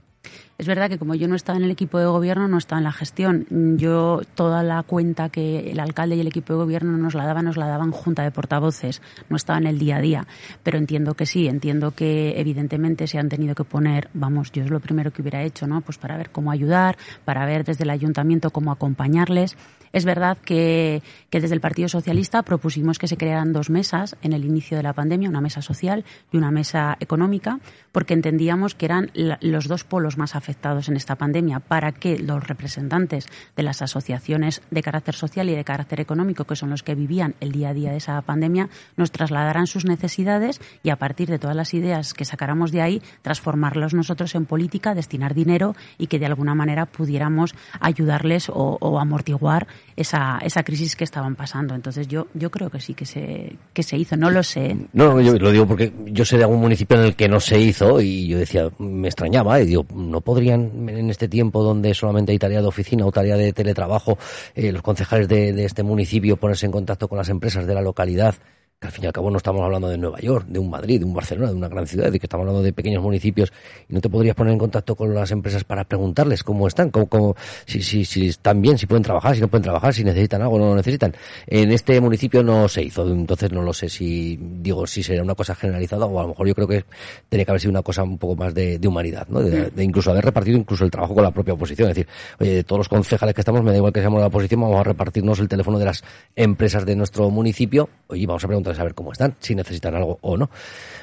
Es 0.57 0.67
verdad 0.67 0.89
que 0.89 0.97
como 0.97 1.15
yo 1.15 1.27
no 1.27 1.35
estaba 1.35 1.57
en 1.57 1.65
el 1.65 1.71
equipo 1.71 1.97
de 1.99 2.05
gobierno, 2.05 2.47
no 2.47 2.57
estaba 2.57 2.79
en 2.79 2.85
la 2.85 2.91
gestión. 2.93 3.45
Yo 3.77 4.21
toda 4.35 4.63
la 4.63 4.83
cuenta 4.83 5.29
que 5.29 5.71
el 5.71 5.79
alcalde 5.79 6.15
y 6.15 6.21
el 6.21 6.27
equipo 6.27 6.53
de 6.53 6.59
gobierno 6.59 6.95
nos 6.95 7.15
la 7.15 7.25
daban, 7.25 7.45
nos 7.45 7.57
la 7.57 7.67
daban 7.67 7.91
junta 7.91 8.23
de 8.23 8.31
portavoces, 8.31 9.01
no 9.29 9.35
estaba 9.35 9.59
en 9.59 9.67
el 9.67 9.79
día 9.79 9.97
a 9.97 10.01
día. 10.01 10.27
Pero 10.61 10.77
entiendo 10.77 11.15
que 11.15 11.25
sí, 11.25 11.47
entiendo 11.47 11.91
que 11.91 12.39
evidentemente 12.39 13.07
se 13.07 13.17
han 13.17 13.29
tenido 13.29 13.55
que 13.55 13.63
poner, 13.63 14.09
vamos, 14.13 14.51
yo 14.51 14.63
es 14.63 14.69
lo 14.69 14.79
primero 14.79 15.11
que 15.11 15.21
hubiera 15.21 15.43
hecho, 15.43 15.67
¿no? 15.67 15.81
Pues 15.81 15.97
para 15.97 16.15
ver 16.15 16.29
cómo 16.29 16.51
ayudar, 16.51 16.97
para 17.25 17.45
ver 17.45 17.63
desde 17.63 17.83
el 17.83 17.89
ayuntamiento 17.89 18.51
cómo 18.51 18.71
acompañarles. 18.71 19.55
Es 19.93 20.05
verdad 20.05 20.39
que, 20.43 21.03
desde 21.31 21.53
el 21.53 21.61
Partido 21.61 21.87
Socialista 21.87 22.41
propusimos 22.41 22.97
que 22.97 23.07
se 23.07 23.15
crearan 23.15 23.53
dos 23.53 23.69
mesas 23.69 24.15
en 24.23 24.33
el 24.33 24.43
inicio 24.43 24.75
de 24.75 24.81
la 24.81 24.93
pandemia, 24.93 25.29
una 25.29 25.39
mesa 25.39 25.61
social 25.61 26.03
y 26.31 26.37
una 26.37 26.49
mesa 26.49 26.97
económica, 26.99 27.59
porque 27.91 28.15
entendíamos 28.15 28.73
que 28.73 28.87
eran 28.87 29.11
los 29.13 29.67
dos 29.67 29.83
polos 29.83 30.17
más 30.17 30.35
afectados 30.35 30.89
en 30.89 30.95
esta 30.95 31.15
pandemia 31.15 31.59
para 31.59 31.91
que 31.91 32.17
los 32.17 32.43
representantes 32.47 33.27
de 33.55 33.61
las 33.61 33.83
asociaciones 33.83 34.63
de 34.71 34.81
carácter 34.81 35.13
social 35.13 35.47
y 35.47 35.55
de 35.55 35.63
carácter 35.63 35.99
económico, 35.99 36.45
que 36.45 36.55
son 36.55 36.71
los 36.71 36.81
que 36.81 36.95
vivían 36.95 37.35
el 37.39 37.51
día 37.51 37.69
a 37.69 37.73
día 37.75 37.91
de 37.91 37.97
esa 37.97 38.19
pandemia, 38.23 38.69
nos 38.97 39.11
trasladaran 39.11 39.67
sus 39.67 39.85
necesidades 39.85 40.59
y 40.81 40.89
a 40.89 40.95
partir 40.95 41.29
de 41.29 41.37
todas 41.37 41.55
las 41.55 41.71
ideas 41.75 42.15
que 42.15 42.25
sacáramos 42.25 42.71
de 42.71 42.81
ahí, 42.81 43.01
transformarlos 43.21 43.93
nosotros 43.93 44.33
en 44.33 44.47
política, 44.47 44.95
destinar 44.95 45.35
dinero 45.35 45.75
y 45.99 46.07
que 46.07 46.17
de 46.17 46.25
alguna 46.25 46.55
manera 46.55 46.87
pudiéramos 46.87 47.53
ayudarles 47.79 48.49
o 48.49 48.99
amortiguar 48.99 49.67
esa, 49.95 50.39
esa 50.39 50.63
crisis 50.63 50.95
que 50.95 51.03
estaban 51.03 51.35
pasando. 51.35 51.75
Entonces 51.75 52.07
yo, 52.07 52.27
yo 52.33 52.49
creo 52.49 52.69
que 52.69 52.79
sí 52.79 52.93
que 52.93 53.05
se, 53.05 53.55
que 53.73 53.83
se 53.83 53.97
hizo, 53.97 54.17
no 54.17 54.31
lo 54.31 54.43
sé. 54.43 54.75
No, 54.93 55.19
yo 55.21 55.37
lo 55.37 55.51
digo 55.51 55.67
porque 55.67 55.91
yo 56.05 56.25
sé 56.25 56.37
de 56.37 56.43
algún 56.43 56.61
municipio 56.61 56.97
en 56.97 57.03
el 57.05 57.15
que 57.15 57.27
no 57.27 57.39
se 57.39 57.59
hizo 57.59 58.01
y 58.01 58.27
yo 58.27 58.37
decía, 58.37 58.69
me 58.79 59.07
extrañaba 59.07 59.59
y 59.61 59.65
digo, 59.65 59.85
no 59.93 60.21
podrían 60.21 60.89
en 60.89 61.09
este 61.09 61.27
tiempo 61.27 61.63
donde 61.63 61.93
solamente 61.93 62.31
hay 62.31 62.39
tarea 62.39 62.61
de 62.61 62.67
oficina 62.67 63.05
o 63.05 63.11
tarea 63.11 63.37
de 63.37 63.53
teletrabajo, 63.53 64.17
eh, 64.55 64.71
los 64.71 64.81
concejales 64.81 65.27
de, 65.27 65.53
de 65.53 65.65
este 65.65 65.83
municipio 65.83 66.37
ponerse 66.37 66.65
en 66.65 66.71
contacto 66.71 67.07
con 67.07 67.17
las 67.17 67.29
empresas 67.29 67.67
de 67.67 67.73
la 67.73 67.81
localidad 67.81 68.35
que 68.79 68.87
al 68.87 68.93
fin 68.93 69.05
y 69.05 69.07
al 69.07 69.13
cabo 69.13 69.31
no 69.31 69.37
estamos 69.37 69.61
hablando 69.61 69.87
de 69.87 69.97
Nueva 69.97 70.19
York, 70.19 70.45
de 70.47 70.59
un 70.59 70.69
Madrid, 70.69 70.99
de 70.99 71.05
un 71.05 71.13
Barcelona, 71.13 71.49
de 71.49 71.55
una 71.55 71.69
gran 71.69 71.87
ciudad, 71.87 72.11
de 72.11 72.19
que 72.19 72.25
estamos 72.25 72.43
hablando 72.43 72.61
de 72.61 72.73
pequeños 72.73 73.01
municipios 73.01 73.53
y 73.87 73.93
no 73.93 74.01
te 74.01 74.09
podrías 74.09 74.35
poner 74.35 74.53
en 74.53 74.59
contacto 74.59 74.95
con 74.95 75.13
las 75.13 75.31
empresas 75.31 75.63
para 75.63 75.85
preguntarles 75.85 76.43
cómo 76.43 76.67
están, 76.67 76.89
cómo, 76.89 77.07
cómo 77.07 77.35
si, 77.65 77.81
si, 77.81 78.03
si 78.03 78.27
están 78.27 78.61
bien, 78.61 78.77
si 78.77 78.85
pueden 78.85 79.03
trabajar, 79.03 79.35
si 79.35 79.41
no 79.41 79.47
pueden 79.47 79.63
trabajar, 79.63 79.93
si 79.93 80.03
necesitan 80.03 80.41
algo 80.41 80.55
o 80.55 80.59
no 80.59 80.69
lo 80.69 80.75
necesitan. 80.75 81.15
En 81.47 81.71
este 81.71 81.99
municipio 82.01 82.43
no 82.43 82.67
se 82.67 82.83
hizo, 82.83 83.07
entonces 83.09 83.51
no 83.51 83.61
lo 83.61 83.73
sé 83.73 83.87
si, 83.87 84.37
digo, 84.37 84.85
si 84.85 85.01
sería 85.01 85.23
una 85.23 85.35
cosa 85.35 85.55
generalizada 85.55 86.05
o 86.05 86.19
a 86.19 86.23
lo 86.23 86.29
mejor 86.29 86.47
yo 86.47 86.55
creo 86.55 86.67
que 86.67 86.85
tenía 87.29 87.45
que 87.45 87.51
haber 87.51 87.61
sido 87.61 87.71
una 87.71 87.83
cosa 87.83 88.03
un 88.03 88.17
poco 88.17 88.35
más 88.35 88.53
de, 88.53 88.79
de 88.79 88.87
humanidad, 88.87 89.27
¿no? 89.29 89.41
De, 89.41 89.71
de, 89.71 89.83
incluso 89.83 90.11
haber 90.11 90.25
repartido 90.25 90.57
incluso 90.57 90.83
el 90.83 90.91
trabajo 90.91 91.13
con 91.13 91.23
la 91.23 91.31
propia 91.31 91.53
oposición. 91.53 91.89
Es 91.89 91.95
decir, 91.95 92.11
oye, 92.39 92.51
de 92.55 92.63
todos 92.63 92.79
los 92.79 92.89
concejales 92.89 93.33
que 93.33 93.41
estamos, 93.41 93.63
me 93.63 93.71
da 93.71 93.77
igual 93.77 93.93
que 93.93 94.01
seamos 94.01 94.19
la 94.19 94.27
oposición, 94.27 94.61
vamos 94.61 94.79
a 94.79 94.83
repartirnos 94.83 95.39
el 95.39 95.47
teléfono 95.47 95.79
de 95.79 95.85
las 95.85 96.03
empresas 96.35 96.85
de 96.85 96.95
nuestro 96.95 97.29
municipio, 97.29 97.89
oye, 98.07 98.25
vamos 98.25 98.43
a 98.43 98.47
preguntarles 98.47 98.62
a 98.67 98.83
ver 98.83 98.93
cómo 98.93 99.11
están, 99.11 99.35
si 99.39 99.55
necesitan 99.55 99.95
algo 99.95 100.17
o 100.21 100.37
no. 100.37 100.49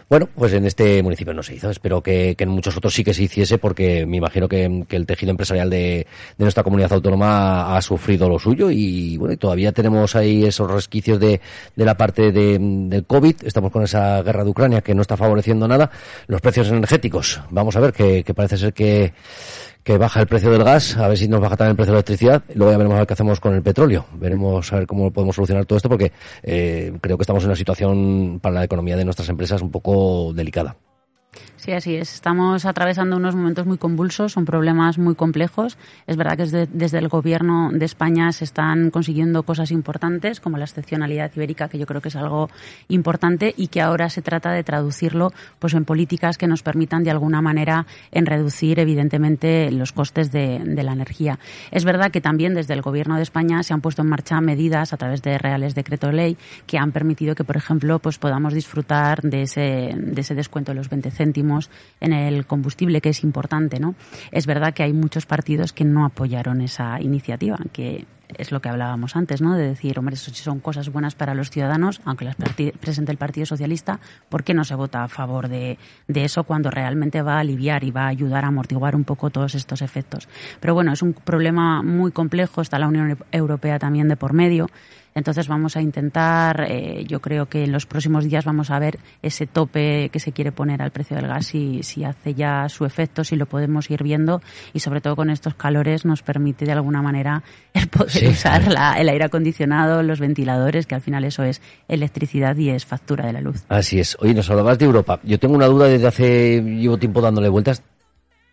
Bueno, 0.09 0.29
pues 0.35 0.53
en 0.53 0.67
este 0.67 1.03
municipio 1.03 1.33
no 1.33 1.43
se 1.43 1.55
hizo. 1.55 1.71
Espero 1.71 2.03
que, 2.03 2.35
que 2.37 2.45
en 2.45 2.51
muchos 2.51 2.77
otros 2.77 2.93
sí 2.93 3.05
que 3.05 3.15
se 3.15 3.23
hiciese 3.23 3.59
porque 3.59 4.07
me 4.07 4.17
imagino 4.17 4.49
que, 4.49 4.85
que 4.89 4.97
el 4.97 5.07
tejido 5.07 5.31
empresarial 5.31 5.71
de, 5.71 6.07
de, 6.37 6.45
nuestra 6.45 6.65
comunidad 6.65 6.93
autónoma 6.93 7.77
ha 7.77 7.83
sufrido 7.83 8.29
lo 8.29 8.39
suyo 8.39 8.71
y 8.71 9.17
bueno, 9.17 9.35
y 9.35 9.37
todavía 9.37 9.71
tenemos 9.71 10.17
ahí 10.17 10.45
esos 10.45 10.69
resquicios 10.69 11.21
de, 11.21 11.41
de 11.77 11.85
la 11.85 11.97
parte 11.97 12.33
de, 12.33 12.59
del 12.59 13.05
COVID. 13.07 13.37
Estamos 13.45 13.71
con 13.71 13.85
esa 13.85 14.23
guerra 14.23 14.43
de 14.43 14.51
Ucrania 14.51 14.81
que 14.81 14.95
no 14.95 15.03
está 15.03 15.17
favoreciendo 15.17 15.69
nada. 15.69 15.91
Los 16.27 16.41
precios 16.41 16.69
energéticos. 16.69 17.41
Vamos 17.51 17.77
a 17.77 17.81
ver 17.81 17.93
que, 17.93 18.25
que 18.25 18.35
parece 18.35 18.57
ser 18.57 18.73
que 18.73 19.13
que 19.83 19.99
baja 19.99 20.21
el 20.21 20.27
precio 20.27 20.51
del 20.51 20.65
gas, 20.65 20.97
a 20.97 21.09
ver 21.09 21.17
si 21.17 21.29
nos 21.29 21.41
baja 21.41 21.57
también 21.57 21.73
el 21.73 21.77
precio 21.77 21.93
de 21.93 21.97
la 21.97 21.99
electricidad, 21.99 22.43
luego 22.55 22.73
ya 22.73 22.79
veremos 22.79 22.97
a 22.97 22.99
ver 22.99 23.07
qué 23.07 23.15
hacemos 23.15 23.41
con 23.41 23.55
el 23.55 23.63
petróleo, 23.63 24.07
veremos 24.15 24.73
a 24.73 24.77
ver 24.77 24.87
cómo 24.87 25.11
podemos 25.11 25.35
solucionar 25.37 25.65
todo 25.65 25.77
esto, 25.77 25.89
porque 25.89 26.13
eh, 26.43 26.93
creo 27.01 27.17
que 27.17 27.23
estamos 27.23 27.43
en 27.43 27.49
una 27.49 27.57
situación 27.57 28.39
para 28.43 28.57
la 28.57 28.65
economía 28.65 28.97
de 28.97 29.05
nuestras 29.05 29.29
empresas 29.29 29.63
un 29.63 29.71
poco 29.71 30.33
delicada. 30.35 30.77
Sí, 31.61 31.73
así 31.73 31.95
es. 31.95 32.15
Estamos 32.15 32.65
atravesando 32.65 33.19
unos 33.19 33.37
momentos 33.37 33.67
muy 33.67 33.77
convulsos, 33.77 34.33
son 34.33 34.47
problemas 34.47 34.97
muy 34.97 35.15
complejos. 35.15 35.77
Es 36.07 36.17
verdad 36.17 36.39
que 36.39 36.67
desde, 36.67 36.99
el 36.99 37.09
gobierno 37.09 37.69
de 37.71 37.85
España 37.85 38.33
se 38.33 38.45
están 38.45 38.91
consiguiendo 38.91 39.43
cosas 39.43 39.71
importantes, 39.71 40.41
como 40.41 40.57
la 40.57 40.65
excepcionalidad 40.65 41.31
ibérica, 41.37 41.69
que 41.69 41.77
yo 41.77 41.85
creo 41.85 42.01
que 42.01 42.09
es 42.09 42.17
algo 42.17 42.49
importante 42.89 43.53
y 43.55 43.67
que 43.67 43.83
ahora 43.83 44.09
se 44.09 44.23
trata 44.23 44.53
de 44.53 44.65
traducirlo 44.65 45.35
pues, 45.59 45.75
en 45.75 45.85
políticas 45.85 46.39
que 46.39 46.47
nos 46.47 46.63
permitan 46.63 47.05
de 47.05 47.11
alguna 47.11 47.43
manera 47.43 47.85
en 48.11 48.25
reducir, 48.25 48.79
evidentemente, 48.79 49.71
los 49.71 49.93
costes 49.93 50.33
de, 50.33 50.61
la 50.83 50.93
energía. 50.93 51.39
Es 51.71 51.85
verdad 51.85 52.11
que 52.11 52.23
también 52.23 52.55
desde 52.55 52.73
el 52.73 52.81
gobierno 52.81 53.17
de 53.17 53.23
España 53.23 53.63
se 53.63 53.75
han 53.75 53.83
puesto 53.83 54.01
en 54.01 54.09
marcha 54.09 54.41
medidas 54.41 54.95
a 54.95 54.97
través 54.97 55.21
de 55.21 55.37
reales 55.37 55.75
decreto 55.75 56.07
de 56.07 56.15
ley 56.15 56.37
que 56.67 56.79
han 56.79 56.91
permitido 56.91 57.35
que, 57.35 57.45
por 57.45 57.59
ejemplo, 57.59 57.99
pues 57.99 58.17
podamos 58.17 58.55
disfrutar 58.55 59.21
de 59.21 59.43
ese, 59.43 59.91
de 59.95 60.21
ese 60.23 60.35
descuento 60.35 60.73
de 60.73 60.77
los 60.77 60.89
20 60.89 61.11
céntimos 61.11 61.50
en 62.01 62.13
el 62.13 62.47
combustible, 62.47 63.01
que 63.01 63.11
es 63.11 63.25
importante, 63.25 63.81
¿no? 63.81 63.95
Es 64.31 64.47
verdad 64.47 64.75
que 64.75 64.83
hay 64.83 64.93
muchos 64.93 65.27
partidos 65.27 65.73
que 65.73 65.85
no 65.85 66.05
apoyaron 66.05 66.61
esa 66.61 67.01
iniciativa, 67.01 67.59
que 67.73 68.07
es 68.39 68.53
lo 68.53 68.61
que 68.61 68.69
hablábamos 68.69 69.17
antes, 69.17 69.41
¿no? 69.41 69.57
De 69.57 69.69
decir, 69.69 69.99
hombre, 69.99 70.15
eso 70.15 70.33
son 70.33 70.61
cosas 70.61 70.89
buenas 70.91 71.15
para 71.15 71.35
los 71.35 71.51
ciudadanos, 71.51 72.01
aunque 72.05 72.25
las 72.25 72.37
presente 72.37 73.13
el 73.13 73.19
Partido 73.19 73.47
Socialista, 73.47 74.01
¿por 74.29 74.45
qué 74.45 74.55
no 74.55 74.65
se 74.65 74.75
vota 74.75 75.03
a 75.03 75.09
favor 75.09 75.49
de, 75.49 75.79
de, 76.09 76.25
eso 76.25 76.45
cuando 76.45 76.71
realmente 76.71 77.23
va 77.23 77.37
a 77.37 77.41
aliviar 77.41 77.85
y 77.85 77.91
va 77.91 78.05
a 78.05 78.09
ayudar 78.09 78.45
a 78.45 78.49
amortiguar 78.49 78.95
un 78.95 79.05
poco 79.05 79.31
todos 79.31 79.55
estos 79.55 79.83
efectos? 79.83 80.29
Pero 80.61 80.75
bueno, 80.75 80.93
es 80.93 81.03
un 81.03 81.13
problema 81.13 81.83
muy 81.83 82.13
complejo, 82.13 82.61
está 82.61 82.79
la 82.79 82.89
Unión 82.89 83.19
Europea 83.33 83.79
también 83.79 84.09
de 84.09 84.17
por 84.17 84.33
medio. 84.33 84.69
Entonces 85.21 85.49
vamos 85.49 85.77
a 85.77 85.83
intentar, 85.83 86.65
eh, 86.67 87.05
yo 87.07 87.21
creo 87.21 87.45
que 87.45 87.63
en 87.65 87.73
los 87.73 87.85
próximos 87.85 88.25
días 88.25 88.47
vamos 88.47 88.71
a 88.71 88.79
ver 88.79 88.99
ese 89.21 89.47
tope 89.47 90.09
que 90.09 90.19
se 90.19 90.33
quiere 90.33 90.51
poner 90.51 90.81
al 90.81 90.93
precio 90.93 91.15
del 91.15 91.27
gas, 91.27 91.45
si, 91.45 91.83
si 91.83 92.05
hace 92.05 92.33
ya 92.33 92.67
su 92.71 92.87
efecto, 92.87 93.23
si 93.23 93.37
lo 93.37 93.45
podemos 93.45 93.91
ir 93.91 94.03
viendo 94.03 94.41
y 94.73 94.81
sobre 94.81 95.03
todo 95.03 95.17
con 95.17 95.29
estos 95.29 95.55
calores 95.57 96.07
nos 96.07 96.23
permite 96.23 96.65
de 96.65 96.73
alguna 96.73 97.03
manera 97.03 97.43
el 97.75 97.89
poder 97.89 98.11
sí. 98.11 98.29
usar 98.29 98.73
la, 98.73 98.95
el 98.95 99.11
aire 99.11 99.27
acondicionado, 99.27 100.03
los 100.03 100.21
ventiladores, 100.21 100.87
que 100.87 100.95
al 100.95 101.03
final 101.03 101.25
eso 101.25 101.43
es 101.43 101.61
electricidad 101.87 102.57
y 102.57 102.71
es 102.71 102.87
factura 102.87 103.27
de 103.27 103.35
la 103.35 103.43
luz. 103.43 103.63
Así 103.69 104.01
es. 104.01 104.17
Oye, 104.21 104.33
nos 104.33 104.49
hablabas 104.49 104.79
de 104.79 104.87
Europa. 104.87 105.21
Yo 105.23 105.39
tengo 105.39 105.55
una 105.55 105.67
duda 105.67 105.87
desde 105.87 106.07
hace, 106.07 106.63
llevo 106.63 106.97
tiempo 106.97 107.21
dándole 107.21 107.51
vueltas. 107.51 107.83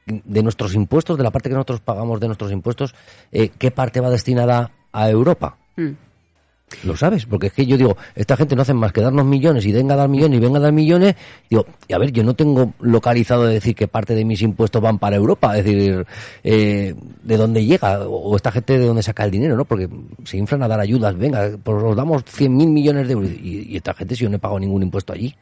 de 0.06 0.44
nuestros 0.44 0.76
impuestos, 0.76 1.18
de 1.18 1.24
la 1.24 1.32
parte 1.32 1.48
que 1.48 1.56
nosotros 1.56 1.80
pagamos 1.80 2.20
de 2.20 2.28
nuestros 2.28 2.52
impuestos, 2.52 2.94
eh, 3.32 3.52
qué 3.58 3.72
parte 3.72 4.02
va 4.02 4.10
destinada 4.10 4.72
a 4.92 5.10
Europa? 5.10 5.56
Mm. 5.78 6.07
Lo 6.84 6.98
sabes, 6.98 7.26
porque 7.26 7.48
es 7.48 7.54
que 7.54 7.66
yo 7.66 7.78
digo, 7.78 7.96
esta 8.14 8.36
gente 8.36 8.54
no 8.54 8.62
hace 8.62 8.74
más 8.74 8.92
que 8.92 9.00
darnos 9.00 9.26
millones 9.26 9.66
y 9.66 9.72
venga 9.72 9.94
a 9.94 9.98
dar 9.98 10.10
millones 10.10 10.38
y 10.38 10.42
venga 10.42 10.58
a 10.58 10.62
dar 10.62 10.74
millones. 10.74 11.16
Digo, 11.50 11.66
y 11.88 11.94
a 11.94 11.98
ver, 11.98 12.12
yo 12.12 12.24
no 12.24 12.34
tengo 12.36 12.74
localizado 12.82 13.46
de 13.46 13.54
decir 13.54 13.74
que 13.74 13.88
parte 13.88 14.14
de 14.14 14.26
mis 14.26 14.42
impuestos 14.42 14.82
van 14.82 15.00
para 15.00 15.16
Europa, 15.16 15.58
es 15.58 15.64
decir, 15.64 16.06
eh, 16.44 16.94
de 17.24 17.38
dónde 17.38 17.66
llega 17.66 18.02
o 18.02 18.36
esta 18.36 18.52
gente 18.52 18.78
de 18.78 18.86
dónde 18.86 19.02
saca 19.02 19.24
el 19.24 19.32
dinero, 19.32 19.56
¿no? 19.56 19.64
Porque 19.64 19.88
se 20.26 20.38
inflan 20.38 20.62
a 20.62 20.68
dar 20.68 20.82
ayudas, 20.82 21.18
venga, 21.18 21.50
pues 21.64 21.84
os 21.84 21.96
damos 21.96 22.26
100.000 22.26 22.50
millones 22.50 23.08
de 23.08 23.14
euros 23.14 23.32
y, 23.32 23.72
y 23.72 23.78
esta 23.78 23.94
gente 23.94 24.16
si 24.16 24.24
yo 24.24 24.30
no 24.30 24.36
he 24.36 24.40
pagado 24.40 24.60
ningún 24.60 24.84
impuesto 24.84 25.14
allí. 25.14 25.34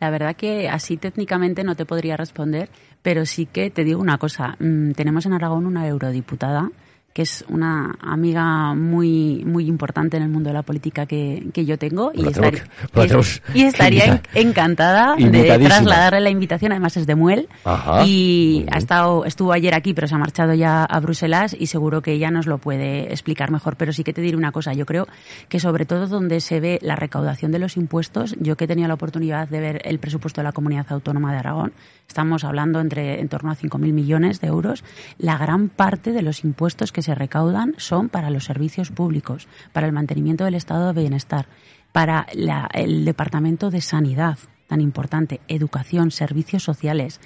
La 0.00 0.08
verdad 0.08 0.34
que 0.34 0.68
así 0.68 0.96
técnicamente 0.96 1.62
no 1.62 1.74
te 1.74 1.84
podría 1.84 2.16
responder, 2.16 2.70
pero 3.02 3.26
sí 3.26 3.44
que 3.44 3.70
te 3.70 3.84
digo 3.84 4.00
una 4.00 4.16
cosa. 4.16 4.56
mm, 4.58 4.92
tenemos 4.92 5.26
en 5.26 5.34
Aragón 5.34 5.66
una 5.66 5.86
eurodiputada 5.86 6.70
que 7.12 7.22
es 7.22 7.44
una 7.48 7.96
amiga 8.00 8.72
muy 8.74 9.42
muy 9.44 9.66
importante 9.66 10.16
en 10.16 10.22
el 10.22 10.28
mundo 10.28 10.48
de 10.50 10.54
la 10.54 10.62
política 10.62 11.06
que, 11.06 11.48
que 11.52 11.64
yo 11.64 11.76
tengo 11.76 12.12
y, 12.14 12.22
Pues 12.22 12.36
estar- 12.36 12.52
que- 12.54 12.62
la 13.08 13.14
y- 13.54 13.62
estaría 13.62 14.04
en- 14.04 14.20
encantada 14.48 15.16
de 15.16 15.58
trasladarle 15.68 16.20
la 16.20 16.30
invitación, 16.30 16.70
además 16.70 16.96
es 16.96 17.06
de 17.08 17.14
Muel 17.16 17.48
Ajá, 17.64 18.04
y 18.06 18.64
ha 18.70 18.78
estado 18.78 19.24
estuvo 19.24 19.52
ayer 19.52 19.74
aquí 19.74 19.92
pero 19.92 20.06
se 20.06 20.14
ha 20.14 20.18
marchado 20.18 20.54
ya 20.54 20.84
a 20.84 21.00
Bruselas 21.00 21.56
y 21.58 21.66
seguro 21.66 22.00
que 22.00 22.12
ella 22.12 22.30
nos 22.30 22.46
lo 22.46 22.58
puede 22.58 23.10
explicar 23.12 23.50
mejor, 23.50 23.74
pero 23.76 23.92
sí 23.92 24.04
que 24.04 24.12
te 24.12 24.20
diré 24.20 24.36
una 24.36 24.52
cosa, 24.52 24.72
yo 24.72 24.86
creo 24.86 25.08
que 25.48 25.58
sobre 25.58 25.86
todo 25.86 26.06
donde 26.06 26.40
se 26.40 26.60
ve 26.60 26.78
la 26.80 26.94
recaudación 26.94 27.50
de 27.50 27.58
los 27.58 27.76
impuestos, 27.76 28.36
yo 28.38 28.56
que 28.56 28.64
he 28.64 28.68
tenido 28.68 28.86
la 28.86 28.94
oportunidad 28.94 29.48
de 29.48 29.58
ver 29.60 29.82
el 29.84 29.98
presupuesto 29.98 30.40
de 30.40 30.44
la 30.44 30.52
comunidad 30.52 30.86
autónoma 30.90 31.32
de 31.32 31.38
Aragón, 31.38 31.72
estamos 32.06 32.44
hablando 32.44 32.80
entre 32.80 33.20
en 33.20 33.28
torno 33.28 33.50
a 33.50 33.56
5.000 33.56 33.78
millones 33.92 34.40
de 34.40 34.46
euros, 34.48 34.84
la 35.18 35.36
gran 35.38 35.68
parte 35.68 36.12
de 36.12 36.22
los 36.22 36.44
impuestos 36.44 36.92
que 36.92 36.99
se 37.02 37.14
recaudan 37.14 37.74
son 37.78 38.08
para 38.08 38.30
los 38.30 38.44
servicios 38.44 38.90
públicos, 38.90 39.48
para 39.72 39.86
el 39.86 39.92
mantenimiento 39.92 40.44
del 40.44 40.54
estado 40.54 40.92
de 40.92 41.00
bienestar, 41.00 41.46
para 41.92 42.26
el 42.72 43.04
departamento 43.04 43.70
de 43.70 43.80
sanidad 43.80 44.38
tan 44.70 44.80
importante, 44.80 45.40
educación, 45.48 46.12
servicios 46.12 46.62
sociales. 46.62 47.20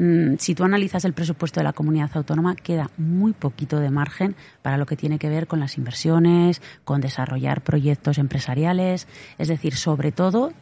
Mm, 0.00 0.34
Si 0.38 0.56
tú 0.56 0.64
analizas 0.64 1.04
el 1.04 1.12
presupuesto 1.12 1.60
de 1.60 1.64
la 1.64 1.72
comunidad 1.72 2.10
autónoma, 2.14 2.56
queda 2.56 2.90
muy 2.96 3.32
poquito 3.32 3.78
de 3.78 3.90
margen 3.90 4.34
para 4.62 4.78
lo 4.78 4.86
que 4.86 4.96
tiene 4.96 5.18
que 5.18 5.28
ver 5.28 5.46
con 5.46 5.60
las 5.60 5.78
inversiones, 5.78 6.60
con 6.84 7.00
desarrollar 7.00 7.62
proyectos 7.62 8.18
empresariales. 8.18 9.06
Es 9.38 9.46
decir, 9.46 9.76
sobre 9.76 10.10
todo, 10.10 10.52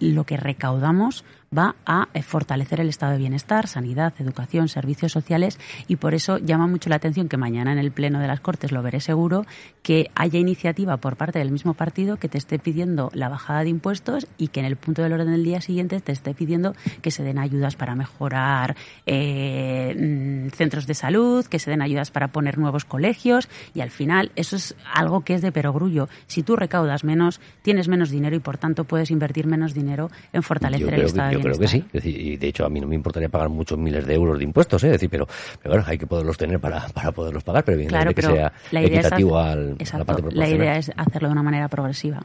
lo 0.00 0.24
que 0.24 0.36
recaudamos 0.38 1.24
va 1.56 1.76
a 1.86 2.08
eh, 2.14 2.22
fortalecer 2.22 2.80
el 2.80 2.88
estado 2.88 3.12
de 3.12 3.18
bienestar, 3.18 3.66
sanidad, 3.66 4.12
educación, 4.18 4.68
servicios 4.68 5.12
sociales 5.12 5.58
y 5.88 5.96
por 5.96 6.14
eso 6.14 6.38
llama 6.38 6.66
mucho 6.66 6.88
la 6.88 6.96
atención 6.96 7.28
que 7.28 7.36
mañana 7.36 7.72
en 7.72 7.78
el 7.78 7.92
Pleno 7.92 8.20
de 8.20 8.26
las 8.26 8.40
Cortes 8.40 8.72
lo 8.72 8.82
veré 8.82 9.00
seguro, 9.00 9.44
que 9.82 10.10
haya 10.14 10.38
iniciativa 10.38 10.96
por 10.96 11.16
parte 11.16 11.38
del 11.38 11.50
mismo 11.50 11.74
partido 11.74 12.16
que 12.16 12.28
te 12.28 12.38
esté 12.38 12.58
pidiendo 12.58 13.10
la 13.14 13.28
bajada 13.28 13.64
de 13.64 13.70
impuestos 13.70 14.26
y 14.38 14.48
que 14.48 14.60
en 14.60 14.66
el 14.66 14.76
punto 14.76 15.02
del 15.02 15.12
orden 15.12 15.32
del 15.32 15.44
día 15.44 15.60
siguiente 15.60 16.00
te 16.00 16.12
esté 16.12 16.34
pidiendo 16.34 16.74
que 17.02 17.10
se 17.10 17.22
den 17.22 17.38
ayudas 17.38 17.76
para 17.76 17.94
mejorar 17.94 18.76
eh, 19.06 19.94
mm, 19.98 20.50
centros 20.50 20.86
de 20.86 20.94
salud, 20.94 21.44
que 21.46 21.58
se 21.58 21.70
den 21.70 21.82
ayudas 21.82 22.10
para 22.10 22.28
poner 22.28 22.58
nuevos 22.58 22.84
colegios 22.84 23.48
y 23.74 23.80
al 23.80 23.90
final 23.90 24.32
eso 24.36 24.56
es 24.56 24.74
algo 24.92 25.22
que 25.22 25.34
es 25.34 25.42
de 25.42 25.52
perogrullo. 25.52 26.08
Si 26.26 26.42
tú 26.42 26.56
recaudas 26.56 27.04
menos, 27.04 27.40
tienes 27.62 27.88
menos 27.88 28.10
dinero 28.10 28.36
y 28.36 28.40
por 28.40 28.58
tanto 28.58 28.84
puedes 28.84 29.10
invertir 29.10 29.46
menos 29.46 29.74
dinero 29.74 30.10
en 30.32 30.42
fortalecer 30.42 30.94
el 30.94 31.02
estado 31.02 31.30
de 31.30 31.41
creo 31.42 31.58
que 31.58 31.68
sí. 31.68 31.84
Y 31.92 32.36
de 32.36 32.48
hecho, 32.48 32.64
a 32.64 32.68
mí 32.68 32.80
no 32.80 32.86
me 32.86 32.94
importaría 32.94 33.28
pagar 33.28 33.48
muchos 33.48 33.78
miles 33.78 34.06
de 34.06 34.14
euros 34.14 34.38
de 34.38 34.44
impuestos, 34.44 34.82
¿eh? 34.84 34.86
Es 34.88 34.92
decir, 34.92 35.10
pero, 35.10 35.26
pero 35.62 35.74
bueno, 35.74 35.84
hay 35.88 35.98
que 35.98 36.06
poderlos 36.06 36.36
tener 36.36 36.58
para, 36.60 36.86
para 36.94 37.12
poderlos 37.12 37.42
pagar, 37.44 37.64
pero 37.64 37.78
Claro, 37.86 38.10
evidentemente 38.10 38.22
pero 38.22 38.28
que 38.34 38.36
sea 38.40 38.52
la 38.70 38.80
equitativo 38.82 39.38
hacer- 39.38 39.52
al, 39.58 39.76
a 39.92 39.98
la 39.98 40.04
parte 40.04 40.22
la 40.22 40.28
proporcional. 40.28 40.52
idea 40.54 40.76
es 40.78 40.90
hacerlo 40.96 41.28
de 41.28 41.32
una 41.32 41.42
manera 41.42 41.68
progresiva. 41.68 42.22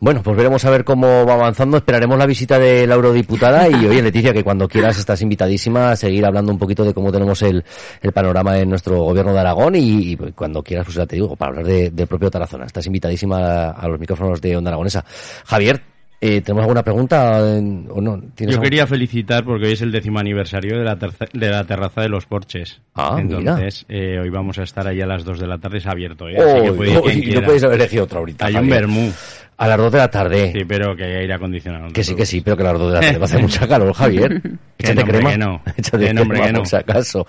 Bueno, 0.00 0.22
pues 0.22 0.36
veremos 0.36 0.64
a 0.64 0.70
ver 0.70 0.84
cómo 0.84 1.24
va 1.26 1.34
avanzando. 1.34 1.76
Esperaremos 1.76 2.18
la 2.18 2.26
visita 2.26 2.58
de 2.58 2.86
la 2.86 2.94
eurodiputada 2.94 3.68
y 3.68 3.74
oye, 3.86 4.02
Leticia, 4.02 4.32
que 4.32 4.42
cuando 4.44 4.68
quieras 4.68 4.98
estás 4.98 5.20
invitadísima 5.22 5.90
a 5.92 5.96
seguir 5.96 6.24
hablando 6.24 6.52
un 6.52 6.58
poquito 6.58 6.84
de 6.84 6.94
cómo 6.94 7.12
tenemos 7.12 7.40
el, 7.42 7.64
el 8.00 8.12
panorama 8.12 8.58
en 8.58 8.68
nuestro 8.70 8.98
gobierno 9.02 9.32
de 9.32 9.40
Aragón 9.40 9.74
y, 9.76 10.12
y 10.12 10.16
cuando 10.32 10.62
quieras, 10.62 10.84
pues 10.86 10.96
ya 10.96 11.06
te 11.06 11.16
digo, 11.16 11.36
para 11.36 11.50
hablar 11.50 11.66
de- 11.66 11.90
del 11.90 12.06
propio 12.06 12.30
Tarazona. 12.30 12.64
Estás 12.66 12.86
invitadísima 12.86 13.38
a, 13.38 13.70
a 13.72 13.88
los 13.88 13.98
micrófonos 14.00 14.40
de 14.40 14.56
Onda 14.56 14.70
Aragonesa. 14.70 15.04
Javier, 15.44 15.82
eh, 16.24 16.40
¿tenemos 16.40 16.62
alguna 16.62 16.82
pregunta 16.84 17.42
o 17.42 18.00
no? 18.00 18.20
¿Tienes 18.34 18.54
Yo 18.54 18.60
algo? 18.60 18.62
quería 18.62 18.86
felicitar 18.86 19.44
porque 19.44 19.66
hoy 19.66 19.72
es 19.72 19.82
el 19.82 19.90
décimo 19.90 20.20
aniversario 20.20 20.78
de 20.78 20.84
la, 20.84 20.96
terce- 20.96 21.28
de 21.32 21.50
la 21.50 21.64
terraza 21.64 22.00
de 22.00 22.08
los 22.08 22.26
Porches. 22.26 22.80
Ah, 22.94 23.20
mira. 23.22 23.38
Entonces, 23.38 23.84
eh, 23.88 24.18
hoy 24.22 24.30
vamos 24.30 24.56
a 24.58 24.62
estar 24.62 24.86
ahí 24.86 25.00
a 25.00 25.06
las 25.06 25.24
2 25.24 25.40
de 25.40 25.46
la 25.48 25.58
tarde, 25.58 25.78
es 25.78 25.86
abierto, 25.86 26.28
¿eh? 26.28 26.36
Así 26.38 26.62
que 26.62 26.72
puede 26.72 26.96
oh, 26.96 27.10
y 27.10 27.34
no 27.34 27.42
puedes 27.42 27.64
haber 27.64 27.80
elegido 27.80 28.04
otra 28.04 28.20
ahorita. 28.20 28.46
Hay 28.46 28.54
un 28.56 28.68
vermú. 28.68 29.12
A 29.62 29.68
las 29.68 29.78
2 29.78 29.92
de 29.92 29.98
la 29.98 30.10
tarde. 30.10 30.52
Sí, 30.52 30.64
pero 30.66 30.96
que 30.96 31.04
hay 31.04 31.12
aire 31.20 31.34
acondicionado. 31.34 31.86
Que 31.92 32.02
sí, 32.02 32.16
que 32.16 32.26
sí, 32.26 32.40
pero 32.40 32.56
que 32.56 32.64
a 32.64 32.72
las 32.72 32.80
2 32.80 32.88
de 32.88 32.94
la 32.94 33.00
tarde 33.00 33.18
va 33.18 33.22
a 33.22 33.26
hacer 33.26 33.42
mucha 33.42 33.68
calor, 33.68 33.92
Javier. 33.92 34.42
Échate 34.78 35.04
crema. 35.04 35.30
que 35.30 35.38
no. 35.38 35.62
Échate 35.76 36.06
crema, 36.12 36.46
que 36.46 36.52
no. 36.52 36.58
por 36.58 36.66
si 36.66 36.74
acaso. 36.74 37.26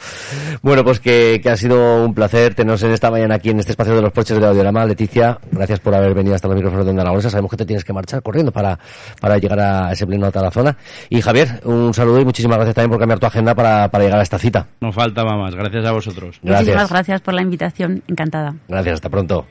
Bueno, 0.63 0.83
pues 0.83 0.99
que, 0.99 1.39
que 1.43 1.51
ha 1.51 1.55
sido 1.57 2.03
un 2.03 2.15
placer 2.15 2.55
teneros 2.55 2.81
en 2.81 2.91
esta 2.91 3.11
mañana 3.11 3.35
aquí 3.35 3.51
en 3.51 3.59
este 3.59 3.73
espacio 3.73 3.95
de 3.95 4.01
los 4.01 4.11
porches 4.11 4.39
de 4.39 4.47
Audiorama. 4.47 4.83
Leticia, 4.83 5.37
gracias 5.51 5.79
por 5.79 5.93
haber 5.93 6.15
venido 6.15 6.33
hasta 6.33 6.47
los 6.47 6.55
micrófonos 6.55 6.85
de 6.85 6.89
Onda 6.89 7.03
Aragonesa. 7.03 7.29
Sabemos 7.29 7.51
que 7.51 7.57
te 7.57 7.67
tienes 7.67 7.83
que 7.83 7.93
marchar 7.93 8.23
corriendo 8.23 8.51
para, 8.51 8.79
para 9.21 9.37
llegar 9.37 9.59
a 9.59 9.91
ese 9.91 10.07
pleno 10.07 10.25
a 10.33 10.41
la 10.41 10.49
zona. 10.49 10.75
Y 11.11 11.21
Javier, 11.21 11.61
un 11.65 11.93
saludo 11.93 12.19
y 12.19 12.25
muchísimas 12.25 12.57
gracias 12.57 12.73
también 12.73 12.89
por 12.89 12.99
cambiar 12.99 13.19
tu 13.19 13.27
agenda 13.27 13.53
para, 13.53 13.89
para 13.89 14.05
llegar 14.05 14.19
a 14.19 14.23
esta 14.23 14.39
cita. 14.39 14.65
No 14.81 14.91
faltaba 14.91 15.37
más. 15.37 15.53
Gracias 15.53 15.85
a 15.85 15.91
vosotros. 15.91 16.39
Muchísimas 16.41 16.65
Gracias. 16.65 16.89
gracias 16.89 17.21
por 17.21 17.35
la 17.35 17.43
invitación, 17.43 18.01
encantada. 18.07 18.55
Gracias, 18.67 18.95
hasta 18.95 19.09
pronto. 19.09 19.45